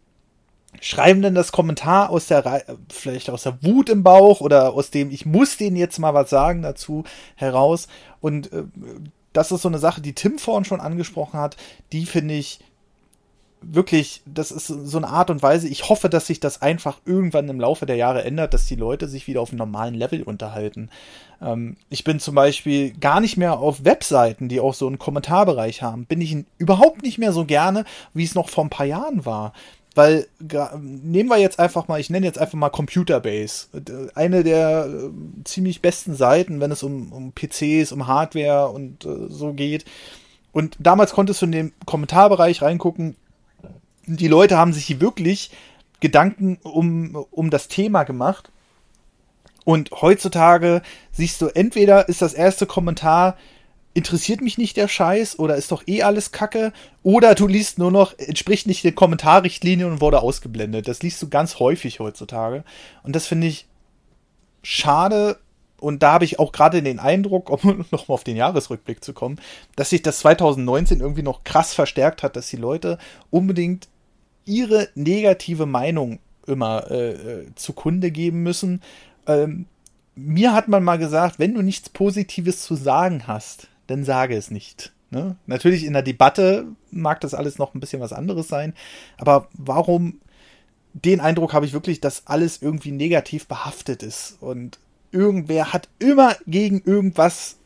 [0.81, 5.11] schreiben denn das Kommentar aus der vielleicht aus der Wut im Bauch oder aus dem
[5.11, 7.05] ich muss denen jetzt mal was sagen dazu
[7.37, 7.89] heraus
[8.21, 8.65] und äh,
[9.33, 11.57] das ist so eine Sache, die Tim vorhin schon angesprochen hat,
[11.93, 12.61] die finde ich
[13.73, 17.49] wirklich, das ist so eine Art und Weise, ich hoffe, dass sich das einfach irgendwann
[17.49, 20.91] im Laufe der Jahre ändert, dass die Leute sich wieder auf einem normalen Level unterhalten.
[21.41, 25.83] Ähm, ich bin zum Beispiel gar nicht mehr auf Webseiten, die auch so einen Kommentarbereich
[25.83, 29.25] haben, bin ich überhaupt nicht mehr so gerne, wie es noch vor ein paar Jahren
[29.25, 29.53] war.
[29.95, 30.27] Weil
[30.81, 33.69] nehmen wir jetzt einfach mal, ich nenne jetzt einfach mal Computerbase.
[34.15, 39.29] Eine der äh, ziemlich besten Seiten, wenn es um, um PCs, um Hardware und äh,
[39.29, 39.85] so geht.
[40.53, 43.17] Und damals konntest du in den Kommentarbereich reingucken.
[44.07, 45.53] Die Leute haben sich wirklich
[46.01, 48.51] Gedanken um, um das Thema gemacht.
[49.65, 53.37] Und heutzutage siehst du, entweder ist das erste Kommentar,
[53.95, 56.73] interessiert mich nicht der Scheiß oder ist doch eh alles Kacke
[57.05, 60.89] oder du liest nur noch, entspricht nicht den Kommentarrichtlinien und wurde ausgeblendet.
[60.89, 62.65] Das liest du ganz häufig heutzutage
[63.05, 63.67] und das finde ich
[64.63, 65.39] schade
[65.79, 69.41] und da habe ich auch gerade den Eindruck, um nochmal auf den Jahresrückblick zu kommen,
[69.77, 72.99] dass sich das 2019 irgendwie noch krass verstärkt hat, dass die Leute
[73.31, 73.89] unbedingt
[74.45, 78.83] ihre negative Meinung immer äh, äh zukunde geben müssen.
[79.27, 79.67] Ähm,
[80.17, 84.51] mir hat man mal gesagt, wenn du nichts Positives zu sagen hast, dann sage es
[84.51, 84.93] nicht.
[85.11, 85.37] Ne?
[85.47, 88.75] Natürlich in der Debatte mag das alles noch ein bisschen was anderes sein,
[89.19, 90.21] aber warum
[90.93, 94.79] den Eindruck habe ich wirklich, dass alles irgendwie negativ behaftet ist und
[95.11, 97.57] irgendwer hat immer gegen irgendwas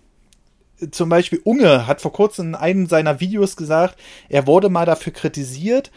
[0.91, 5.13] zum Beispiel Unge hat vor kurzem in einem seiner Videos gesagt, er wurde mal dafür
[5.13, 5.91] kritisiert,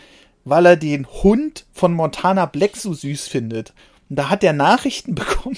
[0.44, 3.74] weil er den Hund von Montana Black so süß findet.
[4.12, 5.56] Und da hat er Nachrichten bekommen.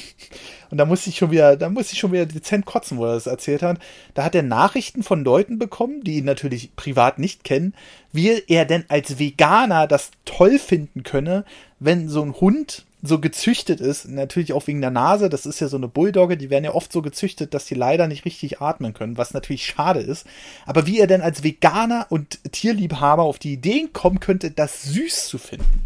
[0.70, 3.16] Und da muss ich schon wieder, da muss ich schon wieder dezent kotzen, wo er
[3.16, 3.80] das erzählt hat.
[4.14, 7.74] Da hat er Nachrichten von Leuten bekommen, die ihn natürlich privat nicht kennen,
[8.12, 11.46] wie er denn als Veganer das toll finden könne,
[11.80, 15.68] wenn so ein Hund so gezüchtet ist, natürlich auch wegen der Nase, das ist ja
[15.68, 18.94] so eine Bulldogge, die werden ja oft so gezüchtet, dass die leider nicht richtig atmen
[18.94, 20.28] können, was natürlich schade ist.
[20.68, 25.28] Aber wie er denn als Veganer und Tierliebhaber auf die Ideen kommen könnte, das süß
[25.28, 25.84] zu finden.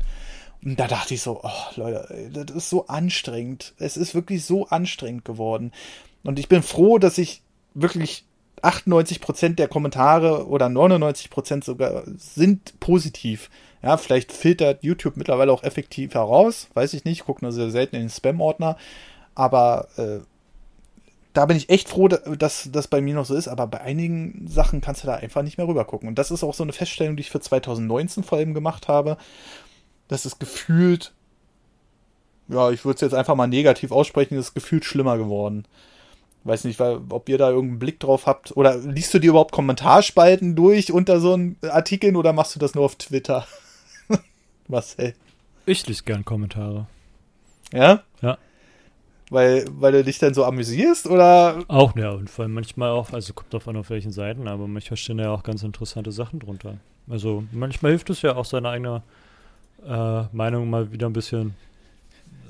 [0.68, 3.73] Und da dachte ich so, oh, Leute, das ist so anstrengend.
[3.77, 5.72] Es ist wirklich so anstrengend geworden.
[6.26, 7.41] Und ich bin froh, dass ich
[7.73, 8.26] wirklich
[8.64, 13.49] 98% der Kommentare oder 99% sogar sind positiv.
[13.81, 17.95] Ja, vielleicht filtert YouTube mittlerweile auch effektiv heraus, weiß ich nicht, gucke nur sehr selten
[17.95, 18.76] in den Spam-Ordner,
[19.35, 20.19] aber äh,
[21.31, 24.48] da bin ich echt froh, dass das bei mir noch so ist, aber bei einigen
[24.49, 26.10] Sachen kannst du da einfach nicht mehr rüber gucken.
[26.10, 29.18] Und das ist auch so eine Feststellung, die ich für 2019 vor allem gemacht habe,
[30.07, 31.13] dass es gefühlt,
[32.47, 35.65] ja, ich würde es jetzt einfach mal negativ aussprechen, ist gefühlt schlimmer geworden.
[36.43, 38.55] Weiß nicht, weil, ob ihr da irgendeinen Blick drauf habt.
[38.55, 42.73] Oder liest du dir überhaupt Kommentarspalten durch unter so einen Artikeln oder machst du das
[42.73, 43.45] nur auf Twitter?
[44.69, 45.13] Marcel.
[45.65, 46.88] Ich lese gern Kommentare.
[47.73, 48.03] Ja?
[48.21, 48.38] Ja.
[49.29, 51.65] Weil, weil du dich dann so amüsierst oder?
[51.67, 54.67] Auch, ja, und vor allem manchmal auch, also kommt drauf an, auf welchen Seiten, aber
[54.69, 56.77] manchmal stehen ja auch ganz interessante Sachen drunter.
[57.09, 59.03] Also manchmal hilft es ja auch, seine eigene
[59.88, 61.55] äh, Meinung mal wieder ein bisschen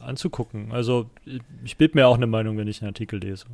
[0.01, 0.71] anzugucken.
[0.71, 1.09] Also
[1.63, 3.45] ich, bilde mir auch eine Meinung, wenn ich einen Artikel lese.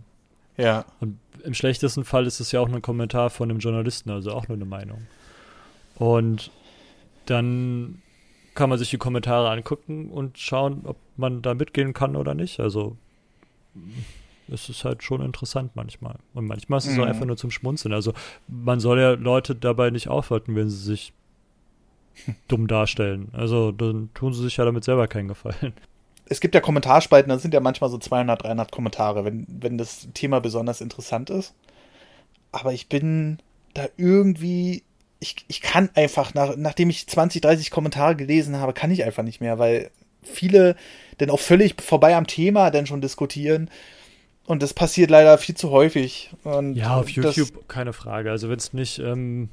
[0.58, 0.86] Ja.
[1.00, 4.48] Und im schlechtesten Fall ist es ja auch ein Kommentar von einem Journalisten, also auch
[4.48, 5.08] nur eine Meinung.
[5.96, 6.52] Und
[7.26, 8.02] dann
[8.54, 12.60] kann man sich die Kommentare angucken und schauen, ob man da mitgehen kann oder nicht.
[12.60, 12.98] Also
[14.48, 16.18] es ist halt schon interessant manchmal.
[16.34, 17.04] Und manchmal ist es mhm.
[17.04, 17.94] auch einfach nur zum Schmunzeln.
[17.94, 18.14] Also
[18.48, 21.14] man soll ja Leute dabei nicht aufhalten, wenn sie sich
[22.48, 23.30] dumm darstellen.
[23.34, 25.74] Also dann tun sie sich ja damit selber keinen Gefallen
[26.26, 30.08] es gibt ja Kommentarspalten, da sind ja manchmal so 200, 300 Kommentare, wenn, wenn das
[30.14, 31.54] Thema besonders interessant ist.
[32.52, 33.40] Aber ich bin
[33.74, 34.84] da irgendwie,
[35.20, 39.24] ich, ich kann einfach, nach, nachdem ich 20, 30 Kommentare gelesen habe, kann ich einfach
[39.24, 39.92] nicht mehr, weil
[40.22, 40.76] viele
[41.18, 43.70] dann auch völlig vorbei am Thema dann schon diskutieren.
[44.46, 46.32] Und das passiert leider viel zu häufig.
[46.44, 48.30] Und ja, auf YouTube keine Frage.
[48.30, 49.50] Also wenn es nicht ähm,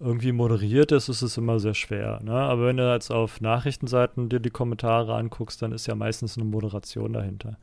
[0.00, 2.20] irgendwie moderiert ist, ist es immer sehr schwer.
[2.22, 2.32] Ne?
[2.32, 6.46] Aber wenn du jetzt auf Nachrichtenseiten dir die Kommentare anguckst, dann ist ja meistens eine
[6.46, 7.58] Moderation dahinter.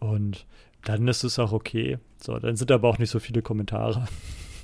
[0.00, 0.46] Und
[0.84, 1.98] dann ist es auch okay.
[2.20, 4.06] So, dann sind aber auch nicht so viele Kommentare,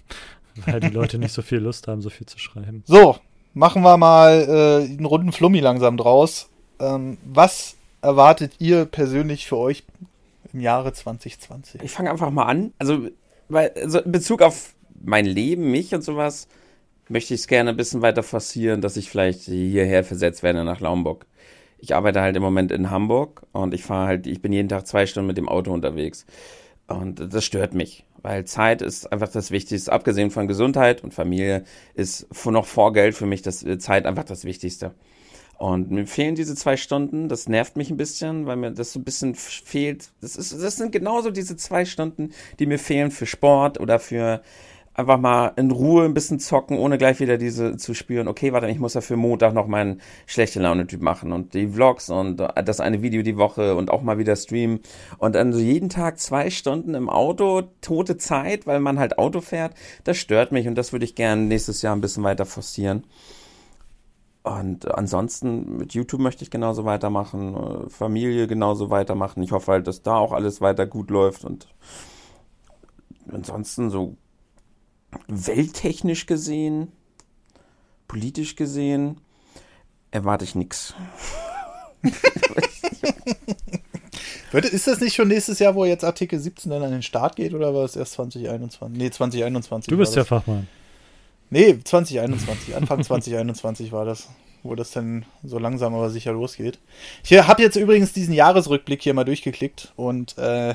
[0.67, 2.83] weil die Leute nicht so viel Lust haben, so viel zu schreiben.
[2.87, 3.17] So,
[3.53, 6.49] machen wir mal äh, einen runden Flummi langsam draus.
[6.79, 9.85] Ähm, was erwartet ihr persönlich für euch
[10.55, 11.83] im Jahre 2020?
[11.83, 12.73] Ich fange einfach mal an.
[12.79, 13.09] Also,
[13.51, 16.49] weil, also in Bezug auf mein Leben, mich und sowas,
[17.11, 20.81] möchte ich es gerne ein bisschen weiter forcieren, dass ich vielleicht hierher versetzt werde nach
[20.81, 21.27] Laumburg.
[21.78, 24.87] Ich arbeite halt im Moment in Hamburg und ich fahre halt, ich bin jeden Tag
[24.87, 26.27] zwei Stunden mit dem Auto unterwegs.
[26.87, 29.93] Und das stört mich, weil Zeit ist einfach das Wichtigste.
[29.93, 31.65] Abgesehen von Gesundheit und Familie
[31.95, 34.93] ist noch vor Geld für mich das Zeit einfach das Wichtigste.
[35.57, 38.99] Und mir fehlen diese zwei Stunden, das nervt mich ein bisschen, weil mir das so
[38.99, 40.11] ein bisschen fehlt.
[40.20, 44.43] Das, ist, das sind genauso diese zwei Stunden, die mir fehlen für Sport oder für
[44.95, 48.69] einfach mal in Ruhe ein bisschen zocken, ohne gleich wieder diese zu spüren, okay, warte,
[48.69, 52.81] ich muss ja für Montag noch meinen schlechte Laune-Typ machen und die Vlogs und das
[52.81, 54.81] eine Video die Woche und auch mal wieder streamen
[55.19, 59.41] und dann so jeden Tag zwei Stunden im Auto, tote Zeit, weil man halt Auto
[59.41, 63.05] fährt, das stört mich und das würde ich gerne nächstes Jahr ein bisschen weiter forcieren.
[64.43, 69.43] Und ansonsten mit YouTube möchte ich genauso weitermachen, äh, Familie genauso weitermachen.
[69.43, 71.69] Ich hoffe halt, dass da auch alles weiter gut läuft und
[73.31, 74.17] ansonsten so
[75.28, 76.93] welttechnisch gesehen,
[78.09, 79.20] politisch gesehen,
[80.11, 80.95] erwarte ich nichts.
[84.53, 87.55] Ist das nicht schon nächstes Jahr, wo jetzt Artikel 17 dann an den Start geht
[87.55, 88.99] oder war es erst 2021?
[88.99, 89.89] Nee, 2021.
[89.89, 90.66] Du bist ja Fachmann.
[91.51, 92.74] Nee, 2021.
[92.74, 94.28] Anfang 2021 war das,
[94.62, 96.78] wo das dann so langsam aber sicher losgeht.
[97.24, 100.74] Ich habe jetzt übrigens diesen Jahresrückblick hier mal durchgeklickt und äh,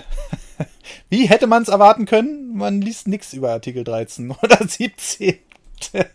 [1.09, 2.55] wie hätte man es erwarten können?
[2.55, 5.35] Man liest nichts über Artikel 13 oder 17.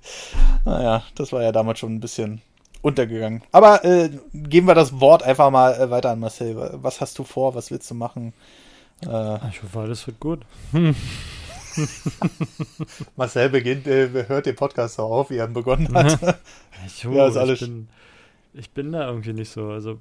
[0.65, 2.43] naja, das war ja damals schon ein bisschen
[2.83, 3.43] untergegangen.
[3.53, 6.79] Aber äh, geben wir das Wort einfach mal äh, weiter an Marcel.
[6.83, 7.55] Was hast du vor?
[7.55, 8.33] Was willst du machen?
[9.03, 10.41] Äh, ich hoffe, alles wird gut.
[13.17, 16.19] Marcel beginnt, äh, hört den Podcast so auf, wie er begonnen hat.
[17.03, 17.89] jo, ja, ist alles ich, bin,
[18.55, 19.69] ich bin da irgendwie nicht so.
[19.69, 19.99] Also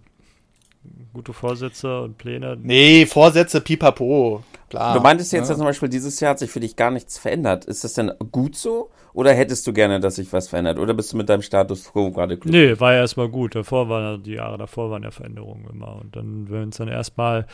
[1.14, 2.58] gute Vorsätze und Pläne.
[2.62, 4.44] Nee, Vorsätze, pipapo.
[4.70, 4.94] Klar.
[4.94, 5.56] Du meintest jetzt, ja.
[5.56, 7.66] zum Beispiel dieses Jahr hat sich für dich gar nichts verändert.
[7.66, 8.90] Ist das denn gut so?
[9.14, 10.78] Oder hättest du gerne, dass sich was verändert?
[10.78, 12.70] Oder bist du mit deinem Status quo gerade glücklich?
[12.70, 13.56] Nee, war ja erstmal gut.
[13.56, 16.00] Davor waren die Jahre davor waren ja Veränderungen immer.
[16.00, 17.48] Und dann, wenn es dann erstmal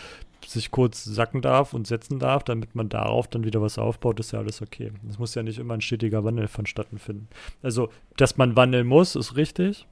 [0.46, 4.32] sich kurz sacken darf und setzen darf, damit man darauf dann wieder was aufbaut, ist
[4.32, 4.92] ja alles okay.
[5.10, 7.30] Es muss ja nicht immer ein stetiger Wandel vonstatten finden.
[7.64, 9.88] Also, dass man wandeln muss, ist richtig,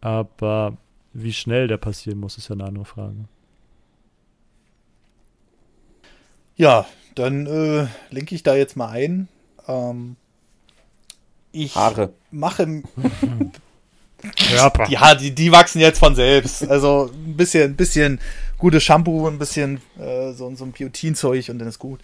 [0.00, 0.76] aber
[1.22, 3.24] wie schnell der passieren muss, ist ja eine andere Frage.
[6.56, 9.28] Ja, dann äh, lenke ich da jetzt mal ein.
[9.66, 10.16] Ähm,
[11.52, 12.12] ich Haare.
[12.30, 12.82] mache.
[14.48, 14.86] Körper.
[14.90, 16.68] Ja, die, die wachsen jetzt von selbst.
[16.68, 18.20] Also ein bisschen, ein bisschen
[18.58, 22.00] gutes Shampoo, ein bisschen äh, so, so ein Biotinzeug und dann ist gut.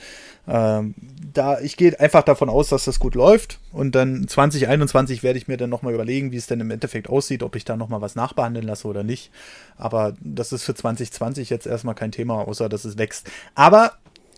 [0.48, 0.94] Ähm,
[1.32, 3.58] da, ich gehe einfach davon aus, dass das gut läuft.
[3.72, 7.42] Und dann 2021 werde ich mir dann nochmal überlegen, wie es denn im Endeffekt aussieht,
[7.42, 9.30] ob ich da nochmal was nachbehandeln lasse oder nicht.
[9.76, 13.30] Aber das ist für 2020 jetzt erstmal kein Thema, außer dass es wächst.
[13.54, 13.92] Aber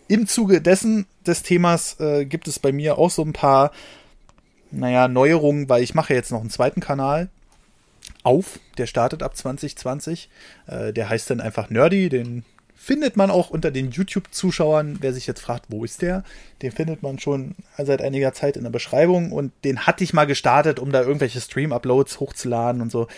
[0.09, 3.73] im Zuge dessen, des Themas, äh, gibt es bei mir auch so ein paar,
[4.71, 7.29] naja, Neuerungen, weil ich mache jetzt noch einen zweiten Kanal
[8.23, 8.59] auf.
[8.77, 10.29] Der startet ab 2020.
[10.67, 12.09] Äh, der heißt dann einfach Nerdy.
[12.09, 12.45] Den
[12.85, 14.99] findet man auch unter den YouTube-Zuschauern.
[15.01, 16.23] Wer sich jetzt fragt, wo ist der?
[16.61, 19.33] Den findet man schon seit einiger Zeit in der Beschreibung.
[19.33, 23.09] Und den hatte ich mal gestartet, um da irgendwelche Stream-Uploads hochzuladen und so.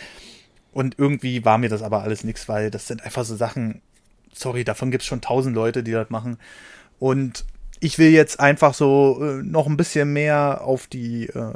[0.73, 3.83] Und irgendwie war mir das aber alles nichts, weil das sind einfach so Sachen,
[4.33, 6.39] sorry, davon gibt es schon tausend Leute, die das machen.
[7.01, 7.45] Und
[7.81, 11.53] ich will jetzt einfach so äh, noch ein bisschen mehr auf die äh,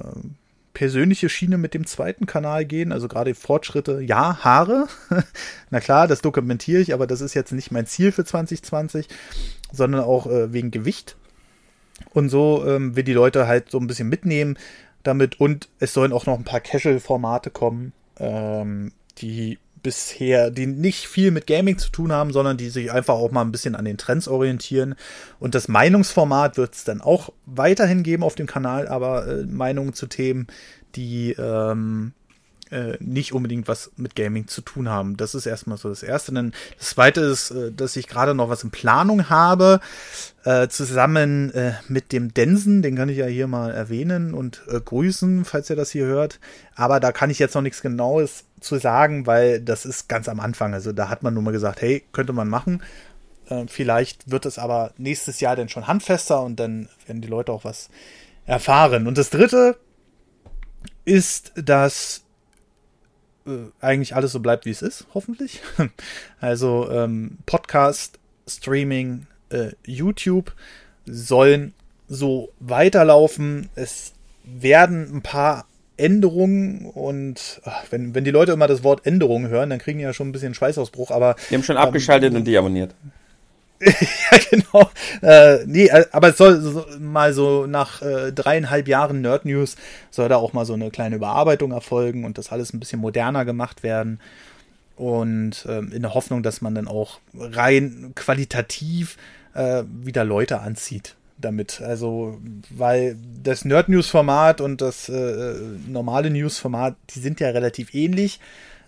[0.73, 4.87] persönliche Schiene mit dem zweiten Kanal gehen, also gerade Fortschritte, ja, Haare.
[5.71, 9.09] Na klar, das dokumentiere ich, aber das ist jetzt nicht mein Ziel für 2020,
[9.73, 11.17] sondern auch äh, wegen Gewicht.
[12.13, 14.59] Und so ähm, will die Leute halt so ein bisschen mitnehmen
[15.03, 21.07] damit und es sollen auch noch ein paar Casual-Formate kommen, ähm, die bisher, die nicht
[21.07, 23.85] viel mit Gaming zu tun haben, sondern die sich einfach auch mal ein bisschen an
[23.85, 24.94] den Trends orientieren.
[25.39, 29.94] Und das Meinungsformat wird es dann auch weiterhin geben auf dem Kanal, aber äh, Meinungen
[29.94, 30.47] zu Themen,
[30.94, 32.12] die ähm,
[32.70, 35.16] äh, nicht unbedingt was mit Gaming zu tun haben.
[35.16, 36.32] Das ist erstmal so das Erste.
[36.32, 39.81] Dann das Zweite ist, äh, dass ich gerade noch was in Planung habe,
[40.44, 44.81] äh, zusammen äh, mit dem Densen, den kann ich ja hier mal erwähnen und äh,
[44.81, 46.39] grüßen, falls ihr das hier hört.
[46.74, 50.41] Aber da kann ich jetzt noch nichts Genaues zu sagen, weil das ist ganz am
[50.41, 50.74] Anfang.
[50.74, 52.82] Also da hat man nur mal gesagt, hey, könnte man machen.
[53.49, 57.53] Äh, vielleicht wird es aber nächstes Jahr dann schon handfester und dann werden die Leute
[57.53, 57.89] auch was
[58.47, 59.07] erfahren.
[59.07, 59.77] Und das Dritte
[61.05, 62.23] ist, dass
[63.47, 65.61] äh, eigentlich alles so bleibt, wie es ist, hoffentlich.
[66.41, 70.55] Also ähm, Podcast, Streaming, äh, YouTube
[71.07, 71.74] sollen
[72.09, 73.69] so weiterlaufen.
[73.74, 74.15] Es
[74.45, 75.66] werden ein paar
[76.01, 80.05] Änderungen und ach, wenn, wenn die Leute immer das Wort Änderungen hören, dann kriegen die
[80.05, 81.36] ja schon ein bisschen Schweißausbruch, aber.
[81.51, 82.94] Die haben schon abgeschaltet ähm, und deabonniert.
[83.81, 84.90] ja, genau.
[85.22, 89.77] Äh, nee, äh, aber es soll so, mal so nach äh, dreieinhalb Jahren Nerd News
[90.10, 93.44] soll da auch mal so eine kleine Überarbeitung erfolgen und das alles ein bisschen moderner
[93.44, 94.20] gemacht werden.
[94.97, 99.16] Und ähm, in der Hoffnung, dass man dann auch rein qualitativ
[99.55, 101.81] äh, wieder Leute anzieht damit.
[101.81, 102.39] Also,
[102.71, 105.55] weil das Nerd News Format und das äh,
[105.87, 108.41] normale News Format, die sind ja relativ ähnlich.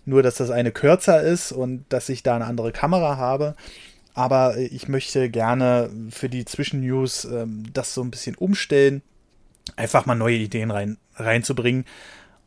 [0.04, 3.54] Nur, dass das eine kürzer ist und dass ich da eine andere Kamera habe
[4.14, 9.02] aber ich möchte gerne für die Zwischennews ähm, das so ein bisschen umstellen,
[9.76, 11.84] einfach mal neue Ideen rein, reinzubringen.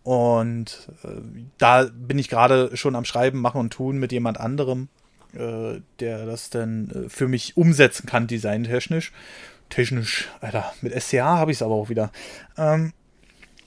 [0.04, 1.22] Und äh,
[1.58, 4.90] da bin ich gerade schon am Schreiben, machen und tun mit jemand anderem,
[5.34, 9.12] äh, der das dann äh, für mich umsetzen kann, designtechnisch.
[9.70, 12.12] Technisch, Alter, mit SCA habe ich es aber auch wieder.
[12.58, 12.94] Ähm,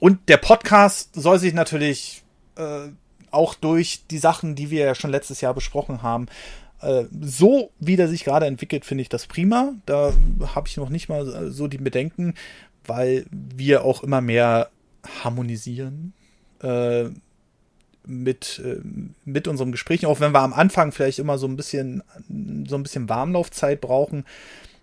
[0.00, 2.22] und der Podcast soll sich natürlich
[2.56, 2.88] äh,
[3.30, 6.26] auch durch die Sachen, die wir ja schon letztes Jahr besprochen haben,
[6.80, 9.74] äh, so wie der sich gerade entwickelt, finde ich das prima.
[9.86, 10.12] Da
[10.54, 12.34] habe ich noch nicht mal so die Bedenken,
[12.86, 14.70] weil wir auch immer mehr
[15.22, 16.12] harmonisieren
[16.62, 17.04] äh,
[18.06, 18.80] mit, äh,
[19.24, 22.02] mit unserem Gespräch, auch wenn wir am Anfang vielleicht immer so ein bisschen
[22.66, 24.24] so ein bisschen Warmlaufzeit brauchen.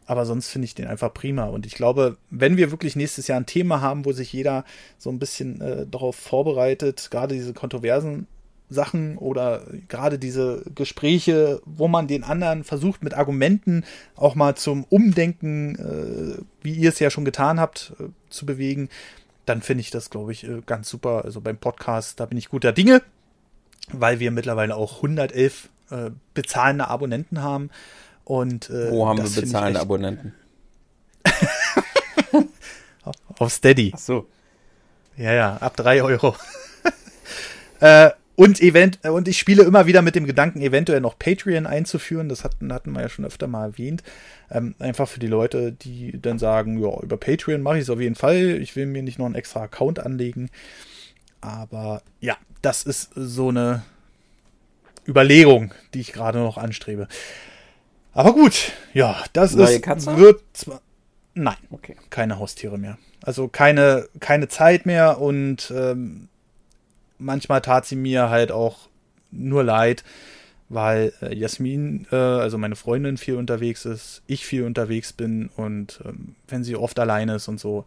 [0.06, 1.46] Aber sonst finde ich den einfach prima.
[1.46, 4.66] Und ich glaube, wenn wir wirklich nächstes Jahr ein Thema haben, wo sich jeder
[4.98, 8.28] so ein bisschen äh, darauf vorbereitet, gerade diese kontroversen
[8.70, 13.84] Sachen oder gerade diese Gespräche, wo man den anderen versucht mit Argumenten
[14.16, 18.90] auch mal zum Umdenken, äh, wie ihr es ja schon getan habt, äh, zu bewegen,
[19.46, 21.26] dann finde ich das, glaube ich, äh, ganz super.
[21.26, 23.02] Also beim Podcast, da bin ich guter Dinge,
[23.92, 27.70] weil wir mittlerweile auch 111 äh, bezahlende Abonnenten haben.
[28.26, 30.34] Und, äh, wo haben wir bezahlende Abonnenten?
[33.40, 33.92] Auf Steady.
[33.96, 34.28] Ach so.
[35.16, 36.36] Ja, ja, ab drei Euro.
[37.80, 41.68] äh, und, event äh, und ich spiele immer wieder mit dem Gedanken, eventuell noch Patreon
[41.68, 42.28] einzuführen.
[42.28, 44.04] Das hatten, hatten wir ja schon öfter mal erwähnt.
[44.52, 48.02] Ähm, einfach für die Leute, die dann sagen, ja, über Patreon mache ich es auf
[48.02, 48.60] jeden Fall.
[48.62, 50.50] Ich will mir nicht noch einen extra Account anlegen.
[51.42, 53.84] Aber ja, das ist so eine
[55.08, 57.08] Überlegung, die ich gerade noch anstrebe.
[58.16, 60.18] Aber gut, ja, das Neue ist, Katze?
[60.18, 60.82] wird zwar,
[61.34, 61.98] nein, Okay.
[62.10, 62.98] keine Haustiere mehr.
[63.22, 66.30] Also keine, keine Zeit mehr und ähm,
[67.20, 68.88] manchmal tat sie mir halt auch
[69.32, 70.06] nur leid,
[70.70, 76.00] weil äh, Jasmin, äh, also meine Freundin, viel unterwegs ist, ich viel unterwegs bin und
[76.06, 77.86] ähm, wenn sie oft alleine ist und so,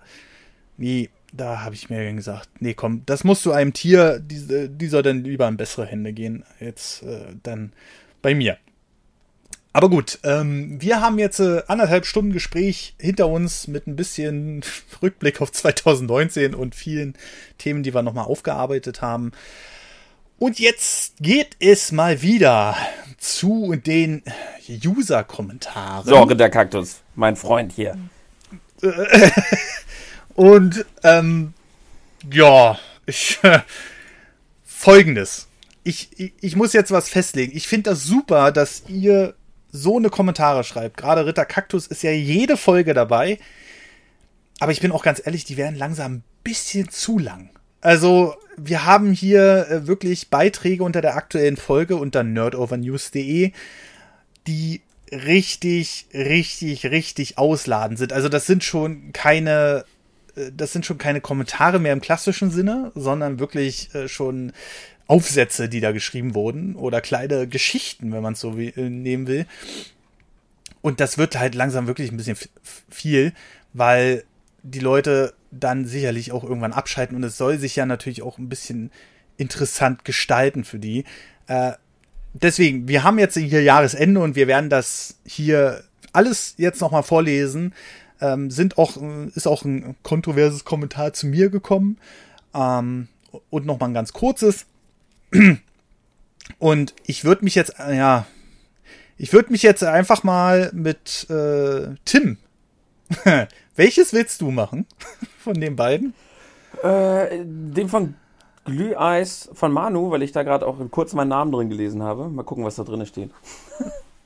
[0.77, 4.87] nee, da habe ich mir gesagt, nee, komm, das musst du einem Tier, die, die
[4.89, 7.73] soll dann lieber in bessere Hände gehen, jetzt äh, dann
[8.21, 8.59] bei mir.
[9.79, 14.63] Aber gut, ähm, wir haben jetzt äh, anderthalb Stunden Gespräch hinter uns mit ein bisschen
[15.03, 17.15] Rückblick auf 2019 und vielen
[17.59, 19.31] Themen, die wir nochmal aufgearbeitet haben.
[20.41, 22.77] Und jetzt geht es mal wieder
[23.19, 24.25] zu den
[24.69, 26.05] User-Kommentaren.
[26.09, 27.97] Sorge der Kaktus, mein Freund hier.
[30.35, 31.55] Und ähm,
[32.33, 33.39] ja, ich,
[34.65, 35.47] folgendes.
[35.85, 37.57] Ich, ich, ich muss jetzt was festlegen.
[37.57, 39.35] Ich finde das super, dass ihr
[39.71, 40.97] so eine Kommentare schreibt.
[40.97, 43.39] Gerade Ritter Kaktus ist ja jede Folge dabei.
[44.61, 47.51] Aber ich bin auch ganz ehrlich, die werden langsam ein bisschen zu lang.
[47.81, 53.53] Also, wir haben hier äh, wirklich Beiträge unter der aktuellen Folge unter nerdovernews.de,
[54.49, 54.81] die
[55.13, 58.13] richtig, richtig, richtig ausladend sind.
[58.13, 59.85] Also, das sind schon keine
[60.35, 64.53] äh, das sind schon keine Kommentare mehr im klassischen Sinne, sondern wirklich äh, schon
[65.09, 69.27] Aufsätze, die da geschrieben wurden oder kleine Geschichten, wenn man es so wie, äh, nehmen
[69.27, 69.47] will.
[70.81, 72.37] Und das wird halt langsam wirklich ein bisschen
[72.89, 73.33] viel,
[73.73, 74.25] weil
[74.63, 78.49] die Leute dann sicherlich auch irgendwann abschalten und es soll sich ja natürlich auch ein
[78.49, 78.91] bisschen
[79.37, 81.05] interessant gestalten für die.
[81.47, 81.73] Äh,
[82.35, 87.73] deswegen, wir haben jetzt hier Jahresende und wir werden das hier alles jetzt nochmal vorlesen
[88.21, 88.97] ähm, sind auch,
[89.35, 91.99] ist auch ein kontroverses Kommentar zu mir gekommen.
[92.55, 93.09] Ähm,
[93.51, 94.67] und noch mal ein ganz kurzes.
[96.59, 98.27] Und ich würde mich jetzt, äh, ja,
[99.17, 102.39] ich würde mich jetzt einfach mal mit äh, Tim.
[103.77, 104.87] Welches willst du machen
[105.39, 106.15] von den beiden?
[106.83, 108.15] Äh, den von
[108.65, 112.29] Glüheis von Manu, weil ich da gerade auch kurz meinen Namen drin gelesen habe.
[112.29, 113.31] Mal gucken, was da drin steht.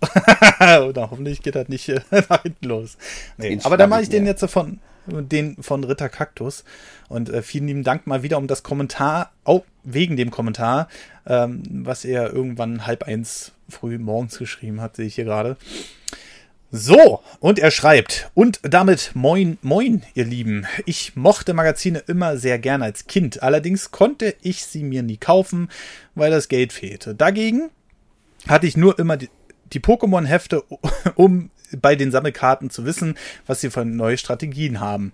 [0.61, 2.97] Oder hoffentlich geht das nicht äh, nach hinten los.
[3.37, 6.65] Nee, aber dann mache ich den jetzt von den von Ritter Kaktus.
[7.09, 10.89] Und äh, vielen lieben Dank mal wieder um das Kommentar, auch wegen dem Kommentar,
[11.27, 15.57] ähm, was er irgendwann halb eins früh morgens geschrieben hat, sehe ich hier gerade.
[16.75, 20.67] So, und er schreibt, und damit moin, moin, ihr Lieben.
[20.87, 23.43] Ich mochte Magazine immer sehr gern als Kind.
[23.43, 25.69] Allerdings konnte ich sie mir nie kaufen,
[26.15, 27.15] weil das Geld fehlte.
[27.15, 27.69] Dagegen
[28.49, 29.29] hatte ich nur immer die,
[29.75, 30.65] die Pokémon-Hefte,
[31.15, 35.13] um bei den Sammelkarten zu wissen, was sie für neue Strategien haben.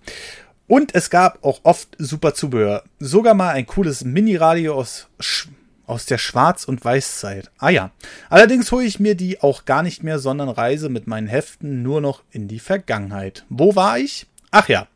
[0.69, 2.83] Und es gab auch oft super Zubehör.
[2.99, 5.07] Sogar mal ein cooles Mini-Radio aus,
[5.87, 7.49] aus der Schwarz- und Weißzeit.
[7.57, 7.89] Ah ja.
[8.29, 12.01] Allerdings hole ich mir die auch gar nicht mehr, sondern reise mit meinen Heften nur
[12.01, 13.47] noch in die Vergangenheit.
[13.49, 14.27] Wo war ich?
[14.51, 14.87] Ach ja.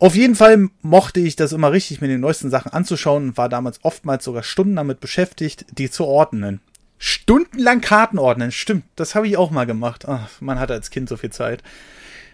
[0.00, 3.48] Auf jeden Fall mochte ich das immer richtig, mir die neuesten Sachen anzuschauen und war
[3.48, 6.60] damals oftmals sogar Stunden damit beschäftigt, die zu ordnen.
[6.98, 10.08] Stundenlang Karten ordnen, stimmt, das habe ich auch mal gemacht.
[10.08, 11.62] Ach, man hatte als Kind so viel Zeit.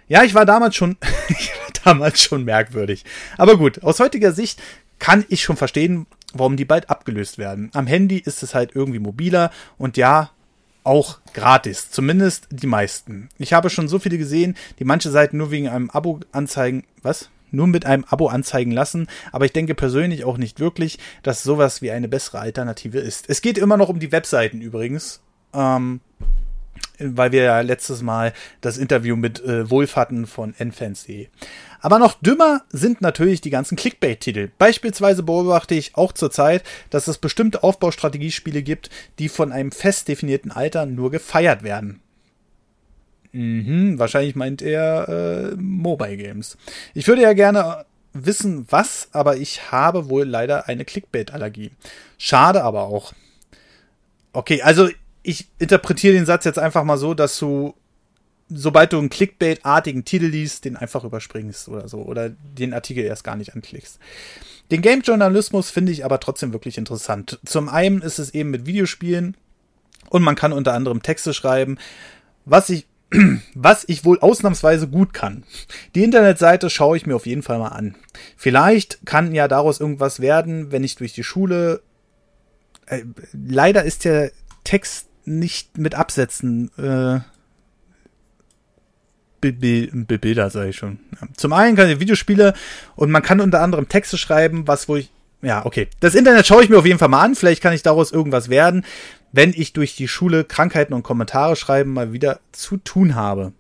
[0.09, 0.97] Ja, ich war damals schon,
[1.29, 3.05] ich war damals schon merkwürdig.
[3.37, 4.63] Aber gut, aus heutiger Sicht
[4.99, 7.71] kann ich schon verstehen, warum die bald abgelöst werden.
[7.75, 10.31] Am Handy ist es halt irgendwie mobiler und ja,
[10.83, 11.91] auch gratis.
[11.91, 13.31] Zumindest die meisten.
[13.39, 16.85] Ich habe schon so viele gesehen, die manche Seiten nur wegen einem Abo anzeigen.
[17.03, 17.31] Was?
[17.55, 19.07] nur mit einem Abo anzeigen lassen.
[19.33, 23.31] Aber ich denke persönlich auch nicht wirklich, dass sowas wie eine bessere Alternative ist.
[23.31, 25.21] Es geht immer noch um die Webseiten übrigens.
[25.55, 26.01] Ähm,
[26.99, 31.29] weil wir ja letztes Mal das Interview mit äh, Wolf hatten von nfans.de.
[31.81, 34.51] Aber noch dümmer sind natürlich die ganzen Clickbait-Titel.
[34.59, 40.51] Beispielsweise beobachte ich auch zurzeit, dass es bestimmte Aufbaustrategiespiele gibt, die von einem fest definierten
[40.51, 42.01] Alter nur gefeiert werden.
[43.33, 46.57] Mhm, wahrscheinlich meint er äh, Mobile Games.
[46.95, 51.73] Ich würde ja gerne wissen, was, aber ich habe wohl leider eine Clickbait-Allergie.
[52.17, 53.13] Schade aber auch.
[54.33, 54.89] Okay, also
[55.25, 57.75] ich interpretiere den Satz jetzt einfach mal so, dass du,
[58.51, 63.25] sobald du einen Clickbait-artigen Titel liest, den einfach überspringst oder so, oder den Artikel erst
[63.25, 63.99] gar nicht anklickst.
[64.71, 67.41] Den Game-Journalismus finde ich aber trotzdem wirklich interessant.
[67.45, 69.37] Zum einen ist es eben mit Videospielen
[70.11, 71.79] und man kann unter anderem Texte schreiben.
[72.45, 72.87] Was ich
[73.55, 75.45] was ich wohl ausnahmsweise gut kann.
[75.95, 77.97] Die Internetseite schaue ich mir auf jeden Fall mal an.
[78.37, 81.83] Vielleicht kann ja daraus irgendwas werden, wenn ich durch die Schule.
[82.87, 84.33] Äh, leider ist der
[84.65, 86.71] Text nicht mit Absätzen.
[86.79, 87.21] Äh,
[89.41, 91.01] Bilder, sage ich schon.
[91.37, 92.55] Zum einen kann ich Videospiele
[92.97, 95.11] und man kann unter anderem Texte schreiben, was wo ich
[95.43, 95.89] ja, okay.
[96.01, 97.35] Das Internet schaue ich mir auf jeden Fall mal an.
[97.35, 98.87] Vielleicht kann ich daraus irgendwas werden
[99.35, 103.53] wenn ich durch die Schule Krankheiten und Kommentare schreiben mal wieder zu tun habe.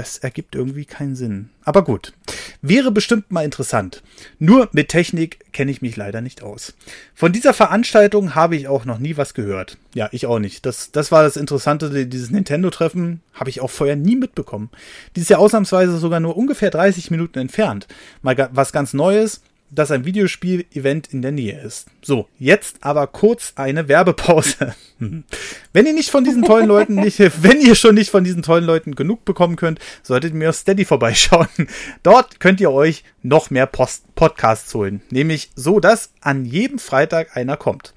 [0.00, 1.50] Das ergibt irgendwie keinen Sinn.
[1.62, 2.14] Aber gut,
[2.62, 4.02] wäre bestimmt mal interessant.
[4.38, 6.72] Nur mit Technik kenne ich mich leider nicht aus.
[7.14, 9.76] Von dieser Veranstaltung habe ich auch noch nie was gehört.
[9.94, 10.64] Ja, ich auch nicht.
[10.64, 14.70] Das, das war das Interessante, dieses Nintendo-Treffen habe ich auch vorher nie mitbekommen.
[15.16, 17.86] Dieses Jahr ausnahmsweise sogar nur ungefähr 30 Minuten entfernt.
[18.22, 21.86] Mal was ganz Neues dass ein Videospiel-Event in der Nähe ist.
[22.02, 24.74] So, jetzt aber kurz eine Werbepause.
[24.98, 28.64] wenn ihr nicht von diesen tollen Leuten nicht, wenn ihr schon nicht von diesen tollen
[28.64, 31.48] Leuten genug bekommen könnt, solltet ihr mir auf Steady vorbeischauen.
[32.02, 35.02] Dort könnt ihr euch noch mehr Post Podcasts holen.
[35.10, 37.94] Nämlich so, dass an jedem Freitag einer kommt.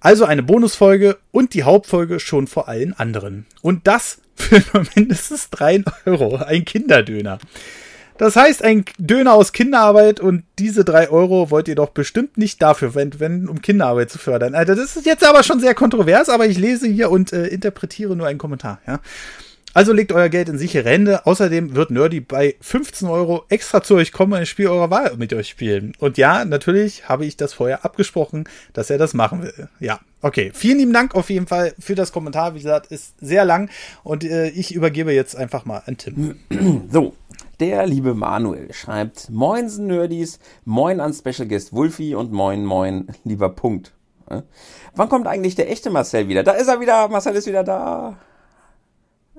[0.00, 3.46] Also eine Bonusfolge und die Hauptfolge schon vor allen anderen.
[3.62, 6.36] Und das für nur mindestens drei Euro.
[6.36, 7.38] Ein Kinderdöner.
[8.18, 12.60] Das heißt, ein Döner aus Kinderarbeit und diese drei Euro wollt ihr doch bestimmt nicht
[12.60, 14.54] dafür verwenden, um Kinderarbeit zu fördern.
[14.54, 18.16] Alter, das ist jetzt aber schon sehr kontrovers, aber ich lese hier und äh, interpretiere
[18.16, 19.00] nur einen Kommentar, ja.
[19.74, 21.24] Also legt euer Geld in sichere Hände.
[21.26, 25.16] Außerdem wird Nerdy bei 15 Euro extra zu euch kommen und ein Spiel eurer Wahl
[25.18, 25.92] mit euch spielen.
[25.98, 29.68] Und ja, natürlich habe ich das vorher abgesprochen, dass er das machen will.
[29.78, 30.50] Ja, okay.
[30.54, 32.54] Vielen lieben Dank auf jeden Fall für das Kommentar.
[32.54, 33.70] Wie gesagt, ist sehr lang
[34.02, 36.36] und äh, ich übergebe jetzt einfach mal an Tim.
[36.90, 37.14] So,
[37.60, 43.48] der liebe Manuel schreibt, Moinsen Nerdies, moin an Special Guest Wulfi und moin moin, lieber
[43.50, 43.92] Punkt.
[44.94, 46.42] Wann kommt eigentlich der echte Marcel wieder?
[46.42, 48.18] Da ist er wieder, Marcel ist wieder da.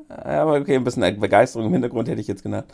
[0.08, 2.68] Aber okay, ein bisschen Begeisterung im Hintergrund hätte ich jetzt genannt.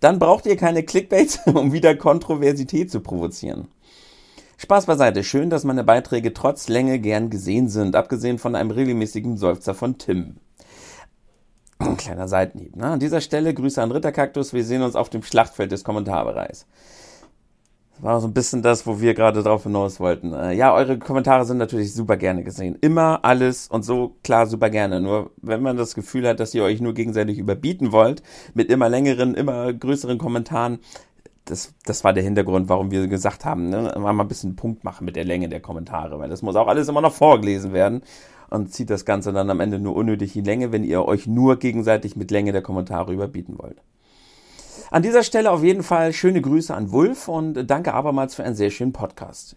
[0.00, 3.68] Dann braucht ihr keine Clickbaits, um wieder Kontroversität zu provozieren.
[4.56, 9.36] Spaß beiseite, schön, dass meine Beiträge trotz Länge gern gesehen sind, abgesehen von einem regelmäßigen
[9.36, 10.36] Seufzer von Tim.
[11.78, 12.76] Ein kleiner Seitenhieb.
[12.76, 12.86] Ne?
[12.86, 14.52] An dieser Stelle Grüße an Ritterkaktus.
[14.52, 16.66] Wir sehen uns auf dem Schlachtfeld des Kommentarbereichs.
[17.94, 20.32] Das war so ein bisschen das, wo wir gerade drauf hinaus wollten.
[20.32, 22.76] Äh, ja, eure Kommentare sind natürlich super gerne gesehen.
[22.80, 25.00] Immer alles und so klar super gerne.
[25.00, 28.22] Nur wenn man das Gefühl hat, dass ihr euch nur gegenseitig überbieten wollt,
[28.54, 30.80] mit immer längeren, immer größeren Kommentaren,
[31.44, 35.04] das, das war der Hintergrund, warum wir gesagt haben, ne, mal ein bisschen Punkt machen
[35.04, 38.02] mit der Länge der Kommentare, weil das muss auch alles immer noch vorgelesen werden
[38.50, 41.58] und zieht das Ganze dann am Ende nur unnötig in Länge, wenn ihr euch nur
[41.58, 43.82] gegenseitig mit Länge der Kommentare überbieten wollt.
[44.90, 48.54] An dieser Stelle auf jeden Fall schöne Grüße an Wulf und danke abermals für einen
[48.54, 49.56] sehr schönen Podcast.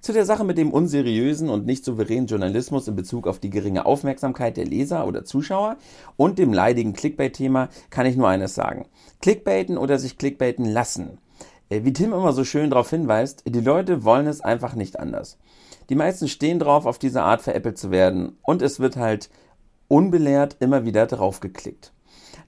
[0.00, 3.86] Zu der Sache mit dem unseriösen und nicht souveränen Journalismus in Bezug auf die geringe
[3.86, 5.76] Aufmerksamkeit der Leser oder Zuschauer
[6.16, 8.86] und dem leidigen Clickbait-Thema kann ich nur eines sagen.
[9.20, 11.18] Clickbaiten oder sich clickbaiten lassen.
[11.68, 15.38] Äh, wie Tim immer so schön darauf hinweist, die Leute wollen es einfach nicht anders.
[15.88, 19.30] Die meisten stehen drauf, auf diese Art veräppelt zu werden und es wird halt
[19.88, 21.92] unbelehrt immer wieder draufgeklickt.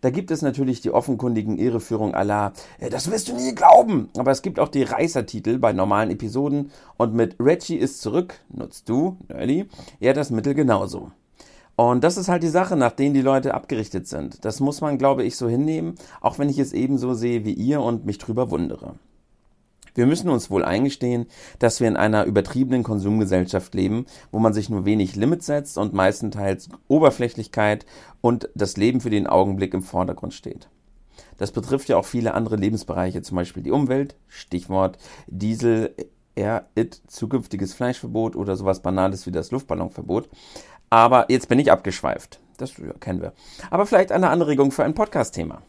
[0.00, 2.52] Da gibt es natürlich die offenkundigen Irreführungen aller,
[2.90, 4.10] das wirst du nie glauben.
[4.16, 8.88] Aber es gibt auch die Reißertitel bei normalen Episoden und mit Reggie ist zurück, nutzt
[8.88, 11.10] du, Nerdy, ja das Mittel genauso.
[11.74, 14.44] Und das ist halt die Sache, nach denen die Leute abgerichtet sind.
[14.44, 17.80] Das muss man, glaube ich, so hinnehmen, auch wenn ich es ebenso sehe wie ihr
[17.80, 18.94] und mich drüber wundere.
[19.98, 21.26] Wir müssen uns wohl eingestehen,
[21.58, 25.92] dass wir in einer übertriebenen Konsumgesellschaft leben, wo man sich nur wenig Limits setzt und
[25.92, 27.84] meistenteils Oberflächlichkeit
[28.20, 30.68] und das Leben für den Augenblick im Vordergrund steht.
[31.36, 35.92] Das betrifft ja auch viele andere Lebensbereiche, zum Beispiel die Umwelt, Stichwort Diesel,
[36.36, 40.28] R, It, zukünftiges Fleischverbot oder sowas Banales wie das Luftballonverbot.
[40.90, 42.38] Aber jetzt bin ich abgeschweift.
[42.56, 43.32] Das kennen wir.
[43.68, 45.60] Aber vielleicht eine Anregung für ein Podcast-Thema.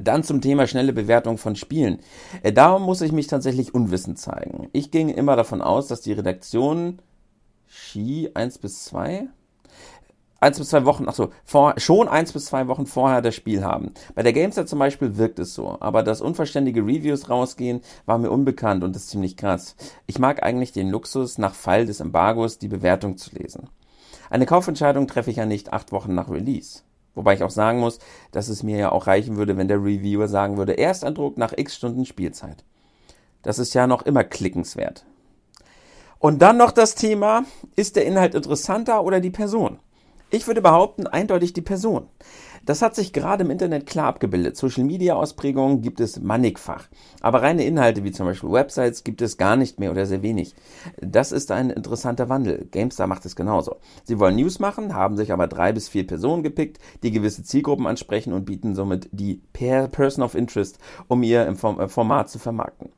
[0.00, 1.98] Dann zum Thema schnelle Bewertung von Spielen.
[2.42, 4.68] Äh, da muss ich mich tatsächlich unwissend zeigen.
[4.72, 7.00] Ich ging immer davon aus, dass die Redaktion
[7.68, 9.28] Ski 1 bis 2
[10.40, 13.62] 1 bis 2 Wochen, ach so, vor, schon 1 bis 2 Wochen vorher das Spiel
[13.62, 13.92] haben.
[14.14, 18.30] Bei der Gamestar zum Beispiel wirkt es so, aber dass unverständige Reviews rausgehen, war mir
[18.30, 19.76] unbekannt und ist ziemlich krass.
[20.06, 23.68] Ich mag eigentlich den Luxus, nach Fall des Embargos die Bewertung zu lesen.
[24.30, 26.80] Eine Kaufentscheidung treffe ich ja nicht acht Wochen nach Release.
[27.14, 27.98] Wobei ich auch sagen muss,
[28.32, 31.76] dass es mir ja auch reichen würde, wenn der Reviewer sagen würde, Ersteindruck nach x
[31.76, 32.64] Stunden Spielzeit.
[33.42, 35.04] Das ist ja noch immer klickenswert.
[36.18, 37.44] Und dann noch das Thema,
[37.76, 39.78] ist der Inhalt interessanter oder die Person?
[40.30, 42.06] Ich würde behaupten, eindeutig die Person.
[42.66, 44.56] Das hat sich gerade im Internet klar abgebildet.
[44.56, 46.88] Social Media Ausprägungen gibt es mannigfach.
[47.20, 50.54] Aber reine Inhalte wie zum Beispiel Websites gibt es gar nicht mehr oder sehr wenig.
[51.00, 52.68] Das ist ein interessanter Wandel.
[52.70, 53.76] GameStar macht es genauso.
[54.04, 57.86] Sie wollen News machen, haben sich aber drei bis vier Personen gepickt, die gewisse Zielgruppen
[57.86, 60.78] ansprechen und bieten somit die Person of Interest,
[61.08, 62.90] um ihr im äh, Format zu vermarkten.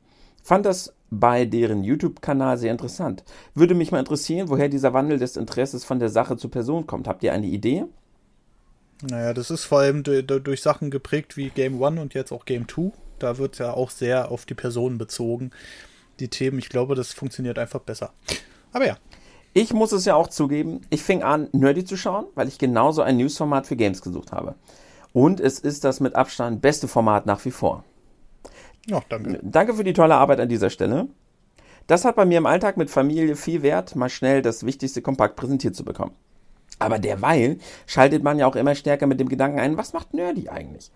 [0.43, 3.23] Fand das bei deren YouTube-Kanal sehr interessant.
[3.53, 7.07] Würde mich mal interessieren, woher dieser Wandel des Interesses von der Sache zur Person kommt.
[7.07, 7.85] Habt ihr eine Idee?
[9.09, 12.67] Naja, das ist vor allem durch Sachen geprägt wie Game One und jetzt auch Game
[12.67, 12.93] Two.
[13.19, 15.51] Da wird ja auch sehr auf die Personen bezogen.
[16.19, 18.13] Die Themen, ich glaube, das funktioniert einfach besser.
[18.71, 18.97] Aber ja.
[19.55, 23.03] Ich muss es ja auch zugeben, ich fing an, Nerdy zu schauen, weil ich genauso
[23.03, 24.55] ein Newsformat für Games gesucht habe.
[25.11, 27.83] Und es ist das mit Abstand beste Format nach wie vor.
[28.87, 29.39] Ja, danke.
[29.43, 31.07] Danke für die tolle Arbeit an dieser Stelle.
[31.85, 35.35] Das hat bei mir im Alltag mit Familie viel Wert, mal schnell das Wichtigste kompakt
[35.35, 36.15] präsentiert zu bekommen.
[36.79, 40.49] Aber derweil schaltet man ja auch immer stärker mit dem Gedanken ein, was macht Nerdy
[40.49, 40.91] eigentlich?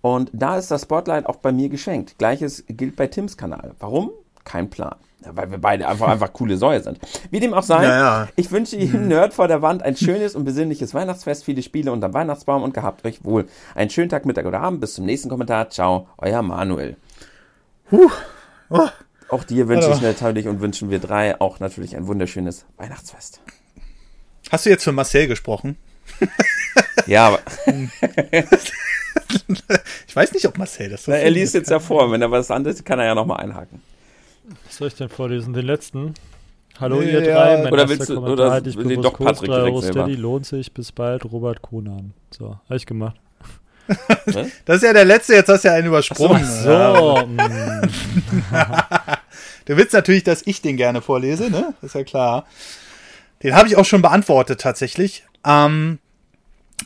[0.00, 2.18] Und da ist das Spotlight auch bei mir geschenkt.
[2.18, 3.74] Gleiches gilt bei Tims Kanal.
[3.78, 4.10] Warum?
[4.44, 4.96] Kein Plan.
[5.24, 6.98] Weil wir beide einfach, einfach coole Säue sind.
[7.30, 8.28] Wie dem auch sei, Ja, ja.
[8.34, 12.12] ich wünsche jedem Nerd vor der Wand ein schönes und besinnliches Weihnachtsfest, viele Spiele unterm
[12.12, 13.46] Weihnachtsbaum und gehabt euch wohl.
[13.76, 14.80] Einen schönen Tag, Mittag oder Abend.
[14.80, 15.70] Bis zum nächsten Kommentar.
[15.70, 16.96] Ciao, euer Manuel.
[17.92, 18.10] Huh.
[18.70, 18.88] Oh.
[19.28, 23.40] Auch dir wünsche ich natürlich und wünschen wir drei auch natürlich ein wunderschönes Weihnachtsfest.
[24.52, 25.76] Hast du jetzt für Marcel gesprochen?
[27.06, 27.40] Ja, aber
[30.06, 32.10] Ich weiß nicht, ob Marcel das so na, er liest jetzt ja vor.
[32.12, 33.80] Wenn er was anderes, kann er ja nochmal einhaken.
[34.66, 35.54] Was soll ich denn vorlesen?
[35.54, 36.14] Den letzten?
[36.78, 37.34] Hallo Nee, ihr ja.
[37.34, 40.02] drei, mein Oder willst du- Kommentar oder ich bewusst doch Patrick 3 direkt Euro selber?
[40.04, 42.12] Steady lohnt sich, bis bald, Robert Konan.
[42.30, 43.16] So, habe ich gemacht.
[44.64, 46.42] Das ist ja der letzte, jetzt hast du ja einen übersprungen.
[46.64, 46.94] Ja.
[46.94, 47.38] So, mm,
[49.66, 51.74] Du willst natürlich, dass ich den gerne vorlese, ne?
[51.82, 52.46] Ist ja klar.
[53.42, 55.24] Den habe ich auch schon beantwortet tatsächlich.
[55.44, 55.98] Ähm,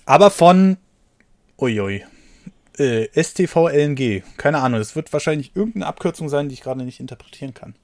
[0.05, 0.77] aber von
[1.59, 2.05] uiui,
[2.79, 4.23] äh, STVLNG.
[4.37, 7.75] Keine Ahnung, das wird wahrscheinlich irgendeine Abkürzung sein, die ich gerade nicht interpretieren kann.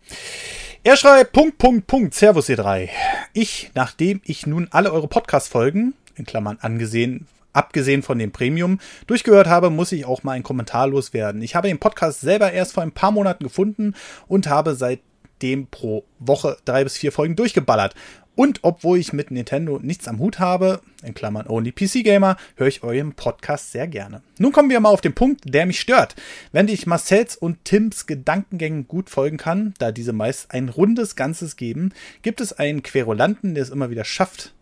[0.85, 2.91] Er schreibt, Punkt, Punkt, Punkt, Servus ihr drei.
[3.33, 9.47] Ich, nachdem ich nun alle eure Podcast-Folgen, in Klammern angesehen, abgesehen von dem Premium, durchgehört
[9.47, 11.41] habe, muss ich auch mal einen Kommentar loswerden.
[11.43, 13.95] Ich habe den Podcast selber erst vor ein paar Monaten gefunden
[14.27, 17.95] und habe seitdem pro Woche drei bis vier Folgen durchgeballert.
[18.35, 22.69] Und obwohl ich mit Nintendo nichts am Hut habe, in Klammern Only PC Gamer, höre
[22.69, 24.23] ich euren Podcast sehr gerne.
[24.39, 26.17] Nun kommen wir mal auf den Punkt, der mich stört.
[26.51, 31.57] Wenn ich Marcells und Tims Gedankengängen gut folgen kann, da diese meist ein rundes Ganzes
[31.57, 31.93] geben,
[32.23, 34.55] gibt es einen Querulanten, der es immer wieder schafft,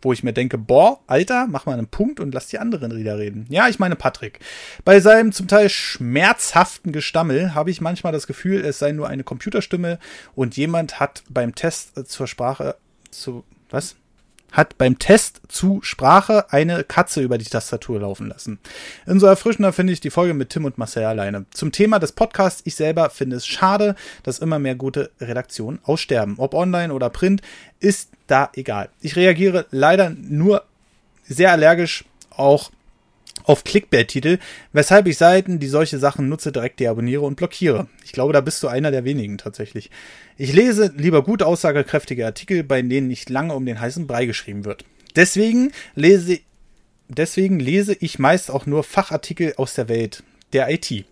[0.00, 3.18] wo ich mir denke, boah, Alter, mach mal einen Punkt und lass die anderen wieder
[3.18, 3.46] reden.
[3.50, 4.40] Ja, ich meine Patrick.
[4.84, 9.24] Bei seinem zum Teil schmerzhaften Gestammel habe ich manchmal das Gefühl, es sei nur eine
[9.24, 9.98] Computerstimme
[10.34, 12.76] und jemand hat beim Test zur Sprache
[13.10, 13.96] zu was?
[14.50, 18.58] Hat beim Test zu Sprache eine Katze über die Tastatur laufen lassen.
[19.06, 21.44] Umso erfrischender finde ich die Folge mit Tim und Marcel alleine.
[21.50, 26.36] Zum Thema des Podcasts, ich selber finde es schade, dass immer mehr gute Redaktionen aussterben.
[26.38, 27.42] Ob online oder print,
[27.78, 28.88] ist da egal.
[29.02, 30.64] Ich reagiere leider nur
[31.24, 32.70] sehr allergisch auch
[33.48, 34.38] auf Clickbait-Titel,
[34.72, 37.86] weshalb ich Seiten, die solche Sachen nutze, direkt deabonniere und blockiere.
[38.04, 39.90] Ich glaube, da bist du einer der wenigen tatsächlich.
[40.36, 44.66] Ich lese lieber gut aussagekräftige Artikel, bei denen nicht lange um den heißen Brei geschrieben
[44.66, 44.84] wird.
[45.16, 46.40] Deswegen lese,
[47.08, 50.22] deswegen lese ich meist auch nur Fachartikel aus der Welt
[50.52, 51.06] der IT.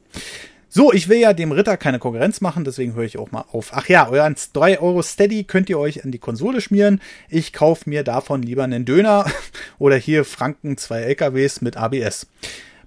[0.76, 3.70] So, ich will ja dem Ritter keine Konkurrenz machen, deswegen höre ich auch mal auf.
[3.72, 7.00] Ach ja, euren 3 Euro Steady könnt ihr euch an die Konsole schmieren.
[7.30, 9.24] Ich kaufe mir davon lieber einen Döner
[9.78, 12.26] oder hier Franken zwei LKWs mit ABS.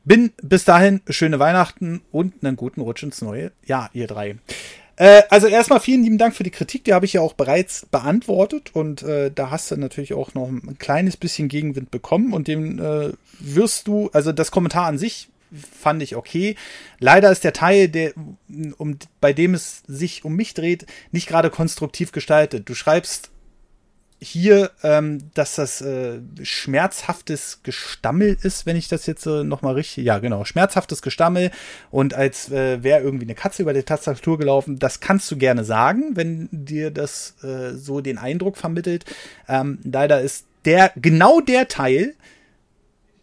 [0.06, 4.36] Bin bis dahin schöne Weihnachten und einen guten Rutsch ins neue Jahr, ihr drei.
[4.98, 7.88] Äh, also erstmal vielen lieben Dank für die Kritik, die habe ich ja auch bereits
[7.88, 12.48] beantwortet und äh, da hast du natürlich auch noch ein kleines bisschen Gegenwind bekommen und
[12.48, 16.56] dem äh, wirst du, also das Kommentar an sich fand ich okay.
[17.00, 18.14] Leider ist der Teil, der,
[18.78, 22.70] um, bei dem es sich um mich dreht, nicht gerade konstruktiv gestaltet.
[22.70, 23.32] Du schreibst
[24.22, 30.04] hier, ähm, dass das äh, schmerzhaftes Gestammel ist, wenn ich das jetzt äh, nochmal richtig,
[30.04, 31.52] ja genau, schmerzhaftes Gestammel
[31.90, 34.78] und als äh, wäre irgendwie eine Katze über die Tastatur gelaufen.
[34.78, 39.06] Das kannst du gerne sagen, wenn dir das äh, so den Eindruck vermittelt.
[39.48, 42.16] Ähm, leider ist der, genau der Teil,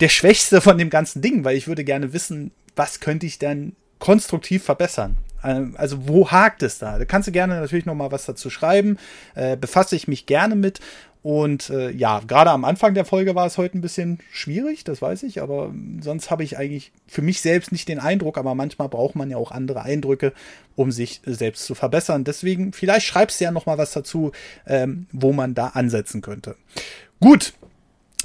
[0.01, 3.74] der schwächste von dem ganzen Ding, weil ich würde gerne wissen, was könnte ich dann
[3.98, 5.16] konstruktiv verbessern.
[5.43, 6.98] Ähm, Also wo hakt es da?
[6.98, 8.98] Da kannst du gerne natürlich noch mal was dazu schreiben.
[9.35, 10.81] Äh, befasse ich mich gerne mit.
[11.23, 15.02] Und äh, ja, gerade am Anfang der Folge war es heute ein bisschen schwierig, das
[15.02, 18.89] weiß ich, aber sonst habe ich eigentlich für mich selbst nicht den Eindruck, aber manchmal
[18.89, 20.32] braucht man ja auch andere Eindrücke,
[20.77, 22.23] um sich selbst zu verbessern.
[22.23, 24.31] Deswegen, vielleicht schreibst du ja noch mal was dazu,
[24.68, 26.55] ähm, wo man da ansetzen könnte.
[27.18, 27.55] Gut,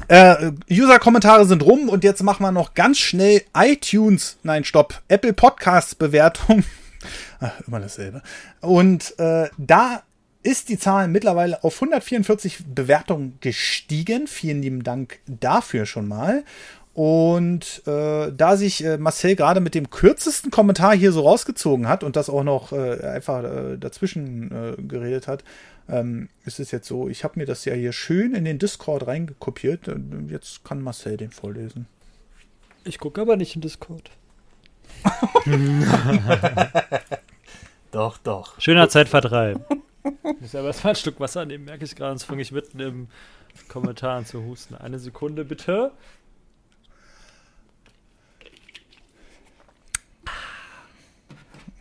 [0.08, 5.34] äh, User-Kommentare sind rum und jetzt machen wir noch ganz schnell iTunes, nein, stopp, Apple
[5.34, 6.64] Podcasts Bewertung.
[7.40, 8.22] Ach, immer dasselbe.
[8.62, 10.04] Und äh, da
[10.44, 14.28] ist die Zahl mittlerweile auf 144 Bewertungen gestiegen.
[14.28, 16.44] Vielen lieben Dank dafür schon mal.
[16.94, 22.04] Und äh, da sich äh, Marcel gerade mit dem kürzesten Kommentar hier so rausgezogen hat
[22.04, 25.46] und das auch noch äh, einfach äh, dazwischen äh, geredet hat,
[25.92, 29.06] ähm, ist es jetzt so, ich habe mir das ja hier schön in den Discord
[29.08, 29.92] reingekopiert.
[30.30, 31.86] Jetzt kann Marcel den vorlesen.
[32.86, 34.10] Ich gucke aber nicht in Discord.
[37.92, 38.60] doch, doch.
[38.60, 39.64] Schöner Zeitvertreib.
[40.24, 42.80] Ich muss aber erstmal ein Stück Wasser nehmen, merke ich gerade, sonst fange ich mitten
[42.80, 43.08] im
[43.68, 44.76] Kommentar an zu husten.
[44.76, 45.92] Eine Sekunde bitte.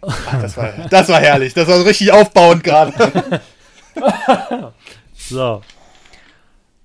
[0.00, 3.40] Das, war, das war herrlich, das war richtig aufbauend gerade.
[5.14, 5.62] So.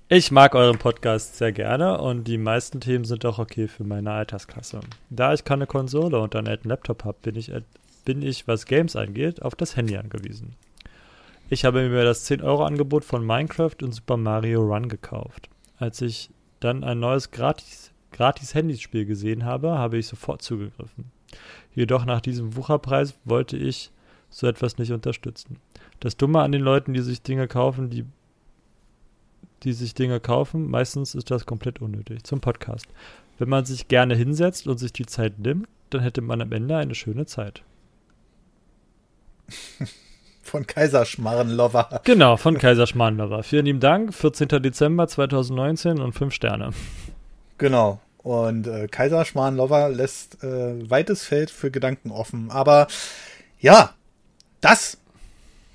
[0.08, 4.12] Ich mag euren Podcast sehr gerne und die meisten Themen sind auch okay für meine
[4.12, 4.80] Altersklasse.
[5.10, 7.50] Da ich keine Konsole und einen alten Laptop habe, bin ich,
[8.04, 10.54] bin ich, was Games angeht, auf das Handy angewiesen.
[11.50, 15.48] Ich habe mir das 10-Euro-Angebot von Minecraft und Super Mario Run gekauft.
[15.78, 16.30] Als ich
[16.60, 21.10] dann ein neues gratis, gratis Handyspiel gesehen habe, habe ich sofort zugegriffen.
[21.74, 23.90] Jedoch nach diesem Wucherpreis wollte ich
[24.30, 25.58] so etwas nicht unterstützen.
[26.00, 28.04] Das Dumme an den Leuten, die sich Dinge kaufen, die
[29.62, 32.24] die sich Dinge kaufen, meistens ist das komplett unnötig.
[32.24, 32.86] Zum Podcast.
[33.38, 36.76] Wenn man sich gerne hinsetzt und sich die Zeit nimmt, dann hätte man am Ende
[36.76, 37.62] eine schöne Zeit.
[40.42, 42.02] Von Kaiserschmarrenlover.
[42.04, 43.42] Genau, von Kaiserschmarrenlover.
[43.42, 44.14] Vielen lieben Dank.
[44.14, 44.46] 14.
[44.62, 46.70] Dezember 2019 und 5 Sterne.
[47.58, 47.98] Genau.
[48.18, 52.52] Und äh, Kaiserschmarrenlover lässt äh, weites Feld für Gedanken offen.
[52.52, 52.86] Aber
[53.58, 53.94] ja,
[54.60, 54.98] das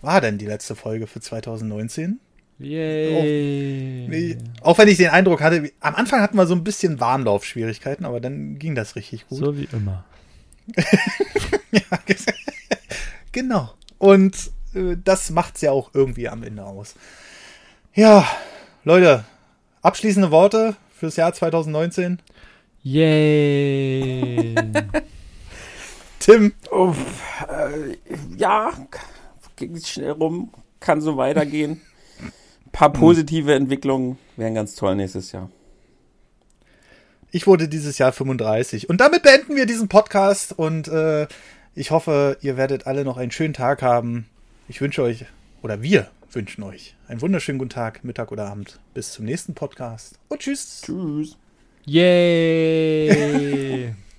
[0.02, 2.20] war denn die letzte Folge für 2019.
[2.60, 4.38] Yay.
[4.62, 7.00] Auch, auch, wenn ich den Eindruck hatte, wie, am Anfang hatten wir so ein bisschen
[7.00, 9.40] Warnlaufschwierigkeiten, aber dann ging das richtig gut.
[9.40, 10.06] So wie immer.
[11.72, 11.82] ja,
[13.32, 13.74] genau.
[13.98, 16.96] Und äh, das macht's ja auch irgendwie am Ende aus.
[17.94, 18.28] Ja,
[18.84, 19.26] Leute,
[19.82, 22.20] abschließende Worte fürs Jahr 2019.
[22.84, 24.56] Yay.
[26.20, 26.54] Tim.
[26.70, 26.94] Oh,
[27.50, 27.98] äh,
[28.38, 28.72] ja,
[29.84, 31.82] schnell rum, kann so weitergehen
[32.72, 33.00] paar hm.
[33.00, 35.50] positive Entwicklungen wären ganz toll nächstes Jahr.
[37.32, 38.90] Ich wurde dieses Jahr 35.
[38.90, 41.28] Und damit beenden wir diesen Podcast und äh,
[41.76, 44.28] ich hoffe, ihr werdet alle noch einen schönen Tag haben.
[44.68, 45.24] Ich wünsche euch,
[45.62, 48.80] oder wir wünschen euch einen wunderschönen guten Tag, Mittag oder Abend.
[48.94, 50.82] Bis zum nächsten Podcast und tschüss.
[50.84, 51.38] Tschüss.
[51.86, 53.14] Yay!